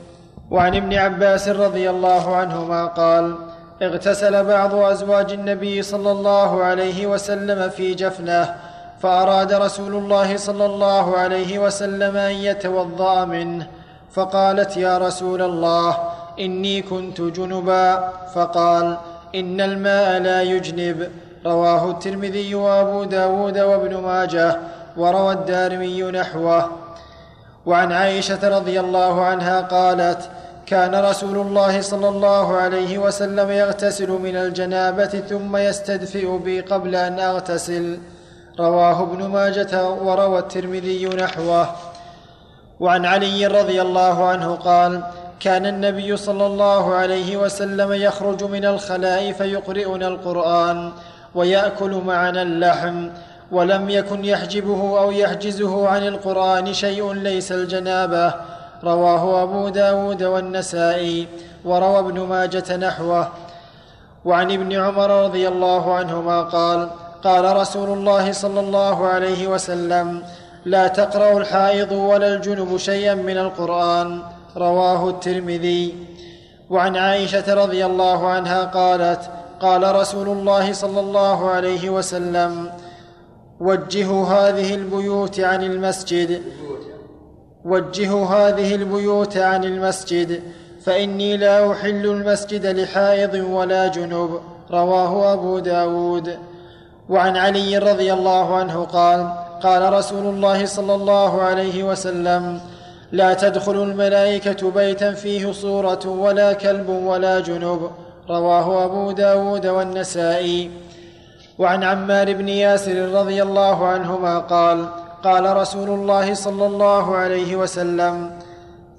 وعن 0.51 0.76
ابن 0.76 0.93
عباس 0.93 1.49
رضي 1.49 1.89
الله 1.89 2.36
عنهما 2.36 2.86
قال 2.86 3.36
اغتسل 3.82 4.43
بعض 4.43 4.76
أزواج 4.76 5.32
النبي 5.32 5.82
صلى 5.82 6.11
الله 6.11 6.64
عليه 6.64 7.07
وسلم 7.07 7.70
في 7.70 7.93
جفنه 7.93 8.55
فأراد 9.01 9.53
رسول 9.53 9.95
الله 9.95 10.38
صلى 10.38 10.66
الله 10.66 11.18
عليه 11.18 11.59
وسلم 11.59 12.18
أن 12.18 12.32
يتوضأ 12.32 13.26
منه 13.26 13.68
فقالت 14.11 14.78
يا 14.78 14.97
رسول 14.97 15.41
الله 15.41 15.97
إني 16.39 16.82
كنت 16.82 17.22
جنبا. 17.22 18.09
فقال 18.36 18.97
إن 19.36 19.61
الماء 19.61 20.20
لا 20.20 20.41
يجنب. 20.41 21.11
رواه 21.46 21.91
الترمذي 21.91 22.56
وابو 22.56 23.04
داود 23.04 23.60
وابن 23.60 23.98
ماجه 23.98 24.58
وروى 24.98 25.34
الدارمي 25.34 26.04
نحوه. 26.04 26.70
وعن 27.66 27.91
عائشة 27.91 28.48
رضي 28.58 28.80
الله 28.80 29.26
عنها 29.26 29.62
قالت 29.62 30.30
كان 30.66 30.96
رسول 30.96 31.38
الله 31.38 31.82
صلى 31.82 32.10
الله 32.10 32.58
عليه 32.58 32.98
وسلم 32.98 33.52
يغتسل 33.52 34.10
من 34.10 34.36
الجنابة 34.36 35.06
ثم 35.06 35.58
يستدفئ 35.58 36.38
بي 36.38 36.62
قبل 36.62 36.96
أن 36.96 37.20
أغتسل. 37.20 38.00
رواه 38.60 39.02
ابن 39.02 39.28
ماجه 39.28 39.89
وروى 39.89 40.39
الترمذي 40.39 41.06
نحوه. 41.06 41.68
وعن 42.80 43.06
علي 43.06 43.48
رضي 43.48 43.82
الله 43.82 44.28
عنه 44.28 44.56
قال 44.56 45.04
كان 45.39 45.66
النبي 45.66 46.18
صلى 46.18 46.46
الله 46.46 46.96
عليه 46.96 47.38
وسلم 47.38 47.94
يخرج 47.94 48.44
من 48.44 48.66
الخلاء 48.66 49.32
فيقرئنا 49.32 50.08
القرآن. 50.08 50.91
ويأكل 51.36 52.02
معنا 52.06 52.42
اللحم 52.42 53.10
ولم 53.52 53.90
يكن 53.90 54.26
يحجبه 54.26 55.00
أو 55.00 55.12
يحجزه 55.12 55.88
عن 55.88 56.08
القرآن 56.08 56.74
شيء 56.74 57.14
ليس 57.14 57.52
الجنابة. 57.52 58.34
رواه 58.84 59.44
أبو 59.44 59.70
داود 59.70 60.24
والنسائي 60.24 61.28
وروى 61.66 62.00
ابن 62.00 62.20
ماجة 62.20 62.78
نحوه. 62.78 63.28
وعن 64.26 64.52
ابن 64.52 64.74
عمر 64.74 65.24
رضي 65.24 65.48
الله 65.48 65.94
عنهما 65.94 66.42
قال 66.42 66.90
قال 67.24 67.56
رسول 67.56 67.98
الله 67.98 68.32
صلى 68.32 68.60
الله 68.60 69.08
عليه 69.08 69.48
وسلم 69.48 70.24
لا 70.66 70.88
تقرا 70.88 71.38
الحائض 71.38 71.92
ولا 71.92 72.34
الجنب 72.34 72.78
شيئا 72.78 73.16
من 73.16 73.38
القرآن. 73.38 74.22
رواه 74.58 75.10
الترمذي. 75.10 75.96
وعن 76.70 76.98
عائشة 76.98 77.54
رضي 77.54 77.86
الله 77.86 78.28
عنها 78.28 78.64
قالت 78.64 79.30
قال 79.64 79.95
رسول 79.95 80.30
الله 80.30 80.74
صلى 80.74 80.99
الله 80.99 81.49
عليه 81.49 81.89
وسلم 81.89 82.70
وجهوا 83.59 84.26
هذه 84.26 84.76
البيوت 84.76 85.39
عن 85.39 85.64
المسجد. 85.64 86.41
وجهوا 87.66 88.26
هذه 88.26 88.76
البيوت 88.76 89.38
عن 89.38 89.64
المسجد. 89.64 90.41
فإني 90.86 91.38
لا 91.38 91.72
أحل 91.72 92.05
المسجد 92.05 92.66
لحائض 92.66 93.34
ولا 93.34 93.88
جنب 93.88 94.39
رواه 94.72 95.34
أبو 95.34 95.59
داود. 95.59 96.38
وعن 97.09 97.38
علي 97.38 97.78
رضي 97.78 98.14
الله 98.14 98.55
عنه 98.55 98.84
قال 98.84 99.34
قال 99.64 99.93
رسول 99.93 100.26
الله 100.26 100.66
صلى 100.66 100.95
الله 100.95 101.41
عليه 101.41 101.84
وسلم 101.84 102.59
لا 103.11 103.34
تدخل 103.34 103.84
الملائكة 103.84 104.72
بيتا 104.72 105.14
فيه 105.14 105.51
صورة 105.51 106.07
ولا 106.07 106.53
كلب 106.53 106.89
ولا 106.89 107.39
جنب 107.39 107.91
رواه 108.30 108.86
أبو 108.86 109.12
داود 109.12 109.66
والنسائي. 109.68 110.72
وعن 111.60 111.84
عمار 111.84 112.34
بن 112.34 112.50
ياسر 112.50 113.14
رضي 113.14 113.44
الله 113.44 113.88
عنهما 113.88 114.40
قال 114.40 114.86
قال 115.24 115.58
رسول 115.58 115.90
الله 115.90 116.34
صلى 116.34 116.66
الله 116.66 117.16
عليه 117.16 117.56
وسلم 117.56 118.32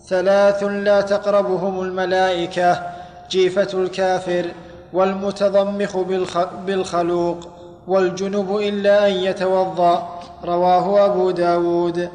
ثلاث 0.08 0.62
لا 0.62 1.00
تقربهم 1.00 1.80
الملائكة 1.80 2.82
جيفة 3.30 3.68
الكافر 3.74 4.44
والمتضمخ 4.92 5.96
بالخلوق 6.66 7.48
والجنب 7.86 8.56
إلا 8.56 9.08
أن 9.08 9.12
يتوضأ 9.12 10.20
رواه 10.44 11.04
أبو 11.04 11.30
داود. 11.30 12.08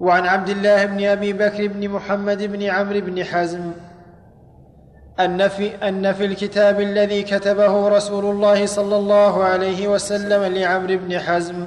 وعن 0.00 0.26
عبد 0.26 0.48
الله 0.48 0.84
بن 0.84 1.04
أبي 1.04 1.32
بكر 1.32 1.66
بن 1.66 1.88
محمد 1.88 2.42
بن 2.42 2.62
عمرو 2.62 3.00
بن 3.00 3.24
حزم. 3.24 3.72
أن 5.24 5.48
في, 5.48 5.88
أن 5.88 6.12
في 6.12 6.24
الكتاب 6.24 6.80
الذي 6.80 7.22
كتبه 7.22 7.88
رسول 7.88 8.24
الله 8.24 8.66
صلى 8.66 8.96
الله 8.96 9.44
عليه 9.44 9.88
وسلم 9.88 10.54
لعمرو 10.54 10.96
بن 10.96 11.20
حزم 11.20 11.66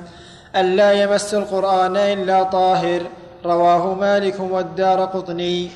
أن 0.55 0.75
لا 0.75 0.91
يمس 0.91 1.33
القرآن 1.33 1.97
إلا 1.97 2.43
طاهر 2.43 3.01
رواه 3.45 3.93
مالك 3.93 4.39
والدار 4.39 5.05
قطني. 5.05 5.71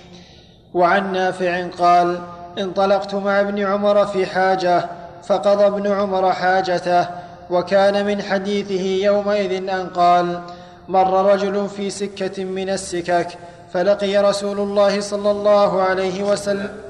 وعن 0.73 1.13
نافع 1.13 1.67
قال 1.67 2.19
انطلقت 2.57 3.15
مع 3.15 3.39
ابن 3.39 3.59
عمر 3.59 4.05
في 4.05 4.25
حاجة 4.25 4.85
فقضى 5.23 5.67
ابن 5.67 5.91
عمر 5.91 6.31
حاجته 6.31 7.07
وكان 7.49 8.05
من 8.05 8.21
حديثه 8.21 9.05
يومئذ 9.05 9.69
أن 9.69 9.89
قال 9.89 10.39
مر 10.87 11.31
رجل 11.33 11.69
في 11.69 11.89
سكة 11.89 12.43
من 12.43 12.69
السكك 12.69 13.27
فلقي 13.73 14.17
رسول 14.17 14.59
الله 14.59 15.01
صلى 15.01 15.31
الله 15.31 15.81
عليه 15.81 16.23
وسلم 16.23 16.88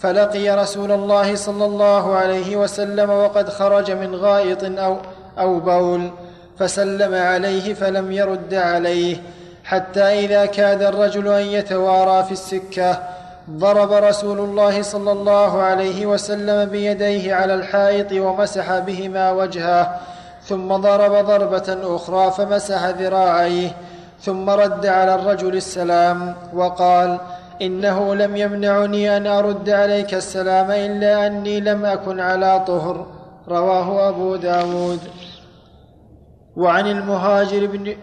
فلقي 0.00 0.50
رسول 0.50 0.92
الله 0.92 1.34
صلى 1.34 1.64
الله 1.64 2.14
عليه 2.14 2.56
وسلم 2.56 3.10
وقد 3.10 3.48
خرج 3.48 3.90
من 3.90 4.16
غائط 4.16 4.64
أو, 4.64 4.96
أو 5.38 5.60
بول 5.60 6.10
فسلم 6.58 7.14
عليه 7.14 7.74
فلم 7.74 8.12
يرد 8.12 8.54
عليه 8.54 9.16
حتى 9.64 10.02
إذا 10.02 10.46
كاد 10.46 10.82
الرجل 10.82 11.28
أن 11.28 11.42
يتوارى 11.46 12.24
في 12.24 12.32
السكة 12.32 13.02
ضرب 13.50 13.92
رسول 13.92 14.38
الله 14.38 14.82
صلى 14.82 15.12
الله 15.12 15.62
عليه 15.62 16.06
وسلم 16.06 16.64
بيديه 16.64 17.34
على 17.34 17.54
الحائط 17.54 18.12
ومسح 18.12 18.78
بهما 18.78 19.30
وجهه 19.30 20.00
ثم 20.44 20.76
ضرب 20.76 21.26
ضربة 21.26 21.96
أخرى 21.96 22.30
فمسح 22.30 22.84
ذراعيه 22.84 23.70
ثم 24.22 24.50
رد 24.50 24.86
على 24.86 25.14
الرجل 25.14 25.56
السلام 25.56 26.34
وقال 26.54 27.18
إنه 27.62 28.14
لم 28.14 28.36
يمنعني 28.36 29.16
أن 29.16 29.26
أرد 29.26 29.70
عليك 29.70 30.14
السلام 30.14 30.70
إلا 30.70 31.26
أني 31.26 31.60
لم 31.60 31.84
أكن 31.84 32.20
على 32.20 32.64
طهر. 32.66 33.06
رواه 33.48 34.08
أبو 34.08 34.36
داود. 34.36 35.00
وعن 36.56 36.86
المهاجر 36.86 37.66
بن 37.66 37.94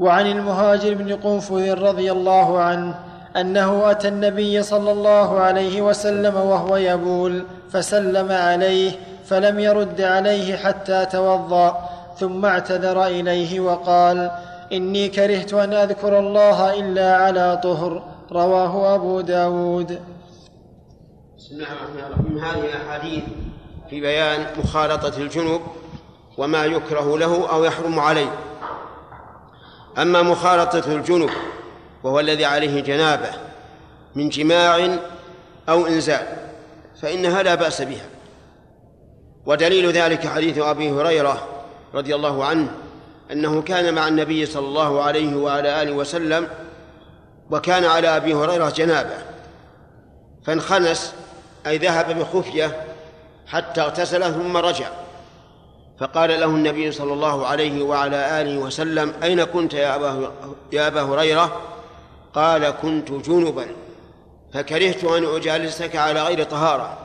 وعن 0.00 0.26
المهاجر 0.26 0.94
بن 0.94 1.16
قنفذ 1.16 1.74
رضي 1.74 2.12
الله 2.12 2.60
عنه 2.60 2.94
أنه 3.36 3.90
أتى 3.90 4.08
النبي 4.08 4.62
صلى 4.62 4.92
الله 4.92 5.40
عليه 5.40 5.82
وسلم 5.82 6.36
وهو 6.36 6.76
يبول 6.76 7.44
فسلم 7.70 8.32
عليه 8.32 8.92
فلم 9.24 9.58
يرد 9.58 10.00
عليه 10.00 10.56
حتى 10.56 11.06
توضأ 11.06 11.88
ثم 12.18 12.46
اعتذر 12.46 13.06
إليه 13.06 13.60
وقال 13.60 14.30
إني 14.72 15.08
كرهت 15.08 15.54
أن 15.54 15.72
أذكر 15.72 16.18
الله 16.18 16.80
إلا 16.80 17.16
على 17.16 17.60
طهر. 17.62 18.02
رواه 18.32 18.94
أبو 18.94 19.20
داود. 19.20 20.00
بسم 21.38 21.54
الله 21.54 21.66
الرحمن 21.72 21.98
الرحيم. 21.98 22.38
هذه 22.38 22.64
الأحاديث 22.64 23.24
في 23.90 24.00
بيان 24.00 24.46
مخالطة 24.58 25.18
الجنوب 25.18 25.60
وما 26.38 26.64
يكره 26.64 27.18
له 27.18 27.50
أو 27.52 27.64
يحرم 27.64 27.98
عليه. 27.98 28.32
أما 29.98 30.22
مخالطة 30.22 30.92
الجنوب 30.92 31.30
وهو 32.04 32.20
الذي 32.20 32.44
عليه 32.44 32.80
جنابة 32.80 33.30
من 34.14 34.28
جماع 34.28 34.98
أو 35.68 35.86
إنزال 35.86 36.26
فإنها 37.02 37.42
لا 37.42 37.54
بأس 37.54 37.82
بها. 37.82 38.06
ودليل 39.46 39.92
ذلك 39.92 40.26
حديث 40.26 40.58
أبي 40.58 40.90
هريرة 40.90 41.48
رضي 41.94 42.14
الله 42.14 42.44
عنه 42.44 42.70
أنه 43.32 43.62
كان 43.62 43.94
مع 43.94 44.08
النبي 44.08 44.46
صلى 44.46 44.66
الله 44.66 45.02
عليه 45.02 45.36
وعلى 45.36 45.82
آله 45.82 45.92
وسلم 45.92 46.48
وكان 47.50 47.84
على 47.84 48.16
أبي 48.16 48.34
هريرة 48.34 48.70
جنابة. 48.70 49.16
فانخنس 50.44 51.14
أي 51.66 51.78
ذهب 51.78 52.18
بخفية 52.18 52.84
حتى 53.46 53.80
اغتسل 53.80 54.34
ثم 54.34 54.56
رجع. 54.56 54.88
فقال 56.00 56.40
له 56.40 56.46
النبي 56.46 56.92
صلى 56.92 57.12
الله 57.12 57.46
عليه 57.46 57.82
وعلى 57.82 58.40
آله 58.40 58.58
وسلم 58.58 59.14
أين 59.22 59.44
كنت 59.44 59.74
يا 59.74 59.96
أبا, 59.96 60.32
يا 60.72 60.86
أبا 60.86 61.02
هريرة؟ 61.02 61.60
قال 62.34 62.70
كنت 62.70 63.12
جنبا. 63.12 63.66
فكرهت 64.54 65.04
أن 65.04 65.24
أجالسك 65.24 65.96
على 65.96 66.22
غير 66.22 66.44
طهارة. 66.44 66.98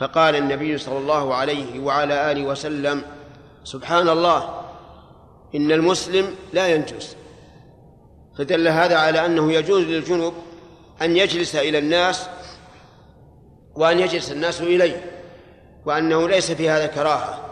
فقال 0.00 0.36
النبي 0.36 0.78
صلى 0.78 0.98
الله 0.98 1.34
عليه 1.34 1.80
وعلى 1.80 2.32
آله 2.32 2.44
وسلم 2.44 3.02
سبحان 3.64 4.08
الله 4.08 4.50
إن 5.54 5.72
المسلم 5.72 6.34
لا 6.52 6.68
ينجس. 6.68 7.16
فدل 8.38 8.68
هذا 8.68 8.96
على 8.96 9.26
أنه 9.26 9.52
يجوز 9.52 9.82
للجنب 9.82 10.32
أن 11.02 11.16
يجلس 11.16 11.56
إلى 11.56 11.78
الناس 11.78 12.26
وأن 13.74 14.00
يجلس 14.00 14.32
الناس 14.32 14.60
إليه 14.60 15.04
وأنه 15.86 16.28
ليس 16.28 16.52
في 16.52 16.70
هذا 16.70 16.86
كراهة. 16.86 17.44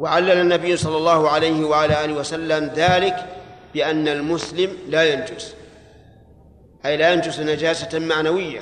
وعلل 0.00 0.30
النبي 0.30 0.76
صلى 0.76 0.96
الله 0.96 1.30
عليه 1.30 1.64
وعلى 1.64 2.04
آله 2.04 2.14
وسلم 2.14 2.72
ذلك 2.74 3.26
بأن 3.74 4.08
المسلم 4.08 4.76
لا 4.88 5.12
ينجس. 5.12 5.54
أي 6.86 6.96
لا 6.96 7.12
ينجس 7.12 7.40
نجاسة 7.40 7.98
معنوية. 7.98 8.60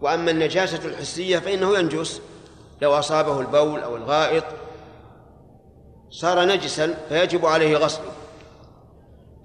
وأما 0.00 0.30
النجاسة 0.30 0.80
الحسية 0.84 1.38
فإنه 1.38 1.78
ينجس. 1.78 2.20
لو 2.82 2.98
أصابه 2.98 3.40
البول 3.40 3.80
أو 3.80 3.96
الغائط 3.96 4.44
صار 6.10 6.44
نجسا 6.44 6.94
فيجب 7.08 7.46
عليه 7.46 7.76
غسله 7.76 8.13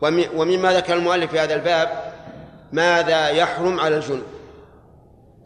ومما 0.01 0.73
ذكر 0.73 0.93
المؤلف 0.93 1.31
في 1.31 1.39
هذا 1.39 1.55
الباب 1.55 2.13
ماذا 2.71 3.29
يحرم 3.29 3.79
على 3.79 3.95
الجنوب. 3.95 4.23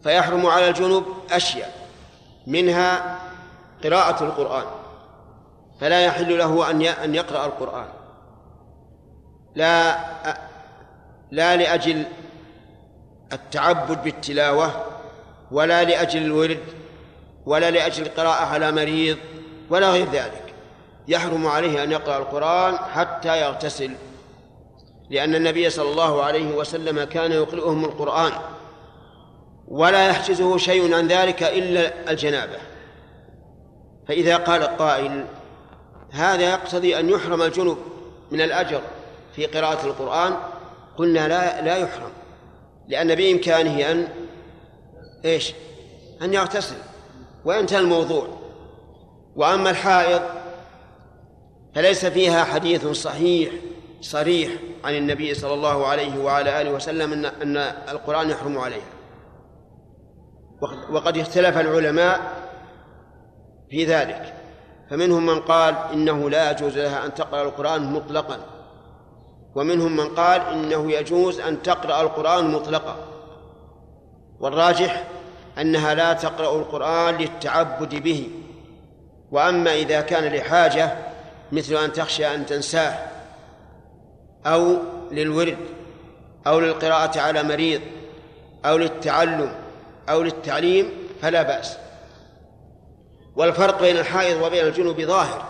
فيحرم 0.02 0.46
على 0.46 0.68
الجنوب 0.68 1.04
أشياء 1.30 1.88
منها 2.46 3.18
قراءة 3.84 4.24
القرآن. 4.24 4.64
فلا 5.80 6.00
يحل 6.00 6.38
له 6.38 6.70
أن 6.70 6.82
أن 6.82 7.14
يقرأ 7.14 7.46
القرآن. 7.46 7.86
لا 9.54 9.98
لا 11.30 11.56
لأجل 11.56 12.04
التعبد 13.32 14.02
بالتلاوة 14.02 14.70
ولا 15.50 15.84
لأجل 15.84 16.22
الورد 16.22 16.64
ولا 17.46 17.70
لأجل 17.70 18.06
القراءة 18.06 18.44
على 18.44 18.72
مريض 18.72 19.18
ولا 19.70 19.90
غير 19.90 20.10
ذلك. 20.10 20.54
يحرم 21.08 21.46
عليه 21.46 21.82
أن 21.82 21.92
يقرأ 21.92 22.18
القرآن 22.18 22.78
حتى 22.78 23.40
يغتسل. 23.40 23.90
لأن 25.10 25.34
النبي 25.34 25.70
صلى 25.70 25.90
الله 25.90 26.22
عليه 26.22 26.54
وسلم 26.54 27.04
كان 27.04 27.32
يقرئهم 27.32 27.84
القرآن 27.84 28.32
ولا 29.68 30.08
يحجزه 30.08 30.56
شيء 30.56 30.94
عن 30.94 31.08
ذلك 31.08 31.42
إلا 31.42 32.10
الجنابة 32.10 32.56
فإذا 34.08 34.36
قال 34.36 34.62
قائل 34.62 35.24
هذا 36.10 36.50
يقتضي 36.50 36.98
أن 37.00 37.10
يحرم 37.10 37.42
الجنب 37.42 37.76
من 38.30 38.40
الأجر 38.40 38.80
في 39.36 39.46
قراءة 39.46 39.86
القرآن 39.86 40.36
قلنا 40.96 41.28
لا 41.28 41.62
لا 41.62 41.76
يحرم 41.76 42.10
لأن 42.88 43.14
بإمكانه 43.14 43.90
أن 43.90 44.08
إيش؟ 45.24 45.52
أن 46.22 46.34
يغتسل 46.34 46.76
وينتهي 47.44 47.78
الموضوع 47.78 48.28
وأما 49.36 49.70
الحائض 49.70 50.22
فليس 51.74 52.06
فيها 52.06 52.44
حديث 52.44 52.86
صحيح 52.86 53.50
صريح 54.04 54.52
عن 54.84 54.94
النبي 54.94 55.34
صلى 55.34 55.54
الله 55.54 55.86
عليه 55.86 56.24
وعلى 56.24 56.60
آله 56.60 56.70
وسلم 56.70 57.12
أن 57.12 57.24
أن 57.24 57.56
القرآن 57.88 58.30
يحرم 58.30 58.58
عليها. 58.58 58.92
وقد 60.90 61.18
اختلف 61.18 61.58
العلماء 61.58 62.20
في 63.70 63.84
ذلك. 63.84 64.34
فمنهم 64.90 65.26
من 65.26 65.40
قال 65.40 65.74
إنه 65.92 66.30
لا 66.30 66.50
يجوز 66.50 66.78
لها 66.78 67.06
أن 67.06 67.14
تقرأ 67.14 67.42
القرآن 67.42 67.92
مطلقا. 67.92 68.38
ومنهم 69.56 69.96
من 69.96 70.08
قال 70.08 70.40
إنه 70.40 70.92
يجوز 70.92 71.40
أن 71.40 71.62
تقرأ 71.62 72.02
القرآن 72.02 72.52
مطلقا. 72.52 72.96
والراجح 74.40 75.04
أنها 75.58 75.94
لا 75.94 76.12
تقرأ 76.12 76.58
القرآن 76.58 77.14
للتعبد 77.14 77.94
به. 77.94 78.30
وأما 79.30 79.74
إذا 79.74 80.00
كان 80.00 80.32
لحاجة 80.32 80.96
مثل 81.52 81.74
أن 81.74 81.92
تخشى 81.92 82.34
أن 82.34 82.46
تنساه. 82.46 83.13
أو 84.46 84.76
للورد 85.10 85.58
أو 86.46 86.60
للقراءة 86.60 87.20
على 87.20 87.42
مريض 87.42 87.80
أو 88.64 88.76
للتعلم 88.76 89.52
أو 90.08 90.22
للتعليم 90.22 90.90
فلا 91.22 91.42
بأس. 91.42 91.76
والفرق 93.36 93.80
بين 93.80 93.96
الحائض 93.96 94.42
وبين 94.42 94.66
الجنوب 94.66 95.00
ظاهر 95.00 95.44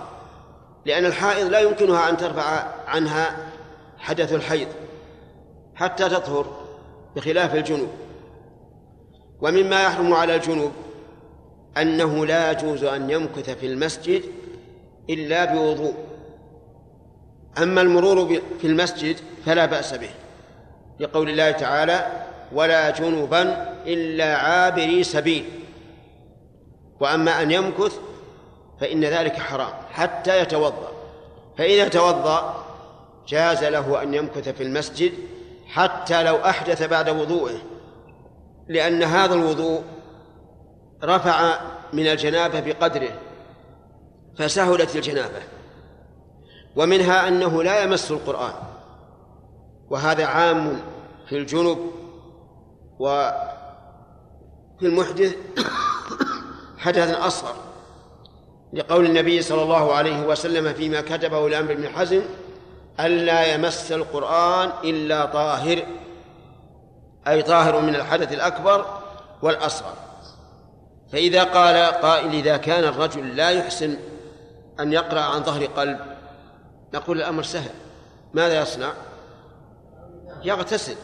لأن 0.86 1.04
الحائض 1.04 1.46
لا 1.46 1.60
يمكنها 1.60 2.10
أن 2.10 2.16
ترفع 2.16 2.66
عنها 2.86 3.36
حدث 3.98 4.32
الحيض 4.32 4.68
حتى 5.74 6.08
تطهر 6.08 6.46
بخلاف 7.16 7.54
الجنوب. 7.54 7.90
ومما 9.40 9.82
يحرم 9.82 10.14
على 10.14 10.34
الجنوب 10.34 10.72
أنه 11.76 12.26
لا 12.26 12.50
يجوز 12.50 12.84
أن 12.84 13.10
يمكث 13.10 13.50
في 13.50 13.66
المسجد 13.66 14.22
إلا 15.10 15.44
بوضوء. 15.44 15.94
أما 17.58 17.80
المرور 17.80 18.40
في 18.60 18.66
المسجد 18.66 19.16
فلا 19.46 19.66
بأس 19.66 19.94
به 19.94 20.10
لقول 21.00 21.30
الله 21.30 21.50
تعالى 21.50 22.06
ولا 22.52 22.90
جنبا 22.90 23.74
إلا 23.86 24.36
عابري 24.36 25.04
سبيل. 25.04 25.44
وأما 27.00 27.42
أن 27.42 27.50
يمكث 27.50 27.98
فإن 28.80 29.04
ذلك 29.04 29.36
حرام 29.36 29.72
حتى 29.92 30.40
يتوضأ. 30.40 30.92
فإذا 31.58 31.88
توضأ 31.88 32.64
جاز 33.28 33.64
له 33.64 34.02
أن 34.02 34.14
يمكث 34.14 34.48
في 34.48 34.62
المسجد 34.62 35.12
حتى 35.66 36.22
لو 36.22 36.36
أحدث 36.36 36.82
بعد 36.82 37.08
وضوءه 37.08 37.58
لأن 38.68 39.02
هذا 39.02 39.34
الوضوء 39.34 39.82
رفع 41.04 41.60
من 41.92 42.06
الجنابة 42.06 42.60
بقدره 42.60 43.12
فسهلت 44.38 44.96
الجنابة. 44.96 45.53
ومنها 46.76 47.28
أنه 47.28 47.62
لا 47.62 47.82
يمس 47.82 48.10
القرآن. 48.10 48.52
وهذا 49.90 50.26
عام 50.26 50.80
في 51.28 51.36
الجنب 51.38 51.78
وفي 52.98 53.32
المحدث 54.82 55.36
حدث 56.78 57.18
أصغر 57.18 57.54
لقول 58.72 59.06
النبي 59.06 59.42
صلى 59.42 59.62
الله 59.62 59.94
عليه 59.94 60.26
وسلم 60.26 60.72
فيما 60.72 61.00
كتبه 61.00 61.48
لأمر 61.48 61.74
بن 61.74 61.88
حزم 61.88 62.22
ألا 63.00 63.54
يمس 63.54 63.92
القرآن 63.92 64.70
إلا 64.84 65.24
طاهر 65.24 65.82
أي 67.28 67.42
طاهر 67.42 67.80
من 67.80 67.94
الحدث 67.94 68.32
الأكبر 68.32 69.00
والأصغر. 69.42 69.94
فإذا 71.12 71.44
قال 71.44 71.76
قائل 71.92 72.34
إذا 72.34 72.56
كان 72.56 72.84
الرجل 72.84 73.36
لا 73.36 73.50
يحسن 73.50 73.96
أن 74.80 74.92
يقرأ 74.92 75.20
عن 75.20 75.42
ظهر 75.42 75.64
قلب 75.64 76.13
نقول 76.94 77.18
الأمر 77.18 77.42
سهل. 77.42 77.70
ماذا 78.34 78.62
يصنع؟ 78.62 78.92
يغتسل. 80.44 80.96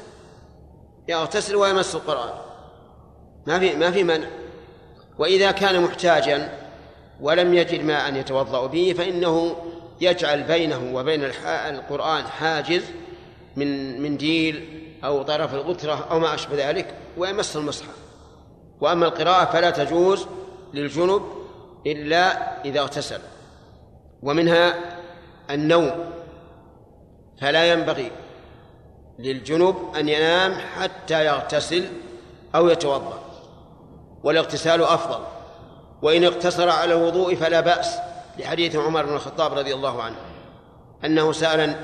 يغتسل 1.09 1.57
ويمس 1.57 1.95
القرآن. 1.95 2.35
ما 3.47 3.59
في 3.59 3.77
ما 3.77 3.91
في 3.91 4.05
منع. 4.05 4.27
وإذا 5.19 5.51
كان 5.51 5.83
محتاجا 5.83 6.59
ولم 7.21 7.55
يجد 7.55 7.85
ماء 7.85 8.15
يتوضأ 8.15 8.67
به 8.67 8.95
فإنه 8.99 9.57
يجعل 10.01 10.43
بينه 10.43 10.95
وبين 10.95 11.25
القرآن 11.45 12.27
حاجز 12.27 12.83
من 13.57 14.01
منديل 14.03 14.83
أو 15.05 15.23
طرف 15.23 15.55
الغترة 15.55 16.07
أو 16.11 16.19
ما 16.19 16.35
أشبه 16.35 16.71
ذلك 16.71 16.95
ويمس 17.17 17.57
المصحف. 17.57 17.97
وأما 18.81 19.07
القراءة 19.07 19.53
فلا 19.53 19.71
تجوز 19.71 20.27
للجنب 20.75 21.23
إلا 21.87 22.65
إذا 22.65 22.81
اغتسل. 22.81 23.21
ومنها 24.23 25.00
النوم 25.51 25.91
فلا 27.41 27.73
ينبغي 27.73 28.11
للجنب 29.19 29.77
أن 29.97 30.09
ينام 30.09 30.55
حتى 30.55 31.27
يغتسل 31.27 31.85
أو 32.55 32.69
يتوضأ 32.69 33.19
والاغتسال 34.25 34.83
أفضل 34.83 35.25
وإن 36.03 36.25
اقتصر 36.25 36.69
على 36.69 36.95
الوضوء 36.95 37.35
فلا 37.35 37.61
بأس 37.61 37.97
لحديث 38.39 38.77
عمر 38.77 39.07
بن 39.07 39.15
الخطاب 39.15 39.59
رضي 39.59 39.75
الله 39.75 40.03
عنه 40.03 40.17
أنه 41.05 41.33
سأل 41.33 41.75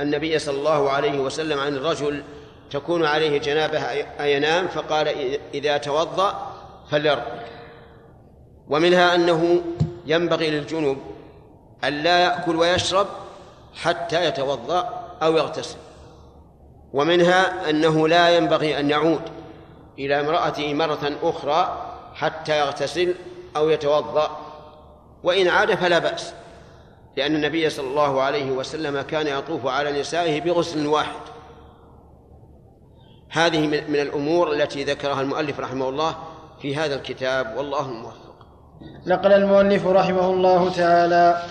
النبي 0.00 0.38
صلى 0.38 0.58
الله 0.58 0.90
عليه 0.90 1.18
وسلم 1.18 1.58
عن 1.58 1.76
الرجل 1.76 2.22
تكون 2.70 3.04
عليه 3.04 3.38
جنابة 3.38 3.78
أينام 4.20 4.68
فقال 4.68 5.38
إذا 5.54 5.76
توضأ 5.76 6.52
فليرقد 6.90 7.40
ومنها 8.68 9.14
أنه 9.14 9.62
ينبغي 10.06 10.50
للجنوب 10.50 10.98
أن 11.84 11.92
لا 11.92 12.18
يأكل 12.18 12.56
ويشرب 12.56 13.06
حتى 13.74 14.24
يتوضأ 14.24 15.06
أو 15.22 15.36
يغتسل. 15.36 15.78
ومنها 16.92 17.70
أنه 17.70 18.08
لا 18.08 18.36
ينبغي 18.36 18.80
أن 18.80 18.90
يعود 18.90 19.22
إلى 19.98 20.20
امرأته 20.20 20.74
مرة 20.74 21.12
أخرى 21.22 21.86
حتى 22.14 22.58
يغتسل 22.58 23.14
أو 23.56 23.70
يتوضأ. 23.70 24.30
وإن 25.22 25.48
عاد 25.48 25.74
فلا 25.74 25.98
بأس 25.98 26.32
لأن 27.16 27.36
النبي 27.36 27.70
صلى 27.70 27.86
الله 27.86 28.22
عليه 28.22 28.50
وسلم 28.50 29.00
كان 29.00 29.26
يطوف 29.26 29.66
على 29.66 30.00
نسائه 30.00 30.40
بغسل 30.40 30.86
واحد. 30.86 31.20
هذه 33.30 33.66
من 33.66 34.00
الأمور 34.00 34.52
التي 34.52 34.84
ذكرها 34.84 35.20
المؤلف 35.20 35.60
رحمه 35.60 35.88
الله 35.88 36.14
في 36.62 36.76
هذا 36.76 36.94
الكتاب 36.94 37.56
والله 37.56 37.86
الموفق. 37.86 38.30
نقل 39.06 39.32
المؤلف 39.32 39.86
رحمه 39.86 40.30
الله 40.30 40.70
تعالى 40.70 41.42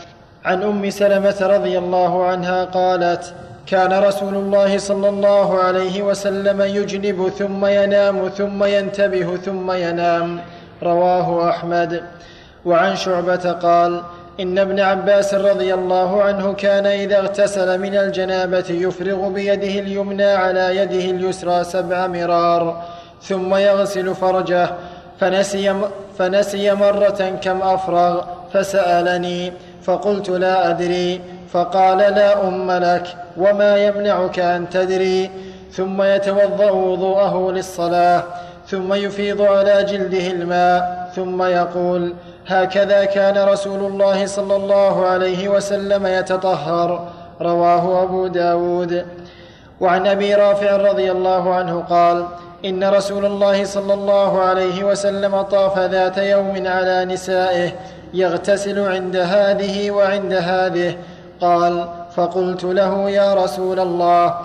عن 0.45 0.63
أم 0.63 0.89
سلمة 0.89 1.35
رضي 1.41 1.77
الله 1.77 2.25
عنها 2.25 2.65
قالت 2.65 3.33
كان 3.67 4.03
رسول 4.03 4.35
الله 4.35 4.77
صلى 4.77 5.09
الله 5.09 5.59
عليه 5.59 6.01
وسلم 6.01 6.61
يجنب 6.61 7.29
ثم 7.29 7.65
ينام 7.65 8.29
ثم 8.29 8.63
ينتبه 8.63 9.37
ثم 9.37 9.71
ينام. 9.71 10.39
رواه 10.83 11.49
أحمد. 11.49 12.03
وعن 12.65 12.95
شعبة 12.95 13.51
قال 13.51 14.01
إن 14.39 14.57
ابن 14.57 14.79
عباس 14.79 15.33
رضي 15.33 15.73
الله 15.73 16.23
عنه 16.23 16.53
كان 16.53 16.85
إذا 16.85 17.19
اغتسل 17.19 17.79
من 17.79 17.95
الجنابة 17.95 18.65
يفرغ 18.69 19.29
بيده 19.29 19.79
اليمنى 19.79 20.25
على 20.25 20.77
يده 20.77 21.05
اليسرى 21.11 21.63
سبع 21.63 22.07
مرار 22.07 22.83
ثم 23.23 23.55
يغسل 23.55 24.15
فرجه 24.15 24.69
فنسي, 25.19 25.75
فنسي 26.17 26.73
مرة 26.73 27.39
كم 27.43 27.61
أفرغ 27.61 28.23
فسألني 28.53 29.53
فقلت 29.89 30.29
لا 30.29 30.69
أدري 30.69 31.21
فقال 31.53 31.97
لا 31.97 32.47
أم 32.47 32.71
لك 32.71 33.07
وما 33.37 33.77
يمنعك 33.77 34.39
أن 34.39 34.69
تدري. 34.69 35.31
ثم 35.71 36.01
يتوضأ 36.01 36.71
وضوءه 36.71 37.51
للصلاة 37.51 38.23
ثم 38.67 38.93
يفيض 38.93 39.41
على 39.41 39.83
جلده 39.83 40.27
الماء 40.27 41.11
ثم 41.15 41.43
يقول 41.43 42.13
هكذا 42.47 43.05
كان 43.05 43.37
رسول 43.37 43.81
الله 43.91 44.25
صلى 44.25 44.55
الله 44.55 45.05
عليه 45.05 45.49
وسلم 45.49 46.07
يتطهر. 46.07 46.89
رواه 47.41 48.03
أبو 48.03 48.27
داود. 48.27 49.05
وعن 49.81 50.07
أبي 50.07 50.35
رافع 50.35 50.75
رضي 50.75 51.11
الله 51.11 51.53
عنه 51.53 51.83
قال 51.89 52.25
إن 52.65 52.83
رسول 52.83 53.25
الله 53.25 53.63
صلى 53.63 53.93
الله 53.93 54.41
عليه 54.41 54.83
وسلم 54.83 55.41
طاف 55.41 55.79
ذات 55.79 56.17
يوم 56.17 56.67
على 56.67 57.05
نسائه 57.05 57.71
يغتسل 58.13 58.79
عند 58.79 59.15
هذه 59.15 59.91
وعند 59.91 60.33
هذه. 60.33 60.97
قال 61.41 61.87
فقلت 62.15 62.63
له 62.63 63.09
يا 63.09 63.33
رسول 63.33 63.79
الله 63.79 64.35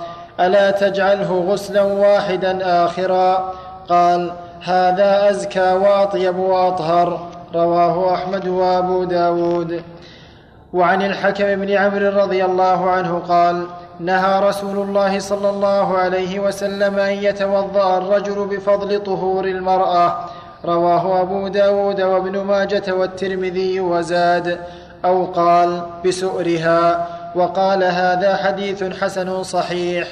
ألا 0.41 0.71
تجعله 0.71 1.45
غسلا 1.49 1.83
واحدا 1.83 2.85
آخرا؟ 2.85 3.55
قال 3.89 4.33
هذا 4.65 5.31
أزكى 5.31 5.73
وأطيب 5.73 6.37
وأطهر. 6.37 7.29
رواه 7.55 8.15
أحمد 8.15 8.49
وأبو 8.49 9.05
داود. 9.05 9.83
وعن 10.73 11.03
الحكم 11.03 11.55
بن 11.55 11.71
عمرو 11.71 12.09
رضي 12.09 12.45
الله 12.45 12.91
عنه 12.91 13.23
قال 13.29 13.67
نهى 14.01 14.41
رسول 14.41 14.79
الله 14.79 15.19
صلى 15.19 15.51
الله 15.51 15.99
عليه 15.99 16.41
وسلم 16.41 16.99
أن 16.99 17.13
يتوضأ 17.13 17.99
الرجل 17.99 18.47
بفضل 18.47 19.05
طهور 19.05 19.45
المرأة. 19.45 20.17
رواه 20.65 21.21
أبو 21.21 21.49
داود 21.49 22.01
وابن 22.01 22.39
ماجة 22.39 22.95
والترمذي 22.95 23.81
وزاد 23.81 24.59
أو 25.05 25.25
قال 25.25 25.83
بسؤرها 26.07 27.09
وقال 27.35 27.85
هذا 27.85 28.37
حديث 28.37 28.85
حسن 28.85 29.43
صحيح. 29.43 30.09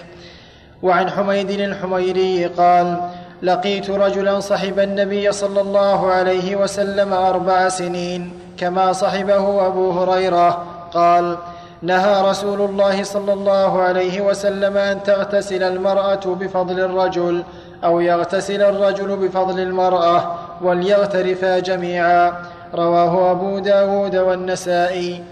وعن 0.82 1.10
حميد 1.10 1.50
الحميري 1.50 2.46
قال 2.46 2.96
لقيت 3.42 3.90
رجلا 3.90 4.40
صحب 4.40 4.78
النبي 4.78 5.32
صلى 5.32 5.60
الله 5.60 6.10
عليه 6.12 6.56
وسلم 6.56 7.12
أربع 7.12 7.68
سنين 7.68 8.32
كما 8.56 8.92
صحبه 8.92 9.66
أبو 9.66 9.90
هريرة. 9.90 10.64
قال 10.94 11.36
نهى 11.82 12.30
رسول 12.30 12.60
الله 12.60 13.02
صلى 13.02 13.32
الله 13.32 13.82
عليه 13.82 14.20
وسلم 14.20 14.76
أن 14.76 15.02
تغتسل 15.02 15.62
المرأة 15.62 16.20
بفضل 16.26 16.80
الرجل 16.80 17.42
أو 17.84 18.00
يغتسل 18.00 18.62
الرجل 18.62 19.16
بفضل 19.16 19.60
المرأة 19.60 20.38
وليغترفا 20.62 21.58
جميعا. 21.58 22.44
رواه 22.74 23.30
أبو 23.30 23.58
داود 23.58 24.16
والنسائي. 24.16 25.24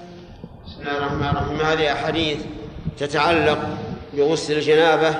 بسم 0.66 0.80
الله 0.80 0.98
الرحمن 0.98 1.28
الرحيم. 1.28 1.60
هذه 1.60 1.92
أحاديث 1.92 2.38
تتعلق 2.98 3.58
بغسل 4.14 4.52
الجنابة. 4.52 5.14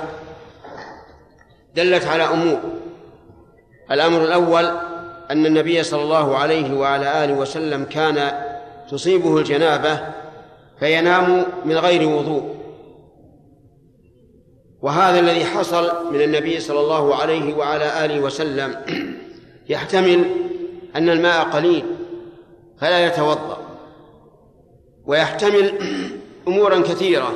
دلت 1.76 2.06
على 2.06 2.24
أمور. 2.24 2.58
الأمر 3.90 4.24
الأول 4.24 4.70
أن 5.30 5.46
النبي 5.46 5.82
صلى 5.82 6.02
الله 6.02 6.38
عليه 6.38 6.74
وعلى 6.74 7.24
آله 7.24 7.34
وسلم 7.34 7.84
كان 7.84 8.32
تصيبه 8.90 9.38
الجنابة 9.38 10.00
فينام 10.80 11.44
من 11.64 11.78
غير 11.78 12.08
وضوء. 12.08 12.59
وهذا 14.82 15.20
الذي 15.20 15.44
حصل 15.44 16.12
من 16.12 16.22
النبي 16.22 16.60
صلى 16.60 16.80
الله 16.80 17.14
عليه 17.14 17.54
وعلى 17.54 18.04
آله 18.04 18.20
وسلم 18.20 18.76
يحتمل 19.68 20.24
أن 20.96 21.08
الماء 21.08 21.42
قليل 21.42 21.84
فلا 22.80 23.06
يتوضأ. 23.06 23.58
ويحتمل 25.06 25.72
أمورا 26.48 26.80
كثيرة 26.80 27.32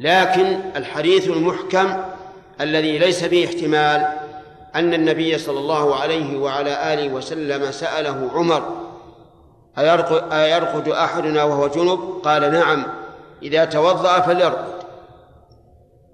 لكن 0.00 0.60
الحديث 0.76 1.28
المحكم 1.28 1.96
الذي 2.60 2.98
ليس 2.98 3.24
به 3.24 3.44
احتمال 3.44 4.08
أن 4.74 4.94
النبي 4.94 5.38
صلى 5.38 5.58
الله 5.58 5.96
عليه 5.96 6.38
وعلى 6.38 6.94
آله 6.94 7.12
وسلم 7.12 7.70
سأله 7.70 8.30
عمر 8.34 8.62
أيرقد 10.32 10.88
أحدنا 10.88 11.44
وهو 11.44 11.68
جنب؟ 11.68 12.20
قال 12.24 12.52
نعم 12.52 12.86
إذا 13.42 13.64
توضأ 13.64 14.20
فليرقد. 14.20 14.83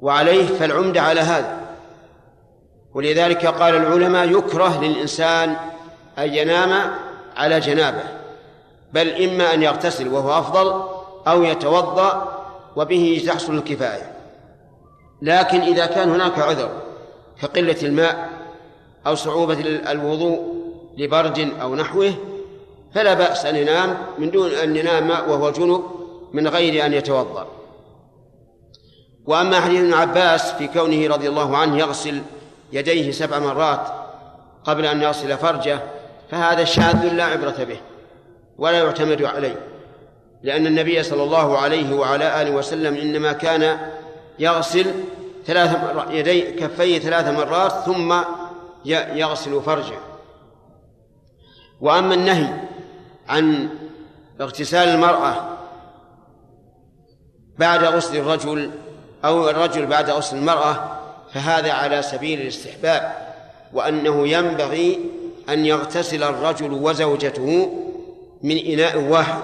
وعليه 0.03 0.46
فالعمدة 0.46 1.03
على 1.03 1.20
هذا. 1.20 1.61
ولذلك 2.94 3.46
قال 3.46 3.76
العلماء 3.76 4.30
يكره 4.30 4.80
للإنسان 4.80 5.57
أن 6.18 6.34
ينام 6.34 6.92
على 7.36 7.61
جنابه 7.61 8.05
بل 8.92 9.24
إما 9.24 9.55
أن 9.55 9.62
يغتسل 9.62 10.09
وهو 10.09 10.38
أفضل 10.38 10.82
أو 11.26 11.42
يتوضأ 11.42 12.36
وبه 12.76 13.22
تحصل 13.26 13.55
الكفاية. 13.55 14.12
لكن 15.22 15.61
إذا 15.61 15.86
كان 15.86 16.11
هناك 16.11 16.38
عذر 16.38 16.70
كقلة 17.42 17.76
الماء 17.82 18.28
أو 19.07 19.14
صعوبة 19.14 19.59
الوضوء 19.90 20.55
لبرد 20.98 21.53
أو 21.62 21.74
نحوه 21.74 22.12
فلا 22.94 23.14
بأس 23.14 23.46
أن 23.46 23.57
ينام 23.57 23.98
من 24.18 24.30
دون 24.30 24.51
أن 24.51 24.76
ينام 24.76 25.11
وهو 25.11 25.51
جنب 25.51 25.84
من 26.32 26.48
غير 26.48 26.86
أن 26.86 26.92
يتوضأ. 26.92 27.46
وأما 29.30 29.60
حديث 29.60 29.80
ابن 29.80 29.94
عباس 29.94 30.52
في 30.52 30.68
كونه 30.68 31.14
رضي 31.14 31.28
الله 31.28 31.56
عنه 31.56 31.78
يغسل 31.78 32.22
يديه 32.72 33.10
سبع 33.10 33.38
مرات 33.38 33.80
قبل 34.64 34.86
أن 34.86 35.02
يغسل 35.02 35.36
فرجه 35.36 35.80
فهذا 36.30 36.64
شاذ 36.64 37.12
لا 37.12 37.24
عبرة 37.24 37.64
به 37.64 37.80
ولا 38.58 38.78
يعتمد 38.78 39.22
عليه 39.22 39.66
لأن 40.42 40.66
النبي 40.66 41.02
صلى 41.02 41.22
الله 41.22 41.58
عليه 41.58 41.94
وعلى 41.94 42.42
آله 42.42 42.50
وسلم 42.50 42.94
إنما 42.94 43.32
كان 43.32 43.78
يغسل 44.38 44.86
ثلاث 45.46 45.76
يدي 46.10 46.42
كفيه 46.42 46.98
ثلاث 46.98 47.28
مرات 47.28 47.72
ثم 47.72 48.14
يغسل 49.14 49.62
فرجه. 49.62 49.98
وأما 51.80 52.14
النهي 52.14 52.54
عن 53.28 53.68
اغتسال 54.40 54.88
المرأة 54.88 55.34
بعد 57.58 57.84
غسل 57.84 58.16
الرجل 58.16 58.70
أو 59.24 59.50
الرجل 59.50 59.86
بعد 59.86 60.10
غسل 60.10 60.36
المرأة 60.36 60.98
فهذا 61.34 61.72
على 61.72 62.02
سبيل 62.02 62.40
الاستحباب 62.40 63.12
وأنه 63.72 64.28
ينبغي 64.28 65.00
أن 65.48 65.66
يغتسل 65.66 66.22
الرجل 66.22 66.72
وزوجته 66.72 67.72
من 68.42 68.58
إناء 68.58 68.98
واحد 68.98 69.42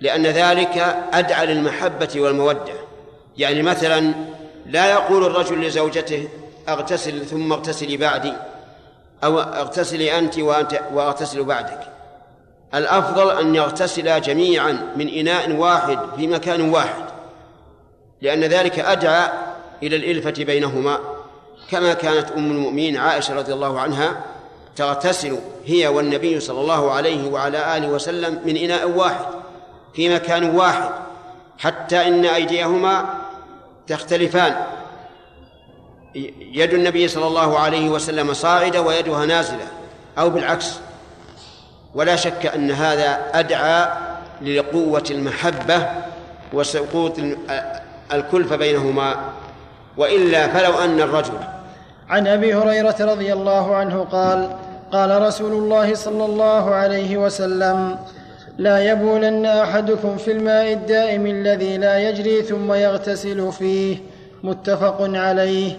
لأن 0.00 0.26
ذلك 0.26 0.96
أدعى 1.12 1.46
للمحبة 1.46 2.08
والمودة. 2.16 2.74
يعني 3.36 3.62
مثلا 3.62 4.14
لا 4.66 4.90
يقول 4.90 5.24
الرجل 5.24 5.66
لزوجته 5.66 6.28
أغتسل 6.68 7.26
ثم 7.26 7.52
اغتسلي 7.52 7.96
بعدي 7.96 8.32
أو 9.24 9.40
اغتسلي 9.40 10.18
أنت 10.18 10.38
وأنت 10.38 10.80
وأغتسل 10.92 11.44
بعدك. 11.44 11.80
الأفضل 12.74 13.40
أن 13.40 13.54
يغتسلا 13.54 14.18
جميعا 14.18 14.92
من 14.96 15.08
إناء 15.08 15.52
واحد 15.52 15.98
في 16.16 16.26
مكان 16.26 16.70
واحد. 16.70 17.13
لأن 18.24 18.44
ذلك 18.44 18.78
أدعى 18.78 19.28
إلى 19.82 19.96
الإلفة 19.96 20.44
بينهما 20.44 20.98
كما 21.70 21.94
كانت 21.94 22.30
أم 22.30 22.50
المؤمنين 22.50 22.96
عائشة 22.96 23.34
رضي 23.34 23.52
الله 23.52 23.80
عنها 23.80 24.20
تغتسل 24.76 25.38
هي 25.66 25.86
والنبي 25.86 26.40
صلى 26.40 26.60
الله 26.60 26.92
عليه 26.92 27.28
وعلى 27.28 27.76
آله 27.76 27.88
وسلم 27.88 28.40
من 28.44 28.56
إناء 28.56 28.90
واحد 28.90 29.24
في 29.94 30.14
مكان 30.14 30.56
واحد 30.56 30.90
حتى 31.58 32.08
إن 32.08 32.24
أيديهما 32.24 33.04
تختلفان. 33.86 34.56
يد 36.40 36.74
النبي 36.74 37.08
صلى 37.08 37.26
الله 37.26 37.58
عليه 37.58 37.88
وسلم 37.88 38.34
صاعدة 38.34 38.82
ويدها 38.82 39.26
نازلة 39.26 39.66
أو 40.18 40.30
بالعكس. 40.30 40.72
ولا 41.94 42.16
شك 42.16 42.46
أن 42.46 42.70
هذا 42.70 43.30
أدعى 43.34 43.88
لقوة 44.42 45.04
المحبة 45.10 45.88
وسقوط 46.52 47.18
الكلفة 48.12 48.56
بينهما 48.56 49.16
وإلا 49.96 50.48
فلو 50.48 50.78
أن 50.78 51.00
الرجل 51.00 51.34
عن 52.08 52.26
أبي 52.26 52.54
هريرة 52.54 52.96
رضي 53.00 53.32
الله 53.32 53.76
عنه 53.76 54.04
قال 54.04 54.56
قال 54.92 55.22
رسول 55.22 55.52
الله 55.52 55.94
صلى 55.94 56.24
الله 56.24 56.74
عليه 56.74 57.16
وسلم 57.16 57.96
لا 58.58 58.92
يبولن 58.92 59.46
أحدكم 59.46 60.16
في 60.16 60.32
الماء 60.32 60.72
الدائم 60.72 61.26
الذي 61.26 61.76
لا 61.76 61.98
يجري 61.98 62.42
ثم 62.42 62.72
يغتسل 62.72 63.52
فيه 63.52 63.96
متفق 64.42 64.96
عليه. 65.00 65.76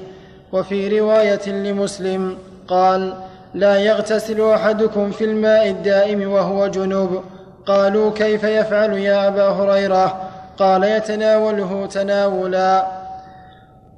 وفي 0.51 0.99
رواية 0.99 1.49
لمسلم 1.49 2.37
قال 2.67 3.13
لا 3.53 3.77
يغتسل 3.77 4.41
أحدكم 4.41 5.11
في 5.11 5.23
الماء 5.23 5.69
الدائم 5.69 6.31
وهو 6.31 6.67
جنوب. 6.67 7.23
قالوا 7.65 8.11
كيف 8.11 8.43
يفعل 8.43 8.93
يا 8.93 9.27
أبا 9.27 9.49
هريرة؟ 9.49 10.24
قال 10.57 10.83
يتناوله 10.83 11.85
تناولا. 11.85 12.87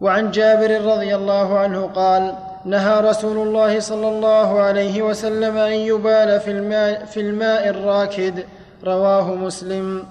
وعن 0.02 0.32
جابر 0.32 0.82
رضي 0.82 1.16
الله 1.16 1.60
عنه 1.60 1.88
قال 1.88 2.34
نهى 2.66 3.02
رسول 3.02 3.48
الله 3.48 3.80
صلى 3.80 4.10
الله 4.10 4.62
عليه 4.62 5.02
وسلم 5.02 5.58
أن 5.58 5.72
يبال 5.72 6.40
في 6.40 6.52
الماء, 6.52 7.06
في 7.06 7.20
الماء 7.20 7.70
الراكد 7.70 8.44
رواه 8.84 9.36
مسلم. 9.36 10.04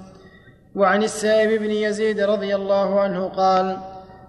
وعن 0.77 1.03
السائب 1.03 1.63
بن 1.63 1.71
يزيد 1.71 2.21
رضي 2.21 2.55
الله 2.55 3.01
عنه 3.01 3.29
قال 3.29 3.77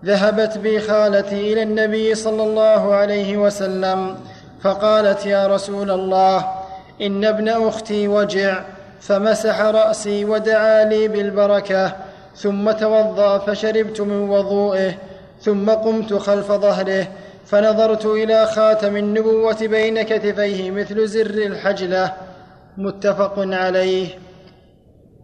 ذهبت 0.05 0.57
بي 0.57 0.80
خالتي 0.80 1.53
إلى 1.53 1.63
النبي 1.63 2.15
صلى 2.15 2.43
الله 2.43 2.95
عليه 2.95 3.38
وسلم 3.38 4.15
فقالت 4.61 5.26
يا 5.26 5.47
رسول 5.47 5.91
الله 5.91 6.45
إن 7.01 7.26
ابن 7.26 7.49
أختي 7.49 8.07
وجع 8.07 8.63
فمسح 9.01 9.61
رأسي 9.61 10.26
ودعا 10.26 10.84
لي 10.84 11.07
بالبركة 11.07 11.95
ثم 12.38 12.71
توضأ 12.71 13.38
فشربت 13.38 14.01
من 14.01 14.29
وضوئه 14.29 14.93
ثم 15.41 15.69
قمت 15.69 16.13
خلف 16.13 16.51
ظهره 16.51 17.07
فنظرت 17.45 18.05
إلى 18.05 18.45
خاتم 18.45 18.97
النبوة 18.97 19.57
بين 19.61 20.01
كتفيه 20.01 20.71
مثل 20.71 21.07
زر 21.07 21.25
الحجلة. 21.25 22.13
متفق 22.77 23.33
عليه. 23.38 24.07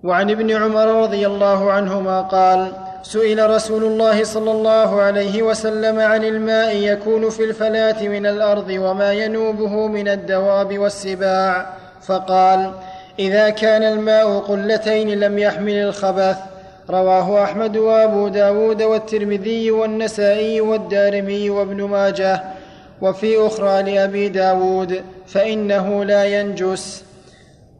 وعن 0.03 0.29
ابن 0.29 0.51
عمر 0.51 1.03
رضي 1.03 1.27
الله 1.27 1.71
عنهما 1.71 2.21
قال 2.21 2.71
سئل 3.03 3.49
رسول 3.49 3.83
الله 3.83 4.23
صلى 4.23 4.51
الله 4.51 5.01
عليه 5.01 5.43
وسلم 5.43 5.99
عن 5.99 6.23
الماء 6.23 6.75
يكون 6.75 7.29
في 7.29 7.43
الفلاة 7.43 8.07
من 8.07 8.25
الأرض 8.25 8.69
وما 8.69 9.13
ينوبه 9.13 9.87
من 9.87 10.07
الدواب 10.07 10.79
والسباع 10.79 11.65
فقال 12.01 12.71
إذا 13.19 13.49
كان 13.49 13.83
الماء 13.83 14.39
قلتين 14.39 15.19
لم 15.19 15.39
يحمل 15.39 15.73
الخبث. 15.73 16.52
رواه 16.89 17.43
أحمد 17.43 17.77
وأبو 17.77 18.27
داود 18.27 18.81
والترمذي 18.81 19.71
والنسائي 19.71 20.61
والدارمي 20.61 21.49
وابن 21.49 21.83
ماجه 21.83 22.43
وفي 23.01 23.47
أخرى 23.47 23.81
لأبي 23.83 24.29
داود 24.29 25.01
فإنه 25.27 26.03
لا 26.03 26.25
ينجس. 26.25 27.03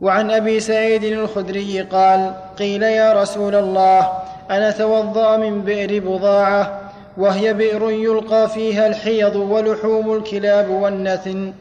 وعن 0.02 0.32
أبي 0.32 0.60
سعيد 0.60 1.04
الخدري 1.04 1.82
قال 1.82 2.34
قيل 2.60 2.84
يا 2.84 3.22
رسول 3.22 3.56
الله 3.56 4.12
أنا 4.50 4.72
توضأ 4.72 5.38
من 5.38 5.62
بئر 5.62 6.00
بضاعة 6.00 6.80
وهي 7.18 7.54
بئر 7.54 7.92
يلقى 7.92 8.50
فيها 8.50 8.88
الحيض 8.88 9.36
ولحوم 9.36 10.14
الكلاب 10.14 10.70
والنتن 10.70 11.54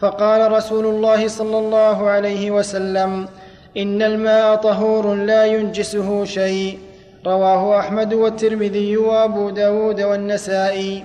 فقال 0.00 0.52
رسول 0.52 0.86
الله 0.86 1.28
صلى 1.28 1.58
الله 1.58 2.08
عليه 2.10 2.50
وسلم 2.50 3.28
إن 3.76 4.02
الماء 4.02 4.56
طهور 4.56 5.14
لا 5.14 5.44
ينجسه 5.46 6.24
شيء. 6.24 6.78
رواه 7.26 7.78
أحمد 7.78 8.14
والترمذي 8.14 8.96
وأبو 8.96 9.50
داود 9.50 10.00
والنسائي. 10.00 11.04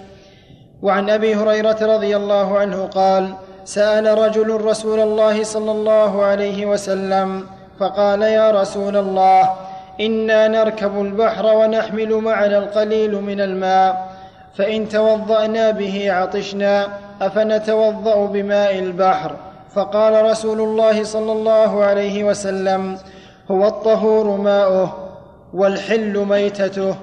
وعن 0.82 1.10
أبي 1.10 1.36
هريرة 1.36 1.78
رضي 1.82 2.16
الله 2.16 2.58
عنه 2.58 2.86
قال 2.86 3.34
سأل 3.66 4.18
رجل 4.18 4.62
رسول 4.62 5.00
الله 5.00 5.44
صلى 5.44 5.72
الله 5.72 6.24
عليه 6.24 6.66
وسلم 6.66 7.44
فقال 7.80 8.22
يا 8.22 8.52
رسول 8.52 8.98
الله 8.98 9.54
إنا 10.02 10.48
نركب 10.48 11.02
البحر 11.02 11.46
ونحمل 11.46 12.16
معنا 12.16 12.58
القليل 12.58 13.16
من 13.16 13.42
الماء 13.42 14.12
فإن 14.56 14.90
توضأنا 14.90 15.72
به 15.72 16.12
عطشنا 16.12 16.88
أفنتوضأ 17.22 18.26
بماء 18.26 18.80
البحر؟ 18.80 19.36
فقال 19.76 20.26
رسول 20.26 20.62
الله 20.62 21.04
صلى 21.04 21.32
الله 21.32 21.84
عليه 21.84 22.24
وسلم 22.24 22.98
هو 23.52 23.68
الطهور 23.68 24.38
ماؤه. 24.38 25.05
والحل 25.60 26.16
ميتته. 26.34 26.96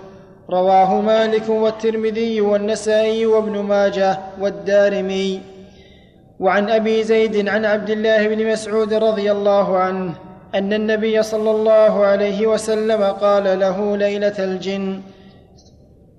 رواه 0.50 1.00
مالك 1.00 1.48
والترمذي 1.48 2.40
والنسائي 2.40 3.26
وابن 3.26 3.54
ماجه 3.72 4.18
والدارمي. 4.40 5.40
وعن 6.40 6.64
أبي 6.70 6.96
زيد 7.02 7.48
عن 7.48 7.64
عبد 7.64 7.90
الله 7.90 8.20
بن 8.28 8.40
مسعود 8.52 8.94
رضي 8.94 9.32
الله 9.32 9.78
عنه 9.78 10.12
أن 10.54 10.72
النبي 10.72 11.22
صلى 11.22 11.50
الله 11.50 11.92
عليه 12.10 12.46
وسلم 12.46 13.02
قال 13.24 13.60
له 13.60 13.96
ليلة 13.96 14.38
الجن 14.38 15.00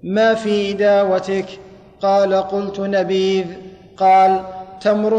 ما 0.03 0.33
في 0.33 0.71
إداوتك 0.71 1.49
قال 2.01 2.33
قلت 2.33 2.79
نبيذ. 2.79 3.45
قال 3.97 4.31
تمر 4.81 5.13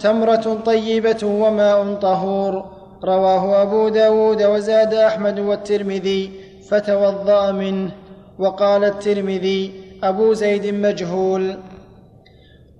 تمرة 0.00 0.46
طيبة 0.64 1.22
وماء 1.42 1.94
طهور. 1.94 2.79
رواه 3.04 3.62
أبو 3.62 3.88
داود 3.88 4.42
وزاد 4.42 4.94
أحمد 4.94 5.40
والترمذي 5.40 6.30
فتوضأ 6.70 7.52
منه 7.52 7.90
وقال 8.38 8.84
الترمذي 8.84 9.72
أبو 10.02 10.32
زيد 10.32 10.74
مجهول. 10.74 11.56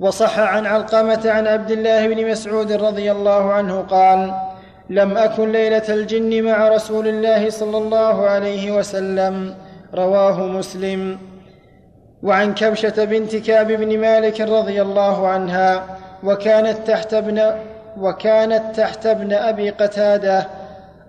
وصح 0.00 0.38
عن 0.38 0.66
علقمة 0.66 1.30
عن 1.30 1.46
عبد 1.46 1.70
الله 1.70 2.08
بن 2.08 2.30
مسعود 2.30 2.72
رضي 2.72 3.12
الله 3.12 3.52
عنه 3.52 3.80
قال 3.80 4.34
لم 4.90 5.16
أكن 5.16 5.52
ليلة 5.52 5.88
الجن 5.88 6.44
مع 6.44 6.68
رسول 6.68 7.08
الله 7.08 7.50
صلى 7.50 7.78
الله 7.78 8.26
عليه 8.26 8.72
وسلم 8.72 9.54
رواه 9.94 10.46
مسلم. 10.46 11.18
وعن 12.22 12.54
كبشة 12.54 13.04
بنت 13.04 13.36
كعب 13.36 13.72
بن 13.72 13.98
مالك 13.98 14.40
رضي 14.40 14.82
الله 14.82 15.28
عنها 15.28 15.98
وكانت 16.24 16.78
تحت 16.86 17.14
ابن 17.14 17.54
وكانت 18.01 18.76
تحت 18.76 19.07
ابن 19.07 19.32
أبي 19.32 19.70
قتادة 19.70 20.47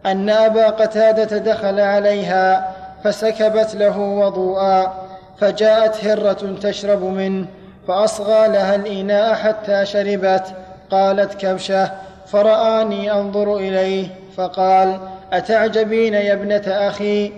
أن 0.06 0.30
أبا 0.30 0.70
قتادة 0.70 1.38
دخل 1.38 1.80
عليها 1.80 2.72
فسكبت 3.04 3.76
له 3.76 4.00
وضوءا 4.00 4.94
فجاءت 5.38 6.06
هرة 6.06 6.56
تشرب 6.62 7.04
منه 7.04 7.46
فأصغى 7.88 8.48
لها 8.48 8.76
الإناء 8.76 9.34
حتى 9.34 9.86
شربت 9.86 10.44
قالت 10.92 11.34
كبشة 11.34 11.92
فرآني 12.28 13.12
أنظر 13.12 13.58
إليه 13.58 14.08
فقال 14.38 15.00
أتعجبين 15.34 16.14
يا 16.14 16.34
ابنة 16.34 16.64
أخي؟ 16.68 17.32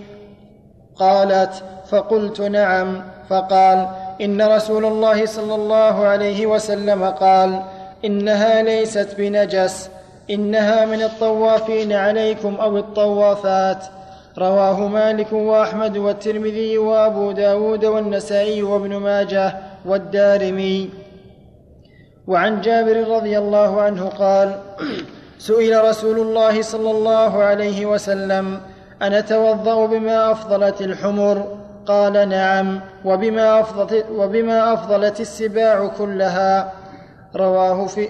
قالت 0.95 1.63
فقلت 1.89 2.41
نعم 2.41 3.03
فقال 3.29 3.87
إن 4.21 4.41
رسول 4.41 4.85
الله 4.85 5.25
صلى 5.25 5.55
الله 5.55 6.05
عليه 6.05 6.45
وسلم 6.47 7.05
قال 7.05 7.63
إنها 8.05 8.61
ليست 8.61 9.15
بنجس 9.17 9.89
إنها 10.29 10.85
من 10.85 11.01
الطوافين 11.01 11.93
عليكم 11.93 12.55
أو 12.55 12.77
الطوافات. 12.77 13.85
رواه 14.37 14.87
مالك 14.87 15.33
وأحمد 15.33 15.97
والترمذي 15.97 16.77
وأبو 16.77 17.31
داود 17.31 17.85
والنسائي 17.85 18.63
وابن 18.63 18.95
ماجه 18.95 19.55
والدارمي. 19.85 20.89
وعن 22.27 22.61
جابر 22.61 23.07
رضي 23.07 23.37
الله 23.37 23.81
عنه 23.81 24.09
قال 24.09 24.59
سئل 25.39 25.83
رسول 25.83 26.19
الله 26.19 26.61
صلى 26.61 26.91
الله 26.91 27.43
عليه 27.43 27.85
وسلم 27.85 28.59
أنتوضأ 29.01 29.85
بما 29.85 30.31
أفضلت 30.31 30.81
الحمر؟ 30.81 31.57
قال 31.85 32.29
نعم 32.29 32.79
وبما 33.05 33.59
أفضلت, 33.59 34.05
وبما 34.11 34.73
أفضلت 34.73 35.21
السباع 35.21 35.87
كلها. 35.87 36.71
رواه 37.35 37.87
في 37.87 38.09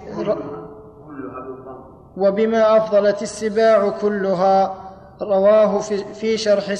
وبما 2.18 2.78
أفضلت 2.78 3.22
السباع 3.22 3.90
كلها 3.90 4.76
رواه 5.22 5.80
في, 5.80 5.98
في 6.14 6.38
شرح 6.38 6.74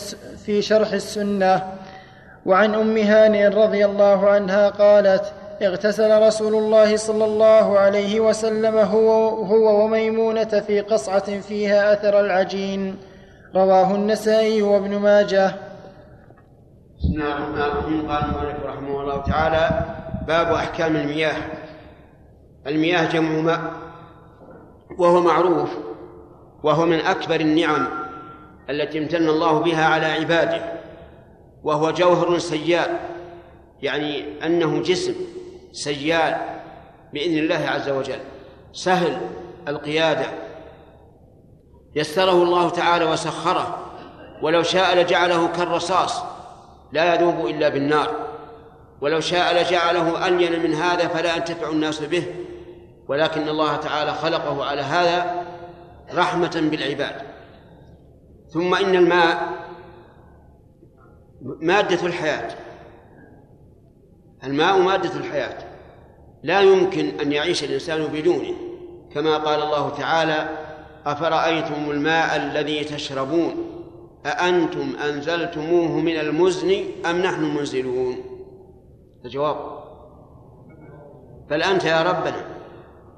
في 0.46 0.62
شرح 0.62 0.92
السنة. 0.92 1.62
وعن 2.46 2.76
أم 2.76 2.98
هانئ 2.98 3.48
رضي 3.48 3.86
الله 3.86 4.30
عنها 4.30 4.70
قالت 4.70 5.34
اغتسل 5.62 6.22
رسول 6.28 6.56
الله 6.56 6.96
صلى 6.98 7.26
الله 7.26 7.80
عليه 7.80 8.20
وسلم 8.20 8.78
هو, 8.78 9.30
هو 9.30 9.84
وميمونة 9.84 10.44
في 10.44 10.82
قصعة 10.82 11.40
فيها 11.40 11.94
أثر 11.94 12.20
العجين. 12.20 12.98
رواه 13.56 13.96
النسائي 13.96 14.62
وابن 14.62 14.98
ماجه. 15.00 15.52
بسم 17.00 17.14
الله 17.14 17.38
الرحمن 17.38 17.62
الرحيم. 17.62 18.12
قال 18.12 18.24
المؤلف 18.24 18.66
رحمه 18.66 19.02
الله 19.02 19.24
تعالى 19.24 19.70
باب 20.28 20.54
أحكام 20.54 20.96
المياه. 20.96 21.36
المياه 22.68 23.06
جمع 23.06 23.30
ماء. 23.30 23.74
وهو 24.98 25.22
معروف. 25.22 25.70
وهو 26.64 26.86
من 26.86 27.00
أكبر 27.00 27.40
النعم 27.40 27.88
التي 28.70 29.00
امتن 29.00 29.30
الله 29.30 29.60
بها 29.60 29.86
على 29.86 30.06
عباده. 30.06 30.74
وهو 31.64 31.92
جوهر 31.92 32.38
سيال 32.38 33.00
يعني 33.82 34.46
أنه 34.46 34.82
جسم 34.82 35.14
سيال 35.72 36.36
بإذن 37.14 37.38
الله 37.38 37.70
عز 37.70 37.90
وجل. 37.90 38.20
سهل 38.74 39.18
القيادة. 39.68 40.26
يسره 41.96 42.44
الله 42.44 42.70
تعالى 42.70 43.06
وسخره. 43.06 43.80
ولو 44.42 44.64
شاء 44.64 44.98
لجعله 44.98 45.48
كالرصاص 45.48 46.24
لا 46.92 47.16
يذوب 47.16 47.48
إلا 47.48 47.70
بالنار. 47.70 48.12
ولو 49.02 49.20
شاء 49.20 49.62
لجعله 49.62 50.28
ألين 50.28 50.64
من 50.64 50.74
هذا 50.74 51.08
فلا 51.08 51.36
ينتفع 51.36 51.70
الناس 51.70 52.02
به. 52.02 52.24
ولكن 53.08 53.50
الله 53.50 53.76
تعالى 53.76 54.14
خلقه 54.14 54.66
على 54.66 54.82
هذا 54.82 55.46
رحمة 56.14 56.68
بالعباد. 56.72 57.16
ثم 58.50 58.76
إن 58.76 58.96
الماء 58.96 59.54
مادة 61.42 62.08
الحياة. 62.08 62.56
الماء 64.44 64.80
مادة 64.80 65.16
الحياة. 65.16 65.58
لا 66.44 66.62
يمكن 66.62 67.20
أن 67.20 67.32
يعيش 67.32 67.64
الإنسان 67.64 68.04
بدونه. 68.04 68.54
كما 69.14 69.38
قال 69.38 69.62
الله 69.62 69.90
تعالى 69.90 70.50
أفرأيتم 71.06 71.92
الماء 71.92 72.36
الذي 72.36 72.84
تشربون؟ 72.84 73.56
أأنتم 74.26 74.96
أنزلتموه 74.96 76.00
من 76.00 76.20
المزن 76.20 76.84
أم 77.06 77.18
نحن 77.18 77.44
المنزلون 77.44 78.16
الجواب 79.26 79.84
بل 81.50 81.64
أنت 81.64 81.84
يا 81.84 82.02
ربنا. 82.02 82.53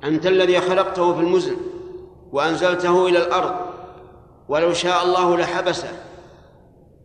أنت 0.06 0.26
الذي 0.26 0.60
خلقته 0.60 1.14
في 1.14 1.20
المزن 1.20 1.56
وأنزلته 2.32 3.08
إلى 3.08 3.18
الأرض 3.18 3.56
ولو 4.50 4.74
شاء 4.74 5.04
الله 5.04 5.38
لحبسه 5.38 5.92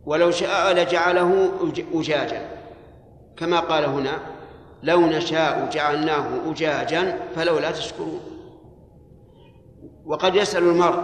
ولو 0.05 0.31
شاء 0.31 0.73
لجعله 0.73 1.51
أجاجا. 1.93 2.49
كما 3.37 3.59
قال 3.59 3.85
هنا 3.85 4.19
لو 4.83 5.01
نشاء 5.01 5.69
جعلناه 5.73 6.51
أجاجا 6.51 7.19
فلولا 7.35 7.71
تشكرون. 7.71 8.19
وقد 10.05 10.35
يسأل 10.35 10.63
المرء 10.63 11.03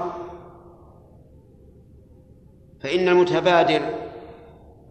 فإن 2.84 3.08
المتبادر 3.08 3.82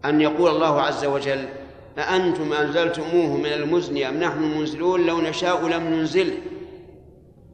أن 0.05 0.21
يقول 0.21 0.51
الله 0.51 0.81
عز 0.81 1.05
وجل 1.05 1.49
أأنتم 1.97 2.53
أنزلتموه 2.53 3.37
من 3.37 3.53
المزن 3.53 4.03
أم 4.03 4.17
نحن 4.17 4.43
المنزلون 4.43 5.05
لو 5.05 5.21
نشاء 5.21 5.67
لم 5.67 5.83
ننزل. 5.83 6.37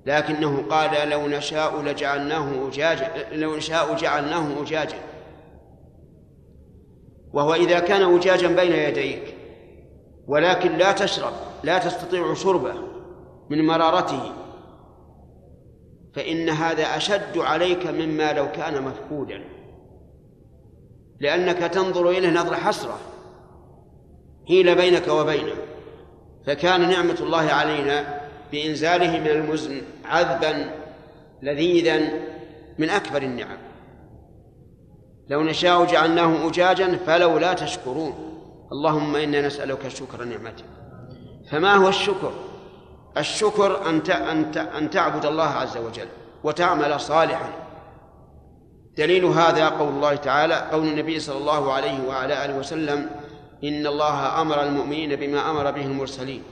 لكنه 0.06 0.64
قال 0.70 1.10
لو 1.10 1.28
نشاء 1.28 1.82
لجعلناه 1.82 2.68
أجاجا 2.68 3.08
لو 3.32 3.56
نشاء 3.56 3.96
جعلناه 3.96 4.62
أجاجا. 4.62 4.98
وهو 7.34 7.54
إذا 7.54 7.80
كان 7.80 8.16
أجاجا 8.16 8.48
بين 8.48 8.72
يديك 8.72 9.36
ولكن 10.28 10.78
لا 10.78 10.92
تشرب 10.92 11.34
لا 11.64 11.78
تستطيع 11.78 12.34
شربه 12.34 12.74
من 13.50 13.66
مرارته 13.66 14.32
فإن 16.16 16.50
هذا 16.50 16.84
أشد 16.84 17.38
عليك 17.38 17.88
مما 17.88 18.34
لو 18.34 18.52
كان 18.52 18.84
مفقودا. 18.84 19.44
لأنك 21.20 21.58
تنظر 21.58 22.10
إليه 22.10 22.30
نظر 22.30 22.56
حسرة 22.56 22.98
حيل 24.48 24.76
بينك 24.76 25.08
وبينه 25.08 25.56
فكان 26.48 26.90
نعمة 26.90 27.18
الله 27.20 27.52
علينا 27.52 28.23
بإنزاله 28.54 29.20
من 29.20 29.28
المزن 29.28 29.82
عذبا 30.06 30.72
لذيذا 31.42 32.00
من 32.80 32.90
أكبر 32.90 33.22
النعم. 33.22 33.58
لو 35.30 35.44
نشاء 35.44 35.86
جعلناه 35.86 36.48
أجاجا 36.48 36.98
فلولا 37.06 37.54
تشكرون. 37.54 38.14
اللهم 38.72 39.16
إنا 39.16 39.48
نسألك 39.48 39.88
شكر 39.88 40.24
نعمتك. 40.24 40.66
فما 41.52 41.76
هو 41.76 41.90
الشكر؟ 41.90 42.32
الشكر 43.18 43.90
أن 43.90 44.02
أن 44.78 44.90
تعبد 44.90 45.26
الله 45.26 45.50
عز 45.50 45.78
وجل 45.78 46.08
وتعمل 46.44 47.00
صالحا. 47.00 47.50
دليل 48.98 49.26
هذا 49.26 49.70
قول 49.70 49.90
الله 49.90 50.16
تعالى 50.16 50.56
قول 50.72 50.88
النبي 50.88 51.20
صلى 51.20 51.38
الله 51.38 51.74
عليه 51.74 52.08
وعلى 52.08 52.46
آله 52.46 52.58
وسلم 52.58 53.10
إن 53.64 53.88
الله 53.88 54.42
أمر 54.42 54.64
المؤمنين 54.64 55.16
بما 55.16 55.52
أمر 55.52 55.72
به 55.72 55.86
المرسلين. 55.86 56.44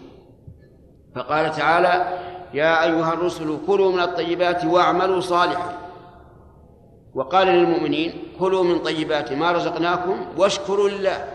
فقال 1.15 1.51
تعالى 1.51 2.19
يا 2.53 2.83
أيها 2.83 3.13
الرسل 3.13 3.57
كلوا 3.67 3.91
من 3.91 3.99
الطيبات 3.99 4.65
واعملوا 4.65 5.19
صالحا. 5.19 5.77
وقال 7.13 7.47
للمؤمنين 7.47 8.23
كلوا 8.39 8.63
من 8.63 8.79
طيبات 8.79 9.33
ما 9.33 9.51
رزقناكم 9.51 10.25
واشكروا 10.37 10.89
لله. 10.89 11.25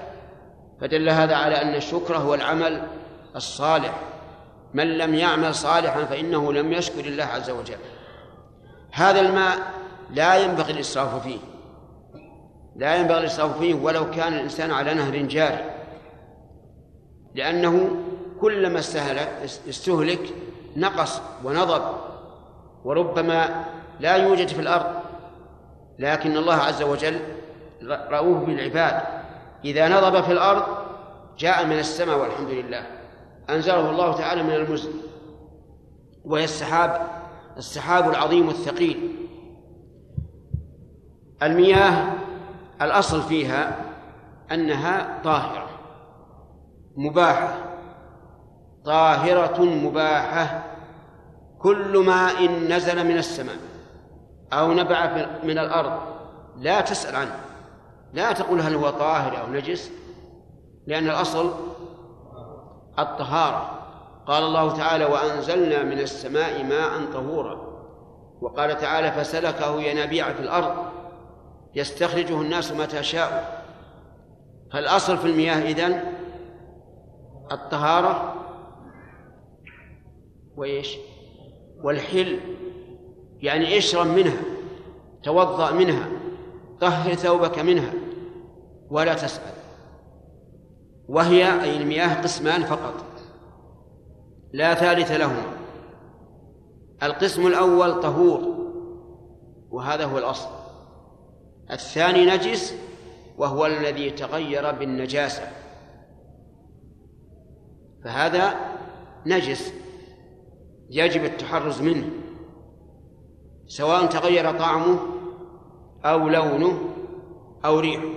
فدل 0.81 1.09
هذا 1.09 1.35
على 1.37 1.63
أن 1.63 1.75
الشكر 1.75 2.17
هو 2.17 2.35
العمل 2.35 2.83
الصالح. 3.37 4.01
من 4.75 4.99
لم 4.99 5.15
يعمل 5.15 5.55
صالحا 5.55 6.05
فإنه 6.05 6.53
لم 6.53 6.73
يشكر 6.73 7.05
الله 7.05 7.25
عز 7.25 7.51
وجل. 7.51 7.79
هذا 8.93 9.21
الماء 9.21 9.57
لا 10.11 10.37
ينبغي 10.37 10.73
الإسراف 10.73 11.23
فيه. 11.23 11.39
لا 12.77 12.97
ينبغي 12.97 13.19
الإسراف 13.19 13.59
فيه 13.59 13.75
ولو 13.75 14.11
كان 14.11 14.33
الإنسان 14.33 14.71
على 14.71 14.95
نهر 14.95 15.17
جاري 15.17 15.65
لأنه 17.35 17.91
كلما 18.41 18.79
استهلك 19.69 20.35
نقص 20.77 21.21
ونضب 21.45 21.83
وربما 22.85 23.65
لا 24.01 24.17
يوجد 24.17 24.49
في 24.49 24.61
الأرض 24.61 24.87
لكن 25.99 26.37
الله 26.37 26.55
عز 26.55 26.83
وجل 26.83 27.21
رؤوه 27.83 28.39
بالعباد. 28.39 29.03
إذا 29.65 29.89
نضب 29.89 30.21
في 30.21 30.33
الأرض 30.33 30.63
جاء 31.39 31.67
من 31.67 31.79
السماء 31.79 32.19
والحمد 32.19 32.51
لله. 32.51 32.87
أنزله 33.51 33.91
الله 33.91 34.13
تعالى 34.13 34.43
من 34.43 34.55
المزن. 34.55 34.91
وهي 36.25 36.45
السحاب 36.45 37.07
السحاب 37.57 38.11
العظيم 38.11 38.49
الثقيل. 38.49 39.17
المياه 41.43 42.13
الأصل 42.83 43.23
فيها 43.23 43.85
أنها 44.53 45.21
طاهرة 45.25 45.69
مباحة. 46.97 47.66
طاهرة 48.87 49.63
مباحة 49.63 50.65
كل 51.59 51.99
ماء 51.99 52.51
نزل 52.51 53.07
من 53.07 53.19
السماء 53.19 53.57
أو 54.53 54.73
نبع 54.73 55.27
من 55.45 55.59
الأرض 55.59 56.01
لا 56.57 56.81
تسأل 56.81 57.17
عنه. 57.17 57.37
لا 58.13 58.33
تقول 58.33 58.61
هل 58.61 58.75
هو 58.75 58.91
طاهر 58.91 59.41
أو 59.41 59.53
نجس 59.53 59.91
لأن 60.87 61.05
الأصل 61.05 61.55
الطهارة. 62.99 63.71
قال 64.27 64.43
الله 64.43 64.77
تعالى 64.77 65.05
وأنزلنا 65.05 65.83
من 65.83 65.99
السماء 65.99 66.65
ماء 66.65 67.13
طهورا. 67.13 67.77
وقال 68.41 68.77
تعالى 68.79 69.13
فسلكه 69.13 69.81
ينابيع 69.81 70.33
في 70.33 70.41
الأرض 70.41 70.75
يستخرجه 71.75 72.41
الناس 72.41 72.73
متى 72.73 73.03
شاءوا. 73.03 73.41
فالأصل 74.73 75.19
في 75.19 75.27
المياه 75.27 75.63
إذن 75.63 76.01
الطهارة 77.53 78.46
وإيش؟ 80.57 80.97
والحل. 81.83 82.39
يعني 83.41 83.79
اشرب 83.79 84.07
منها؟ 84.07 84.43
توضأ 85.23 85.71
منها. 85.73 86.09
طهر 86.81 87.15
ثوبك 87.15 87.59
منها. 87.59 87.93
ولا 88.91 89.15
تسأل. 89.15 89.53
وهي 91.09 91.63
أي 91.63 91.77
المياه 91.77 92.23
قسمان 92.23 92.65
فقط. 92.65 93.05
لا 94.53 94.75
ثالث 94.75 95.11
لهما. 95.11 95.57
القسم 97.03 97.47
الأول 97.47 98.01
طهور. 98.01 98.57
وهذا 99.71 100.05
هو 100.05 100.19
الأصل. 100.19 100.49
الثاني 101.71 102.27
نجس 102.27 102.75
وهو 103.39 103.67
الذي 103.67 104.11
تغير 104.11 104.73
بالنجاسة. 104.73 105.49
فهذا 108.05 108.55
نجس. 109.27 109.86
يجب 110.91 111.25
التحرز 111.25 111.83
منه 111.83 112.11
سواء 113.67 114.07
تغير 114.07 114.59
طعمه 114.59 114.99
أو 116.05 116.29
لونه 116.29 116.79
أو 117.65 117.79
ريحه. 117.79 118.09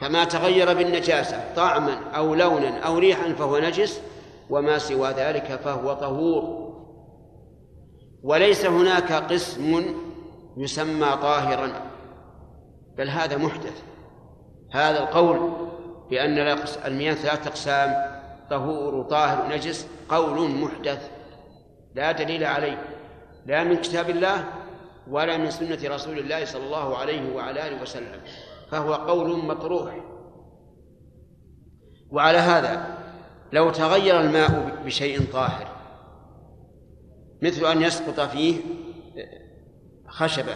فما 0.00 0.24
تغير 0.24 0.74
بالنجاسة 0.74 1.54
طعما 1.56 1.94
أو 2.16 2.34
لونا 2.34 2.78
أو 2.78 2.98
ريحا 2.98 3.32
فهو 3.32 3.58
نجس 3.58 4.00
وما 4.50 4.78
سوى 4.78 5.08
ذلك 5.08 5.60
فهو 5.64 5.92
طهور. 5.92 6.64
وليس 8.22 8.66
هناك 8.66 9.12
قسم 9.12 9.84
يسمى 10.56 11.16
طاهرا 11.22 11.72
بل 12.96 13.08
هذا 13.08 13.36
محدث. 13.36 13.82
هذا 14.72 15.02
القول 15.02 15.52
بأن 16.10 16.58
المياه 16.84 17.14
ثلاثة 17.14 17.48
أقسام 17.48 18.13
طهور 18.54 18.94
وطاهر 18.94 19.44
ونجس 19.44 19.88
قول 20.08 20.50
محدث. 20.50 21.10
لا 21.94 22.12
دليل 22.12 22.44
عليه. 22.44 22.82
لا 23.46 23.64
من 23.64 23.76
كتاب 23.76 24.10
الله 24.10 24.44
ولا 25.10 25.36
من 25.36 25.50
سنة 25.50 25.78
رسول 25.84 26.18
الله 26.18 26.44
صلى 26.44 26.64
الله 26.64 26.96
عليه 26.96 27.34
وعلى 27.34 27.68
آله 27.68 27.82
وسلم. 27.82 28.20
فهو 28.70 28.94
قول 28.94 29.44
مطروح 29.44 29.94
وعلى 32.10 32.38
هذا 32.38 32.98
لو 33.52 33.70
تغير 33.70 34.20
الماء 34.20 34.82
بشيء 34.84 35.32
طاهر 35.32 35.68
مثل 37.42 37.66
أن 37.66 37.82
يسقط 37.82 38.20
فيه 38.20 38.60
خشبة 40.08 40.54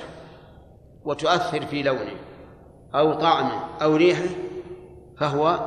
وتؤثر 1.04 1.66
في 1.66 1.82
لونه 1.82 2.16
أو 2.94 3.14
طعمه 3.14 3.82
أو 3.82 3.96
ريحه 3.96 4.28
فهو 5.18 5.58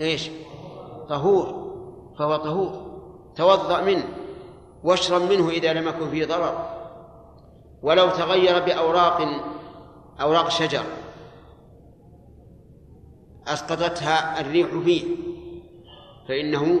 إيش؟ 0.00 0.30
طهور 1.08 1.74
فهو 2.18 2.36
طهور. 2.36 3.00
توضأ 3.36 3.80
منه 3.80 4.04
واشرب 4.84 5.22
منه 5.22 5.50
إذا 5.50 5.72
لم 5.72 5.88
يكن 5.88 6.10
فيه 6.10 6.24
ضرر. 6.24 6.70
ولو 7.82 8.10
تغير 8.10 8.64
بأوراق 8.64 9.28
أوراق 10.20 10.48
شجر. 10.48 10.84
أسقطتها 13.46 14.40
الريح 14.40 14.68
فيه 14.84 15.16
فإنه 16.28 16.80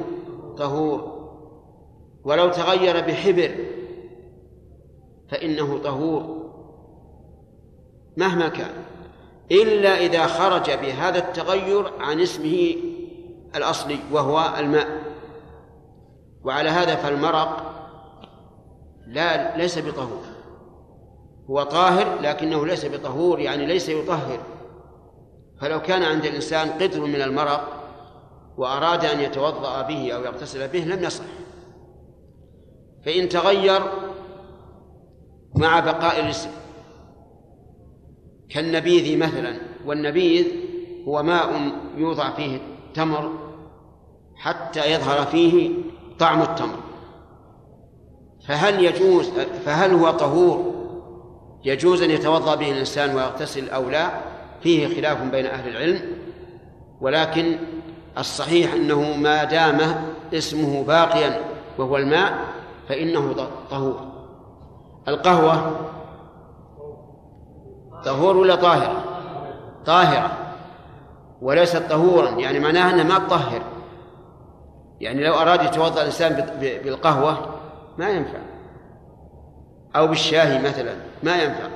طهور. 0.58 1.14
ولو 2.24 2.50
تغير 2.50 3.00
بحبر 3.00 3.54
فإنه 5.30 5.78
طهور. 5.78 6.44
مهما 8.16 8.48
كان 8.48 8.84
إلا 9.52 9.98
إذا 9.98 10.26
خرج 10.26 10.70
بهذا 10.70 11.18
التغير 11.18 11.92
عن 12.00 12.20
اسمه 12.20 12.74
الأصلي 13.56 13.98
وهو 14.12 14.54
الماء. 14.58 15.02
وعلى 16.44 16.70
هذا 16.70 16.94
فالمرق 16.94 17.74
لا 19.06 19.56
ليس 19.56 19.78
بطهور. 19.78 20.22
هو 21.50 21.62
طاهر 21.62 22.20
لكنه 22.20 22.66
ليس 22.66 22.86
بطهور 22.86 23.40
يعني 23.40 23.66
ليس 23.66 23.88
يطهر. 23.88 24.38
فلو 25.60 25.82
كان 25.82 26.02
عند 26.02 26.24
الإنسان 26.24 26.70
قدر 26.70 27.00
من 27.00 27.22
المرق 27.22 27.68
وأراد 28.56 29.04
أن 29.04 29.20
يتوضأ 29.20 29.82
به 29.82 30.12
أو 30.12 30.24
يغتسل 30.24 30.68
به 30.68 30.78
لم 30.78 31.04
يصح. 31.04 31.24
فإن 33.04 33.28
تغير 33.28 33.82
مع 35.54 35.80
بقاء 35.80 36.20
الاسم 36.20 36.50
كالنبيذ 38.48 39.18
مثلا. 39.18 39.60
والنبيذ 39.86 40.46
هو 41.08 41.22
ماء 41.22 41.72
يوضع 41.96 42.30
فيه 42.30 42.58
تمر 42.94 43.43
حتى 44.36 44.92
يظهر 44.92 45.26
فيه 45.26 45.70
طعم 46.18 46.42
التمر. 46.42 46.76
فهل 48.48 48.84
يجوز 48.84 49.30
فهل 49.64 49.94
هو 49.94 50.10
طهور؟ 50.10 50.74
يجوز 51.64 52.02
أن 52.02 52.10
يتوضأ 52.10 52.54
به 52.54 52.70
الإنسان 52.70 53.16
ويغتسل 53.16 53.70
أو 53.70 53.90
لا؟ 53.90 54.10
فيه 54.60 54.96
خلاف 54.96 55.22
بين 55.22 55.46
أهل 55.46 55.68
العلم 55.68 56.00
ولكن 57.00 57.58
الصحيح 58.18 58.72
أنه 58.72 59.16
ما 59.16 59.44
دام 59.44 60.04
اسمه 60.34 60.84
باقيا 60.84 61.40
وهو 61.78 61.96
الماء 61.96 62.38
فإنه 62.88 63.48
طهور. 63.70 64.00
القهوة 65.08 65.80
طهور 68.04 68.36
ولا 68.36 68.54
طاهرة؟ 68.54 69.04
طاهرة. 69.86 70.38
وليست 71.42 71.82
طهورا 71.90 72.30
يعني 72.30 72.60
معناها 72.60 72.90
أنها 72.90 73.04
ما 73.04 73.26
تطهر. 73.26 73.62
يعني 75.00 75.24
لو 75.24 75.34
أراد 75.34 75.62
يتوضأ 75.62 76.00
الإنسان 76.00 76.46
بالقهوة 76.84 77.54
ما 77.98 78.10
ينفع. 78.10 78.38
أو 79.96 80.06
بالشاهي 80.06 80.58
مثلا 80.58 80.94
ما 81.22 81.42
ينفع 81.42 81.68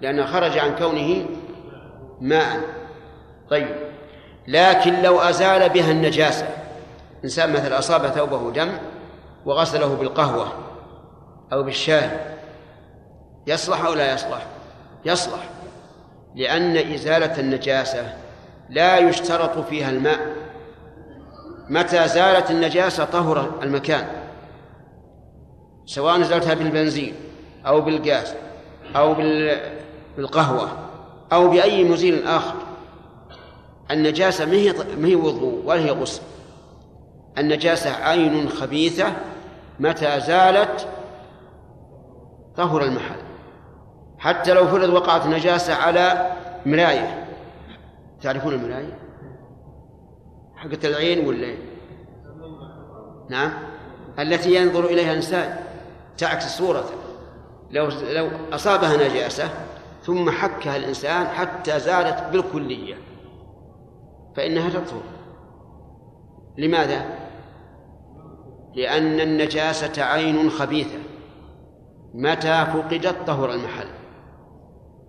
لأنه 0.00 0.26
خرج 0.26 0.58
عن 0.58 0.74
كونه 0.76 1.26
ماء. 2.20 2.60
طيب 3.50 3.68
لكن 4.48 5.02
لو 5.02 5.20
أزال 5.20 5.68
بها 5.68 5.90
النجاسة 5.90 6.48
إنسان 7.24 7.52
مثلا 7.52 7.78
أصاب 7.78 8.06
ثوبه 8.06 8.50
دم 8.50 8.72
وغسله 9.44 9.94
بالقهوة 9.94 10.52
أو 11.52 11.62
بالشاي 11.62 12.10
يصلح 13.46 13.84
أو 13.84 13.94
لا 13.94 14.14
يصلح؟ 14.14 14.46
يصلح 15.04 15.48
لأن 16.34 16.76
إزالة 16.76 17.40
النجاسة 17.40 18.16
لا 18.70 18.98
يشترط 18.98 19.58
فيها 19.58 19.90
الماء. 19.90 20.18
متى 21.68 22.08
زالت 22.08 22.50
النجاسة 22.50 23.04
طهر 23.04 23.50
المكان؟ 23.62 24.06
سواء 25.86 26.18
نزلتها 26.18 26.54
بالبنزين 26.54 27.14
أو 27.66 27.80
بالغاز 27.80 28.34
أو 28.96 29.14
بالقهوة 30.16 30.68
أو 31.32 31.48
بأي 31.48 31.84
مزيل 31.84 32.26
آخر. 32.26 32.54
النجاسة 33.90 34.44
ما 34.98 35.06
هي 35.06 35.14
وضوء 35.14 35.62
ولا 35.64 35.80
هي 35.80 35.90
غسل. 35.90 36.22
النجاسة 37.38 37.90
عين 37.90 38.48
خبيثة 38.48 39.12
متى 39.80 40.20
زالت 40.20 40.88
طهر 42.56 42.82
المحل. 42.82 43.20
حتى 44.18 44.52
لو 44.52 44.66
فرض 44.66 44.88
وقعت 44.88 45.26
نجاسة 45.26 45.74
على 45.74 46.32
مراية. 46.66 47.26
تعرفون 48.22 48.54
المراية؟ 48.54 48.98
حقة 50.64 50.88
العين 50.88 51.26
ولا 51.26 51.54
نعم. 53.30 53.52
التي 54.18 54.54
ينظر 54.54 54.84
إليها 54.84 55.10
الإنسان 55.10 55.56
تعكس 56.18 56.58
صورته. 56.58 56.94
لو 57.70 57.88
لو 58.02 58.30
أصابها 58.52 59.08
نجاسة 59.08 59.48
ثم 60.02 60.30
حكها 60.30 60.76
الإنسان 60.76 61.26
حتى 61.26 61.80
زالت 61.80 62.22
بالكلية 62.32 62.94
فإنها 64.36 64.70
تطهر. 64.70 65.02
لماذا؟ 66.58 67.04
لأن 68.74 69.20
النجاسة 69.20 70.02
عين 70.02 70.50
خبيثة. 70.50 70.98
متى 72.14 72.66
فقدت 72.66 73.16
طهر 73.26 73.52
المحل؟ 73.52 73.86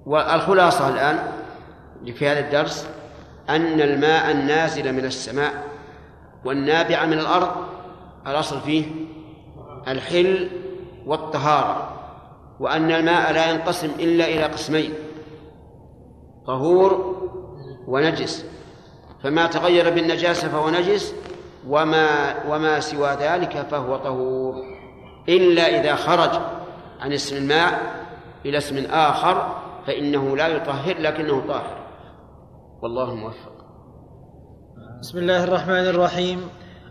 والخلاصة 0.06 0.90
الآن 0.90 1.32
في 2.14 2.28
هذا 2.28 2.40
الدرس 2.40 2.90
أن 3.50 3.82
الماء 3.82 4.32
النازل 4.32 4.94
من 4.94 5.06
السماء 5.06 5.64
والنابع 6.46 7.06
من 7.06 7.20
الأرض 7.20 7.52
الأصل 8.28 8.62
فيه 8.62 8.86
الحل 9.88 10.50
والطهارة 11.06 11.92
وأن 12.60 12.92
الماء 12.92 13.32
لا 13.32 13.52
ينقسم 13.52 13.92
إلا 14.00 14.26
إلى 14.26 14.44
قسمين 14.44 14.94
طهور 16.48 17.16
ونجس. 17.88 18.46
فما 19.24 19.48
تغير 19.48 19.90
بالنجاسة 19.90 20.50
فهو 20.50 20.70
نجس 20.70 21.16
وما 21.68 22.36
وما 22.48 22.80
سوى 22.80 23.10
ذلك 23.10 23.66
فهو 23.72 23.98
طهور. 23.98 24.56
إلا 25.30 25.80
إذا 25.80 25.96
خرج 25.96 26.42
عن 27.00 27.14
اسم 27.14 27.38
الماء 27.38 27.82
إلى 28.46 28.58
اسم 28.58 28.86
آخر 28.92 29.56
فإنه 29.88 30.38
لا 30.38 30.48
يطهر 30.48 30.96
لكنه 31.00 31.44
طاهر. 31.48 31.85
والله 32.86 33.16
موفق. 33.16 33.56
بسم 35.02 35.18
الله 35.18 35.44
الرحمن 35.44 35.86
الرحيم. 35.88 36.40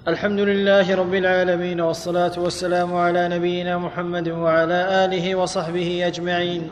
الحمد 0.08 0.40
لله 0.40 0.94
رب 0.94 1.14
العالمين 1.14 1.80
والصلاة 1.80 2.32
والسلام 2.36 2.94
على 2.94 3.28
نبينا 3.28 3.78
محمد 3.78 4.28
وعلى 4.28 5.04
آله 5.04 5.34
وصحبه 5.34 6.06
أجمعين. 6.06 6.70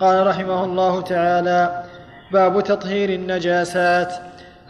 قال 0.00 0.26
رحمه 0.26 0.64
الله 0.64 1.00
تعالى 1.00 1.84
باب 2.32 2.60
تطهير 2.60 3.10
النجاسات. 3.10 4.12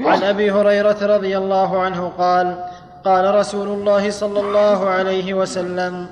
عن 0.00 0.22
أبي 0.22 0.50
هريرة 0.50 1.00
رضي 1.16 1.38
الله 1.38 1.80
عنه 1.80 2.08
قال 2.08 2.64
قال 3.04 3.34
رسول 3.34 3.68
الله 3.68 4.10
صلى 4.10 4.40
الله 4.40 4.88
عليه 4.88 5.34
وسلم 5.34 6.06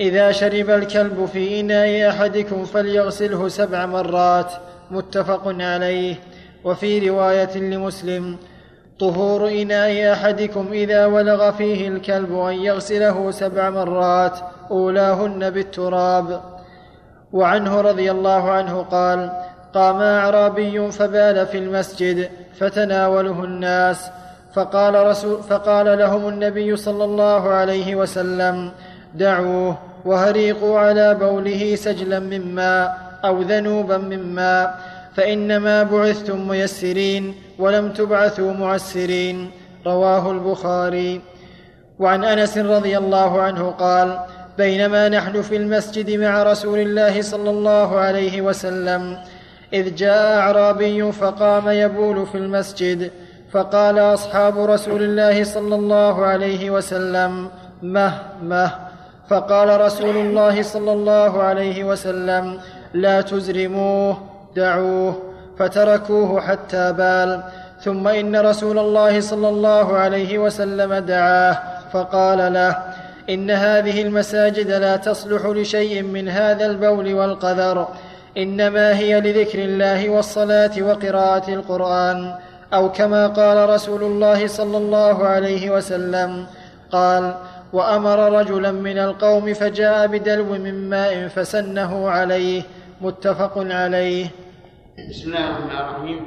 إذا 0.00 0.32
شرب 0.32 0.70
الكلب 0.70 1.26
في 1.32 1.60
إناء 1.60 2.10
أحدكم 2.10 2.64
فليغسله 2.64 3.48
سبع 3.48 3.86
مرات. 3.86 4.52
متفق 4.90 5.42
عليه. 5.46 6.14
وفي 6.64 7.08
رواية 7.10 7.58
لمسلم 7.58 8.36
طهور 9.00 9.48
إناء 9.48 10.12
أحدكم 10.12 10.68
إذا 10.72 11.06
ولغ 11.06 11.50
فيه 11.50 11.88
الكلب 11.88 12.38
أن 12.38 12.54
يغسله 12.54 13.30
سبع 13.30 13.70
مرات 13.70 14.38
أولاهن 14.70 15.50
بالتراب. 15.50 16.40
وعنه 17.32 17.80
رضي 17.80 18.10
الله 18.10 18.50
عنه 18.50 18.82
قال 18.82 19.30
قام 19.74 20.00
أعرابي 20.00 20.90
فبال 20.90 21.46
في 21.46 21.58
المسجد 21.58 22.30
فتناوله 22.58 23.44
الناس 23.44 24.10
فقال, 24.52 25.06
رسول 25.06 25.42
فقال 25.42 25.98
لهم 25.98 26.28
النبي 26.28 26.76
صلى 26.76 27.04
الله 27.04 27.48
عليه 27.48 27.96
وسلم 27.96 28.70
دعوه 29.14 29.78
وهريقوا 30.04 30.78
على 30.78 31.14
بوله 31.14 31.74
سجلا 31.74 32.18
من 32.18 32.54
ماء 32.54 32.98
أو 33.24 33.42
ذنوبا 33.42 33.96
من 33.96 34.34
ماء 34.34 34.80
فإنما 35.16 35.82
بعثتم 35.82 36.48
ميسرين 36.48 37.34
ولم 37.58 37.92
تبعثوا 37.92 38.52
معسرين. 38.52 39.50
رواه 39.86 40.30
البخاري. 40.30 41.20
وعن 41.98 42.24
أنس 42.24 42.58
رضي 42.58 42.98
الله 42.98 43.42
عنه 43.42 43.70
قال 43.70 44.18
بينما 44.58 45.08
نحن 45.08 45.42
في 45.42 45.56
المسجد 45.56 46.10
مع 46.10 46.42
رسول 46.42 46.78
الله 46.78 47.22
صلى 47.22 47.50
الله 47.50 47.98
عليه 47.98 48.40
وسلم 48.40 49.18
إذ 49.72 49.94
جاء 49.94 50.38
أعرابي 50.38 51.12
فقام 51.12 51.68
يبول 51.68 52.26
في 52.26 52.38
المسجد 52.38 53.10
فقال 53.50 53.98
أصحاب 53.98 54.58
رسول 54.58 55.02
الله 55.02 55.44
صلى 55.44 55.74
الله 55.74 56.24
عليه 56.26 56.70
وسلم 56.70 57.48
مه 57.82 58.12
مه. 58.42 58.70
فقال 59.28 59.80
رسول 59.80 60.16
الله 60.16 60.62
صلى 60.62 60.92
الله 60.92 61.42
عليه 61.42 61.84
وسلم 61.84 62.60
لا 62.94 63.20
تزرموه. 63.20 64.31
دعوه 64.56 65.22
فتركوه 65.58 66.40
حتى 66.40 66.92
بال. 66.92 67.42
ثم 67.84 68.08
إن 68.08 68.36
رسول 68.36 68.78
الله 68.78 69.20
صلى 69.20 69.48
الله 69.48 69.96
عليه 69.96 70.38
وسلم 70.38 70.94
دعاه 70.94 71.58
فقال 71.92 72.52
له 72.52 72.78
إن 73.30 73.50
هذه 73.50 74.02
المساجد 74.02 74.70
لا 74.70 74.96
تصلح 74.96 75.46
لشيء 75.46 76.02
من 76.02 76.28
هذا 76.28 76.66
البول 76.66 77.14
والقذر 77.14 77.88
إنما 78.38 78.96
هي 78.96 79.20
لذكر 79.20 79.58
الله 79.58 80.08
والصلاة 80.08 80.70
وقراءة 80.80 81.50
القرآن. 81.50 82.34
أو 82.74 82.92
كما 82.92 83.26
قال 83.26 83.68
رسول 83.68 84.02
الله 84.02 84.46
صلى 84.46 84.76
الله 84.76 85.26
عليه 85.26 85.70
وسلم 85.70 86.46
قال 86.92 87.34
وأمر 87.72 88.38
رجلا 88.40 88.70
من 88.70 88.98
القوم 88.98 89.54
فجاء 89.54 90.06
بدلو 90.06 90.44
من 90.44 90.88
ماء 90.88 91.28
فسنه 91.28 92.10
عليه 92.10 92.62
متفق 93.00 93.52
عليه. 93.56 94.26
بسم 94.98 95.28
الله 95.28 95.50
الرحمن 95.50 95.70
الرحيم. 95.70 96.24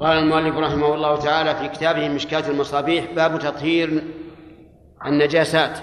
قال 0.00 0.18
المؤلف 0.18 0.56
رحمه 0.56 0.94
الله 0.94 1.16
تعالى 1.16 1.54
في 1.54 1.68
كتابه 1.68 2.08
مشكاة 2.08 2.50
المصابيح 2.50 3.12
باب 3.12 3.38
تطهير 3.38 4.04
النجاسات. 5.06 5.78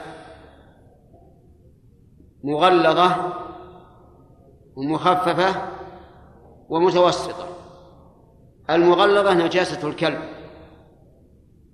مغلظة 2.44 3.34
ومخففة 4.76 5.62
ومتوسطة. 6.70 7.48
المغلظة 8.70 9.34
نجاسة 9.34 9.88
الكلب 9.88 10.22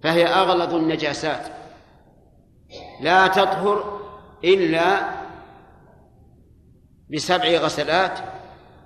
فهي 0.03 0.25
أغلظ 0.25 0.73
النجاسات. 0.75 1.47
لا 3.01 3.27
تطهر 3.27 3.99
إلا 4.43 4.99
بسبع 7.13 7.49
غسلات 7.49 8.19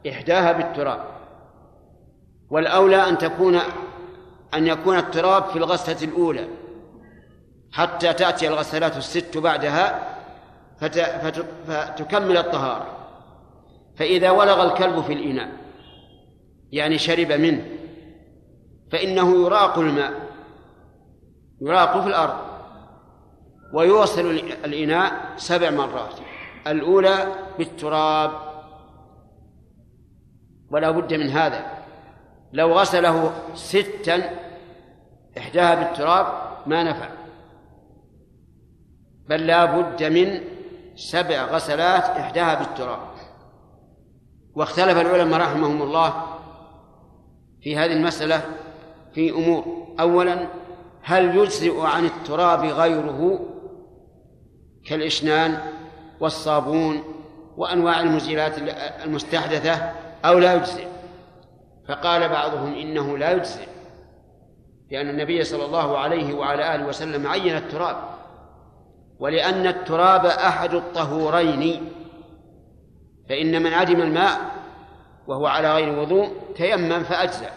إحداها 0.09 0.51
بالتراب. 0.51 1.12
والأولى 2.53 3.09
أن 3.09 3.17
تكون 3.17 3.59
أن 4.53 4.67
يكون 4.67 4.97
التراب 4.97 5.43
في 5.43 5.55
الغسلة 5.55 6.03
الأولى. 6.03 6.47
حتى 7.71 8.13
تأتي 8.13 8.47
الغسلات 8.47 8.97
الست 8.97 9.37
بعدها 9.37 10.17
فتكمل 11.67 12.37
الطهارة. 12.37 12.87
فإذا 13.95 14.31
ولغ 14.31 14.63
الكلب 14.63 15.01
في 15.01 15.13
الإناء 15.13 15.49
يعني 16.71 16.97
شرب 16.97 17.31
منه 17.31 17.65
فإنه 18.91 19.45
يراق 19.45 19.79
الماء 19.79 20.13
يراق 21.61 22.01
في 22.01 22.07
الأرض 22.07 22.37
ويوصل 23.73 24.29
الإناء 24.65 25.33
سبع 25.37 25.69
مرات. 25.69 26.13
الأولى 26.67 27.35
بالتراب. 27.57 28.31
ولا 30.71 30.91
بد 30.91 31.13
من 31.13 31.29
هذا. 31.29 31.72
لو 32.53 32.73
غسله 32.73 33.33
ستا 33.55 34.21
إحداها 35.37 35.75
بالتراب 35.75 36.27
ما 36.67 36.83
نفع. 36.83 37.09
بل 39.29 39.47
لا 39.47 39.65
بد 39.65 40.03
من 40.03 40.41
سبع 40.95 41.45
غسلات 41.45 42.03
إحداها 42.03 42.55
بالتراب. 42.55 42.99
واختلف 44.55 44.97
العلماء 44.97 45.39
رحمهم 45.39 45.81
الله 45.81 46.23
في 47.61 47.77
هذه 47.77 47.93
المسألة 47.93 48.41
في 49.13 49.29
أمور. 49.29 49.87
أولا 49.99 50.47
هل 51.01 51.37
يجزئ 51.37 51.81
عن 51.81 52.05
التراب 52.05 52.65
غيره 52.65 53.39
كالإشنان 54.85 55.57
والصابون 56.19 57.03
وأنواع 57.57 57.99
المزيلات 57.99 58.57
المستحدثة 59.05 59.91
أو 60.25 60.39
لا 60.39 60.53
يجزئ؟ 60.53 60.92
فقال 61.87 62.29
بعضهم 62.29 62.73
إنه 62.73 63.17
لا 63.17 63.31
يجزئ 63.31 63.67
لأن 64.91 65.09
النبي 65.09 65.43
صلى 65.43 65.65
الله 65.65 65.97
عليه 65.97 66.33
وعلى 66.33 66.75
آله 66.75 66.85
وسلم 66.87 67.27
عين 67.27 67.55
التراب 67.55 67.97
ولأن 69.19 69.67
التراب 69.67 70.25
أحد 70.25 70.73
الطهورين 70.73 71.91
فإن 73.29 73.63
من 73.63 73.73
عدم 73.73 74.01
الماء 74.01 74.39
وهو 75.27 75.47
على 75.47 75.73
غير 75.73 75.99
وضوء 75.99 76.27
تيمم 76.55 77.03
فأجزأ. 77.03 77.49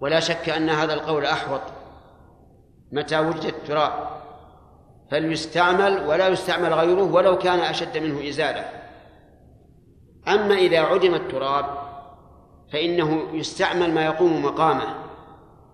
ولا 0.00 0.20
شك 0.20 0.48
أن 0.48 0.70
هذا 0.70 0.94
القول 0.94 1.24
أحوط 1.24 1.60
متى 2.92 3.18
وجد 3.18 3.44
التراب. 3.44 3.92
فليستعمل 5.10 6.06
ولا 6.06 6.28
يستعمل 6.28 6.72
غيره 6.72 7.02
ولو 7.14 7.38
كان 7.38 7.58
أشد 7.58 7.98
منه 7.98 8.28
إزالة. 8.28 8.64
أما 10.28 10.54
إذا 10.54 10.80
عدم 10.80 11.14
التراب 11.14 11.87
فإنه 12.72 13.22
يستعمل 13.32 13.94
ما 13.94 14.04
يقوم 14.04 14.44
مقامه 14.44 14.94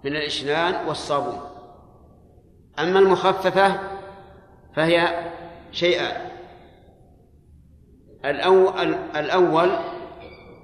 من 0.05 0.17
الإشنان 0.17 0.87
والصابون. 0.89 1.41
أما 2.79 2.99
المخففة 2.99 3.81
فهي 4.77 5.31
شيئان 5.73 6.31
الأول, 8.25 8.95
الأول 8.95 9.71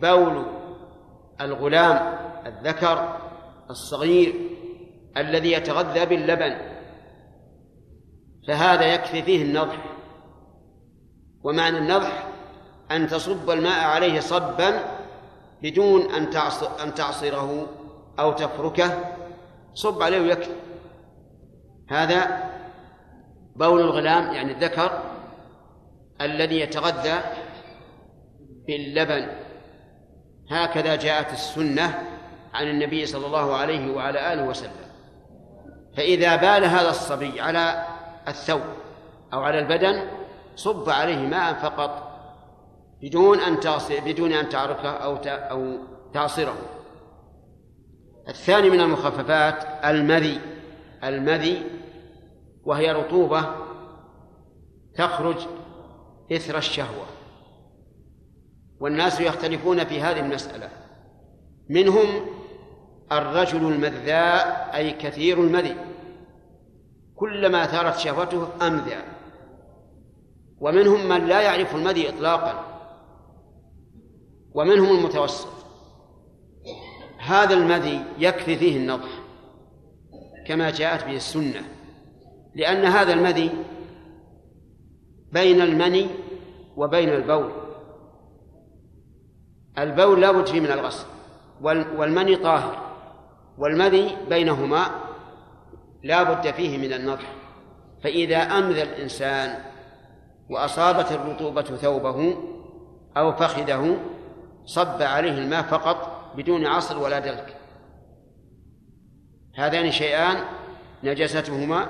بول 0.03 0.47
الغلام 1.41 2.19
الذكر 2.47 3.17
الصغير 3.71 4.35
الذي 5.17 5.53
يتغذى 5.53 6.07
باللبن 6.07 6.57
فهذا 8.49 8.95
يكفي 8.95 9.23
فيه 9.23 9.43
النضح. 9.43 9.85
ومعنى 11.43 11.79
النضح 11.79 12.29
أن 12.91 13.07
تصب 13.07 13.51
الماء 13.51 13.85
عليه 13.85 14.21
صبا 14.21 15.00
بدون 15.63 16.11
أن 16.15 16.31
تعصر 16.31 16.83
أن 16.83 16.95
تعصره 16.95 17.67
أو 18.19 18.33
تفركه 18.33 19.15
صب 19.75 20.03
عليه 20.03 20.21
ويكفي. 20.21 20.51
هذا 21.91 22.51
بول 23.57 23.81
الغلام 23.81 24.35
يعني 24.35 24.53
الذكر 24.53 25.03
الذي 26.21 26.61
يتغذى 26.61 27.21
باللبن. 28.67 29.29
هكذا 30.51 30.97
جاءت 30.97 31.33
السنة 31.33 32.03
عن 32.55 32.69
النبي 32.69 33.07
صلى 33.07 33.27
الله 33.27 33.55
عليه 33.55 33.93
وعلى 33.93 34.33
آله 34.33 34.45
وسلم. 34.45 34.91
فإذا 35.97 36.37
بال 36.37 36.65
هذا 36.65 36.91
الصبي 36.91 37.41
على 37.41 37.85
الثوب 38.29 38.61
أو 39.33 39.41
على 39.43 39.59
البدن 39.59 40.09
صب 40.57 40.91
عليه 40.91 41.19
ماء 41.19 41.55
فقط. 41.55 42.10
بدون 43.03 43.41
أن 43.41 43.61
تعصر 43.61 44.01
بدون 44.01 44.33
أن 44.33 44.49
تعرفه 44.49 44.91
أو 44.91 45.17
أو 45.27 45.79
تعصره. 46.15 46.57
الثاني 48.29 48.71
من 48.71 48.81
المخففات 48.81 49.85
المذي. 49.85 50.41
المذي 51.05 51.63
وهي 52.65 52.93
رطوبة 52.93 53.45
تخرج 54.95 55.37
إثر 56.33 56.59
الشهوة. 56.59 57.07
والناس 58.81 59.21
يختلفون 59.21 59.85
في 59.85 60.01
هذه 60.01 60.21
المسألة. 60.21 60.69
منهم 61.69 62.07
الرجل 63.13 63.73
المذاء 63.73 64.71
أي 64.75 64.91
كثير 64.93 65.41
المذي. 65.41 65.77
كلما 67.17 67.67
ثارت 67.67 67.99
شهوته 67.99 68.49
أمذى. 68.67 69.03
ومنهم 70.61 71.09
من 71.09 71.27
لا 71.27 71.41
يعرف 71.41 71.75
المذي 71.75 72.09
إطلاقا. 72.09 72.70
ومنهم 74.55 74.99
المتوسط. 74.99 75.49
هذا 77.19 77.55
المذي 77.55 78.05
يكفي 78.19 78.57
فيه 78.57 78.77
النضح 78.77 79.09
كما 80.47 80.71
جاءت 80.71 81.05
به 81.05 81.17
السنة 81.17 81.63
لأن 82.55 82.85
هذا 82.85 83.13
المذي 83.13 83.51
بين 85.33 85.61
المني 85.61 86.07
وبين 86.77 87.09
البول. 87.09 87.51
البول 89.79 90.21
لا 90.21 90.33
بد 90.33 90.47
فيه 90.47 90.61
من 90.61 90.71
الغسل 90.71 91.07
والمني 91.63 92.37
طاهر 92.37 92.91
والمذي 93.59 94.17
بينهما 94.29 94.87
لا 96.03 96.23
بد 96.23 96.51
فيه 96.51 96.79
من 96.79 96.93
النضح 96.93 97.33
فإذا 98.03 98.37
أمذى 98.37 98.83
الإنسان 98.83 99.59
وأصابت 100.51 101.13
الرطوبة 101.13 101.63
ثوبه 101.63 102.37
أو 103.17 103.33
فخذه 103.33 103.97
صب 104.71 105.03
عليه 105.03 105.31
الماء 105.31 105.63
فقط 105.63 106.31
بدون 106.37 106.67
عصر 106.67 106.99
ولا 106.99 107.19
دلك. 107.19 107.57
هذان 109.57 109.91
شيئان 109.91 110.45
نجاستهما 111.05 111.87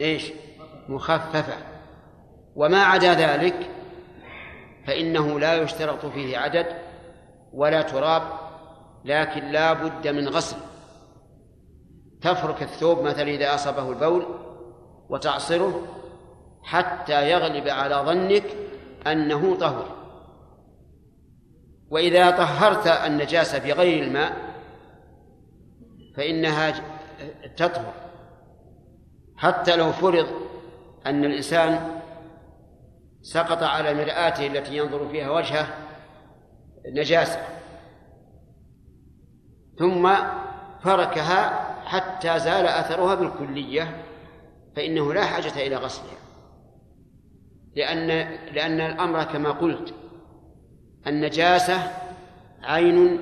إيش؟ 0.00 0.32
مخففة. 0.88 1.56
وما 2.56 2.82
عدا 2.82 3.14
ذلك 3.14 3.70
فإنه 4.86 5.40
لا 5.40 5.54
يشترط 5.54 6.06
فيه 6.06 6.38
عدد 6.38 6.66
ولا 7.52 7.82
تراب 7.82 8.22
لكن 9.04 9.44
لا 9.44 9.72
بد 9.72 10.08
من 10.08 10.28
غسل. 10.28 10.56
تفرك 12.20 12.62
الثوب 12.62 13.02
مثلا 13.02 13.30
إذا 13.30 13.54
أصابه 13.54 13.90
البول 13.90 14.26
وتعصره 15.08 15.86
حتى 16.62 17.30
يغلب 17.30 17.68
على 17.68 17.94
ظنك 17.94 18.44
أنه 19.06 19.56
طهر 19.56 20.01
وإذا 21.92 22.30
طهرت 22.30 22.86
النجاسة 22.86 23.58
بغير 23.58 24.02
الماء 24.02 24.32
فإنها 26.16 26.74
تطهر. 27.56 27.94
حتى 29.36 29.76
لو 29.76 29.92
فرض 29.92 30.26
أن 31.06 31.24
الإنسان 31.24 32.00
سقط 33.22 33.62
على 33.62 33.94
مرآته 33.94 34.46
التي 34.46 34.76
ينظر 34.76 35.08
فيها 35.08 35.30
وجهه 35.30 35.66
نجاسة 36.86 37.40
ثم 39.78 40.14
فركها 40.80 41.68
حتى 41.84 42.38
زال 42.38 42.66
أثرها 42.66 43.14
بالكلية 43.14 44.04
فإنه 44.76 45.14
لا 45.14 45.24
حاجة 45.24 45.66
إلى 45.66 45.76
غسلها. 45.76 46.18
لأن 47.76 48.08
لأن 48.52 48.80
الأمر 48.80 49.24
كما 49.24 49.50
قلت 49.50 49.94
النجاسة 51.06 51.92
عين 52.62 53.20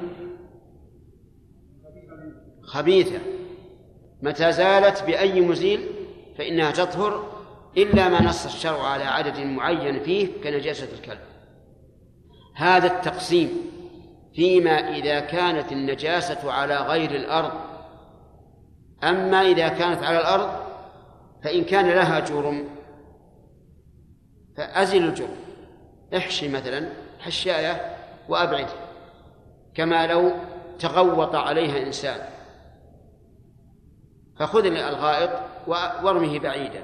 خبيثة. 2.63 3.19
متى 4.23 4.53
زالت 4.53 5.03
بأي 5.03 5.41
مزيل 5.41 5.87
فإنها 6.39 6.71
تطهر 6.71 7.41
إلا 7.77 8.09
ما 8.09 8.23
نص 8.23 8.45
الشرع 8.45 8.83
على 8.87 9.05
عدد 9.05 9.39
معين 9.39 10.01
فيه 10.01 10.29
كنجاسة 10.45 10.89
الكلب. 10.93 11.21
هذا 12.55 12.87
التقسيم 12.87 13.51
فيما 14.35 14.71
إذا 14.71 15.21
كانت 15.21 15.73
النجاسة 15.73 16.53
على 16.53 16.77
غير 16.77 17.11
الأرض. 17.11 17.53
أما 19.05 19.43
إذا 19.43 19.69
كانت 19.69 20.03
على 20.03 20.19
الأرض 20.19 20.51
فإن 21.45 21.65
كان 21.65 21.89
لها 21.89 22.21
جرم 22.21 22.65
فأزل 24.57 25.05
الجرم. 25.05 25.37
احشي 26.17 26.49
مثلا. 26.49 26.89
حشاية 27.21 27.97
وأبعده 28.29 28.75
كما 29.75 30.07
لو 30.07 30.33
تغوط 30.79 31.35
عليها 31.35 31.87
إنسان. 31.87 32.29
فخذ 34.39 34.65
الغائط 34.67 35.31
وارمه 35.67 36.39
بعيدا. 36.39 36.83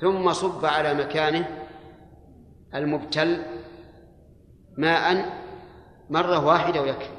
ثم 0.00 0.32
صب 0.32 0.64
على 0.64 0.94
مكانه 0.94 1.66
المبتل 2.74 3.42
ماء 4.78 5.32
مرة 6.10 6.46
واحدة 6.46 6.82
ويكفي. 6.82 7.16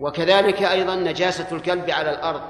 وكذلك 0.00 0.62
أيضا 0.62 0.96
نجاسة 0.96 1.56
الكلب 1.56 1.90
على 1.90 2.10
الأرض 2.10 2.42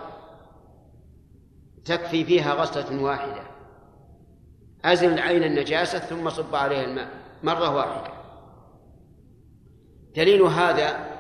تكفي 1.85 2.25
فيها 2.25 2.55
غسلة 2.55 3.03
واحدة. 3.03 3.43
أزل 4.85 5.19
عين 5.19 5.45
النجاسة 5.45 5.99
ثم 5.99 6.31
صب 6.31 6.55
عليها 6.55 6.85
الماء. 6.85 7.24
مرة 7.45 7.75
واحدة. 7.77 8.15
دليل 10.17 10.43
هذا 10.43 11.15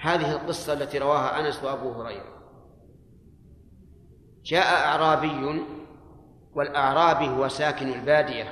هذه 0.00 0.32
القصة 0.32 0.72
التي 0.72 0.98
رواها 0.98 1.40
أنس 1.40 1.64
وأبو 1.64 1.92
هريرة. 1.92 2.40
جاء 4.44 4.86
أعرابي 4.86 5.62
والأعرابي 6.54 7.28
هو 7.28 7.48
ساكن 7.48 7.92
البادية 7.92 8.44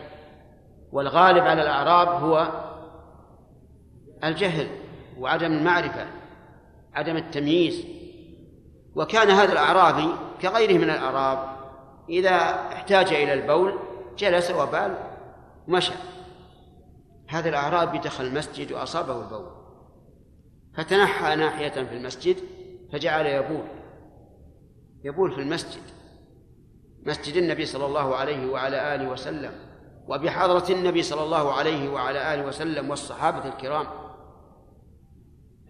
والغالب 0.93 1.45
على 1.45 1.63
الأعراب 1.63 2.09
هو 2.09 2.49
الجهل 4.25 4.69
وعدم 5.19 5.53
المعرفة 5.53 6.07
عدم 6.95 7.17
التمييز. 7.17 7.85
وكان 8.95 9.31
هذا 9.31 9.53
الأعرابي 9.53 10.09
كغيره 10.43 10.79
من 10.79 10.91
الأعراب 10.91 11.59
إذا 12.09 12.37
احتاج 12.73 13.13
إلى 13.13 13.35
البول 13.35 13.79
جلس 14.19 14.51
وبال 14.51 14.95
ومشى. 15.69 15.93
هذا 17.29 17.49
الأعرابي 17.49 17.99
دخل 17.99 18.25
المسجد 18.25 18.73
وأصابه 18.73 19.21
البول. 19.23 19.59
فتنحى 20.77 21.37
ناحية 21.37 21.85
في 21.85 21.97
المسجد 21.97 22.37
فجعل 22.93 23.27
يبول. 23.27 23.65
يبول 25.05 25.33
في 25.33 25.41
المسجد. 25.41 25.83
مسجد 27.07 27.37
النبي 27.37 27.67
صلى 27.67 27.87
الله 27.87 28.17
عليه 28.17 28.51
وعلى 28.51 28.95
آله 28.95 29.11
وسلم. 29.11 29.53
وبحضرة 30.09 30.73
النبي 30.73 31.03
صلى 31.03 31.23
الله 31.23 31.53
عليه 31.53 31.89
وعلى 31.89 32.35
آله 32.35 32.47
وسلم 32.47 32.91
والصحابة 32.91 33.49
الكرام. 33.49 33.87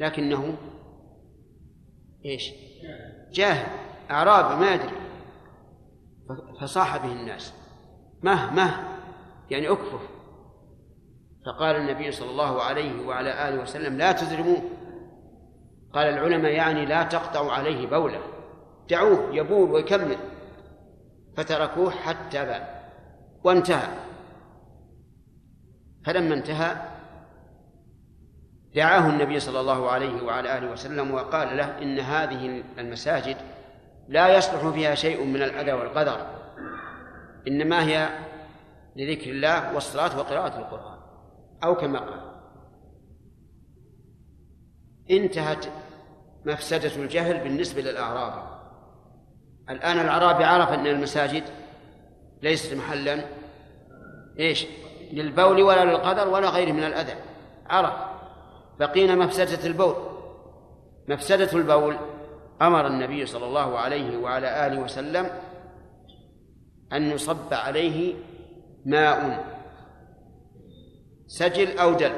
لكنه 0.01 0.57
إيش؟ 2.25 2.51
جاهل. 3.33 3.67
أعرابي 4.11 4.61
ما 4.61 4.75
يدري. 4.75 4.97
فصاح 6.61 6.97
به 6.97 7.13
الناس. 7.13 7.53
مه 8.23 8.55
مه. 8.55 8.99
يعني 9.51 9.69
اكفف 9.69 10.18
فقال 11.49 11.77
النبي 11.77 12.13
صلى 12.13 12.31
الله 12.31 12.63
عليه 12.63 13.07
وعلى 13.07 13.49
آله 13.49 13.63
وسلم 13.63 13.99
لا 13.99 14.13
تزرموه. 14.13 14.63
قال 15.93 16.09
العلماء 16.09 16.53
يعني 16.53 16.87
لا 16.87 17.03
تقطعوا 17.03 17.53
عليه 17.53 17.87
بوله. 17.87 18.21
دعوه 18.91 19.35
يبول 19.35 19.71
ويكمل. 19.71 20.17
فتركوه 21.37 21.91
حتى 21.91 22.45
بال. 22.45 22.63
وانتهى. 23.45 23.89
فلما 26.05 26.35
انتهى 26.35 26.77
دعاه 28.75 29.11
النبي 29.11 29.41
صلى 29.41 29.61
الله 29.61 29.91
عليه 29.91 30.23
وعلى 30.23 30.59
آله 30.59 30.73
وسلم 30.73 31.15
وقال 31.15 31.57
له 31.57 31.83
إن 31.83 31.99
هذه 31.99 32.63
المساجد 32.79 33.37
لا 34.09 34.37
يصلح 34.37 34.69
فيها 34.69 34.95
شيء 34.95 35.25
من 35.25 35.43
الأذى 35.43 35.73
والقدر. 35.73 36.27
إنما 37.49 37.83
هي 37.85 38.09
لذكر 38.97 39.31
الله 39.31 39.75
والصلاة 39.75 40.19
وقراءة 40.19 40.59
القرآن. 40.59 40.98
أو 41.65 41.75
كما 41.75 41.99
قال. 41.99 42.29
انتهت 45.11 45.67
مفسدة 46.47 47.03
الجهل 47.03 47.41
بالنسبة 47.41 47.83
للأعراب. 47.83 48.59
الآن 49.71 49.99
الأعرابي 50.01 50.45
عرف 50.45 50.69
أن 50.69 50.87
المساجد 50.87 51.45
ليست 52.43 52.75
محلا 52.75 53.25
إيش؟ 54.39 54.67
للبول 55.13 55.63
ولا 55.63 55.85
للقدر 55.85 56.29
ولا 56.29 56.49
غيره 56.51 56.73
من 56.73 56.85
الأذى. 56.85 57.15
عرف. 57.67 57.95
بقينا 58.81 59.15
مفسدة 59.15 59.67
البول. 59.67 59.95
مفسدة 61.09 61.53
البول 61.53 61.97
أمر 62.63 62.87
النبي 62.87 63.27
صلى 63.27 63.47
الله 63.47 63.79
عليه 63.79 64.17
وعلى 64.19 64.67
آله 64.67 64.81
وسلم 64.81 65.31
أن 66.93 67.03
يصب 67.11 67.55
عليه 67.55 68.15
ماء. 68.87 69.45
سجل 71.29 71.79
أو 71.79 71.95
دل. 71.95 72.13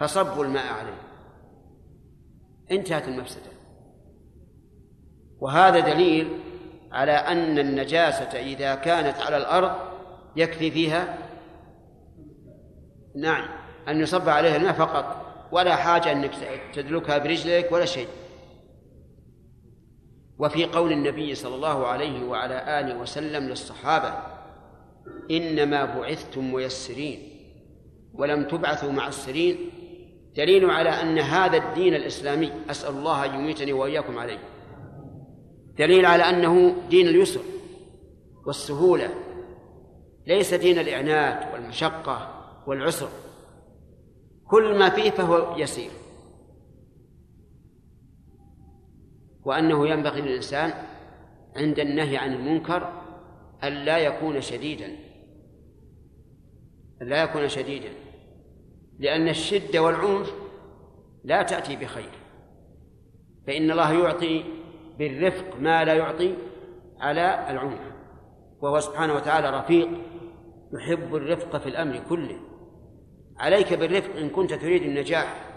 فصبوا 0.00 0.44
الماء 0.44 0.72
عليه. 0.72 1.02
انتهت 2.70 3.08
المفسدة. 3.08 3.50
وهذا 5.40 5.80
دليل 5.80 6.38
على 6.92 7.12
أن 7.12 7.58
النجاسة 7.58 8.40
إذا 8.40 8.74
كانت 8.74 9.20
على 9.20 9.36
الأرض 9.36 9.72
يكفي 10.36 10.70
فيها؟ 10.70 11.18
نعم. 13.16 13.48
أن 13.88 14.00
يصب 14.00 14.28
عليها 14.28 14.56
الماء 14.56 14.72
فقط. 14.72 15.24
ولا 15.52 15.76
حاجة 15.76 16.12
أنك 16.12 16.30
تدلكها 16.74 17.18
برجلك 17.18 17.72
ولا 17.72 17.84
شيء. 17.84 18.08
وفي 20.38 20.64
قول 20.64 20.92
النبي 20.92 21.34
صلى 21.34 21.54
الله 21.54 21.86
عليه 21.86 22.24
وعلى 22.24 22.80
آله 22.80 22.98
وسلم 22.98 23.48
للصحابة 23.48 24.33
إنما 25.30 25.84
بعثتم 25.84 26.52
ميسرين 26.52 27.18
ولم 28.14 28.48
تبعثوا 28.48 28.92
معسرين 28.92 29.56
دليل 30.36 30.70
على 30.70 30.88
أن 30.88 31.18
هذا 31.18 31.56
الدين 31.56 31.94
الإسلامي 31.94 32.52
أسأل 32.70 32.94
الله 32.94 33.24
أن 33.24 33.34
يميتني 33.34 33.72
وإياكم 33.72 34.18
عليه. 34.18 34.38
دليل 35.78 36.06
على 36.06 36.22
أنه 36.22 36.76
دين 36.90 37.08
اليسر 37.08 37.40
والسهولة 38.46 39.14
ليس 40.26 40.54
دين 40.54 40.78
الإعنات 40.78 41.54
والمشقة 41.54 42.44
والعسر. 42.66 43.08
كل 44.46 44.78
ما 44.78 44.88
فيه 44.88 45.10
فهو 45.10 45.58
يسير. 45.58 45.90
وأنه 49.44 49.88
ينبغي 49.88 50.20
للإنسان 50.20 50.72
عند 51.56 51.78
النهي 51.78 52.16
عن 52.16 52.32
المنكر 52.32 53.02
أن 53.64 53.72
لا 53.72 53.98
يكون 53.98 54.40
شديدا. 54.40 54.96
أن 57.02 57.08
لا 57.08 57.22
يكون 57.22 57.48
شديدا 57.48 57.88
لأن 58.98 59.28
الشدة 59.28 59.82
والعنف 59.82 60.34
لا 61.24 61.42
تأتي 61.42 61.76
بخير. 61.76 62.10
فإن 63.46 63.70
الله 63.70 63.92
يعطي 63.92 64.44
بالرفق 64.98 65.60
ما 65.60 65.84
لا 65.84 65.94
يعطي 65.94 66.34
على 67.00 67.50
العنف. 67.50 67.80
وهو 68.60 68.80
سبحانه 68.80 69.14
وتعالى 69.14 69.50
رفيق 69.50 69.88
يحب 70.72 71.14
الرفق 71.14 71.56
في 71.58 71.68
الأمر 71.68 72.00
كله. 72.08 72.36
عليك 73.38 73.74
بالرفق 73.74 74.16
إن 74.16 74.28
كنت 74.28 74.54
تريد 74.54 74.82
النجاح. 74.82 75.50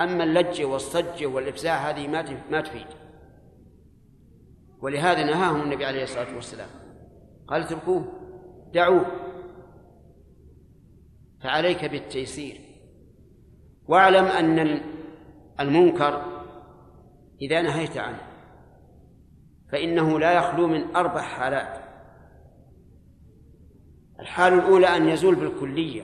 أما 0.00 0.24
اللجة 0.24 0.64
والصجة 0.64 1.26
والإفزاع 1.26 1.90
هذه 1.90 2.08
ما 2.08 2.24
ما 2.50 2.60
تفيد. 2.60 2.86
ولهذا 4.82 5.24
نهاهم 5.24 5.62
النبي 5.62 5.84
عليه 5.84 6.02
الصلاة 6.02 6.34
والسلام. 6.34 6.68
قال 7.48 7.62
اتركوه 7.62 8.04
دعوه. 8.74 9.06
فعليك 11.42 11.84
بالتيسير. 11.84 12.60
واعلم 13.88 14.24
أن 14.24 14.80
المنكر 15.60 16.42
إذا 17.42 17.62
نهيت 17.62 17.96
عنه 17.96 18.20
فإنه 19.72 20.18
لا 20.18 20.32
يخلو 20.32 20.66
من 20.66 20.96
أربع 20.96 21.22
حالات. 21.22 21.84
الحال 24.20 24.52
الأولى 24.52 24.86
أن 24.86 25.08
يزول 25.08 25.34
بالكلية. 25.34 26.02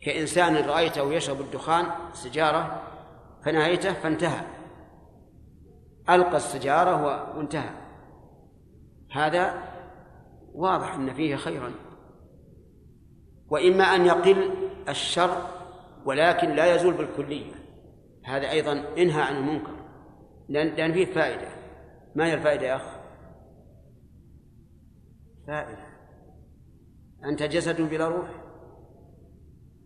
كإنسان 0.00 0.56
رأيته 0.56 1.12
يشرب 1.12 1.40
الدخان 1.40 1.86
سجارة 2.12 2.82
فنهيته 3.44 3.92
فانتهى. 3.92 4.46
ألقى 6.10 6.36
السجارة 6.36 7.02
وانتهى. 7.36 7.70
هذا 9.12 9.62
واضح 10.54 10.94
أن 10.94 11.14
فيه 11.14 11.36
خيرا. 11.36 11.72
وإما 13.50 13.84
أن 13.84 14.06
يقل 14.06 14.50
الشر 14.88 15.46
ولكن 16.04 16.50
لا 16.50 16.74
يزول 16.74 16.94
بالكلية. 16.94 17.52
هذا 18.24 18.50
أيضا 18.50 18.72
انهى 18.98 19.22
عن 19.22 19.36
المنكر. 19.36 19.76
لأن 20.48 20.92
فيه 20.92 21.06
فائدة. 21.06 21.48
ما 22.14 22.26
هي 22.26 22.34
الفائدة 22.34 22.66
يا 22.66 22.76
أخ؟ 22.76 22.96
فائدة. 25.46 25.86
أنت 27.24 27.42
جسد 27.42 27.80
بلا 27.80 28.08
روح. 28.08 28.28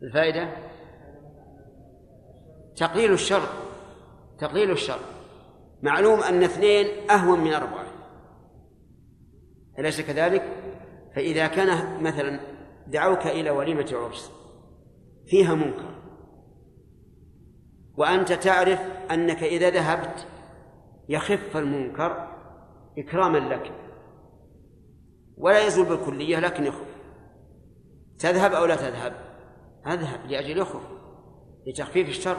الفائدة؟ 0.02 0.48
تقليل 2.76 3.12
الشر. 3.12 3.48
تقليل 4.38 4.70
الشر. 4.70 5.00
معلوم 5.82 6.20
أن 6.20 6.42
اثنين 6.42 7.10
أهون 7.10 7.40
من 7.40 7.52
أربعة 7.52 7.86
أليس 9.78 10.00
كذلك؟ 10.00 10.42
فإذا 11.16 11.46
كان 11.46 12.02
مثلا 12.02 12.40
دعوك 12.88 13.26
إلى 13.26 13.50
وليمة 13.50 13.90
عرس 13.92 14.32
فيها 15.26 15.54
منكر. 15.54 15.94
وأنت 17.96 18.32
تعرف 18.32 18.80
أنك 19.10 19.42
إذا 19.42 19.70
ذهبت 19.70 20.26
يخف 21.08 21.56
المنكر 21.56 22.28
إكراما 22.98 23.38
لك. 23.38 23.72
ولا 25.36 25.66
يزول 25.66 25.86
بالكلية 25.86 26.38
لكن 26.38 26.66
يخف. 26.66 26.86
تذهب 28.18 28.52
أو 28.52 28.64
لا 28.64 28.76
تذهب؟ 28.76 29.12
أذهب 29.86 30.26
لأجل 30.26 30.58
يخف 30.58 30.82
لتخفيف 31.66 32.08
الشر. 32.08 32.38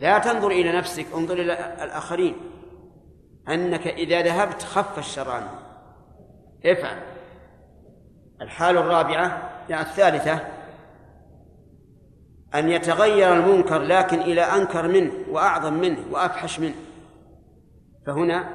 لا 0.00 0.18
تنظر 0.18 0.50
إلى 0.50 0.72
نفسك 0.72 1.06
انظر 1.14 1.34
إلى 1.34 1.52
الآخرين. 1.84 2.36
أنك 3.48 3.86
إذا 3.86 4.22
ذهبت 4.22 4.62
خف 4.62 4.98
الشر 4.98 5.30
عنه 5.30 5.50
افعل. 6.64 7.15
الحال 8.40 8.76
الرابعة 8.76 9.50
يعني 9.68 9.82
الثالثة 9.82 10.40
أن 12.54 12.68
يتغير 12.68 13.32
المنكر 13.32 13.78
لكن 13.82 14.20
إلى 14.20 14.42
أنكر 14.42 14.88
منه 14.88 15.12
وأعظم 15.30 15.72
منه 15.72 16.04
وأفحش 16.10 16.60
منه. 16.60 16.74
فهنا 18.06 18.48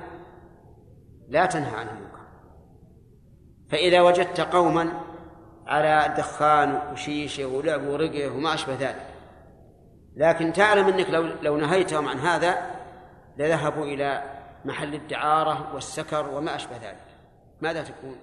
لا 1.29 1.45
تنهى 1.45 1.75
عن 1.75 1.87
المنكر. 1.87 2.21
فإذا 3.69 4.01
وجدت 4.01 4.41
قوما 4.41 4.91
على 5.67 6.13
دخان 6.17 6.79
وشيشة 6.93 7.45
ولعب 7.45 7.87
ورقة 7.87 8.35
وما 8.35 8.53
أشبه 8.53 8.73
ذلك. 8.73 9.05
لكن 10.15 10.53
تعلم 10.53 10.87
أنك 10.87 11.09
لو 11.09 11.29
لو 11.41 11.57
نهيتهم 11.57 12.07
عن 12.07 12.19
هذا 12.19 12.71
لذهبوا 13.37 13.85
إلى 13.85 14.23
محل 14.65 14.93
الدعارة 14.93 15.73
والسكر 15.73 16.29
وما 16.29 16.55
أشبه 16.55 16.77
ذلك. 16.77 17.05
ماذا 17.61 17.83
تكون؟ 17.83 18.15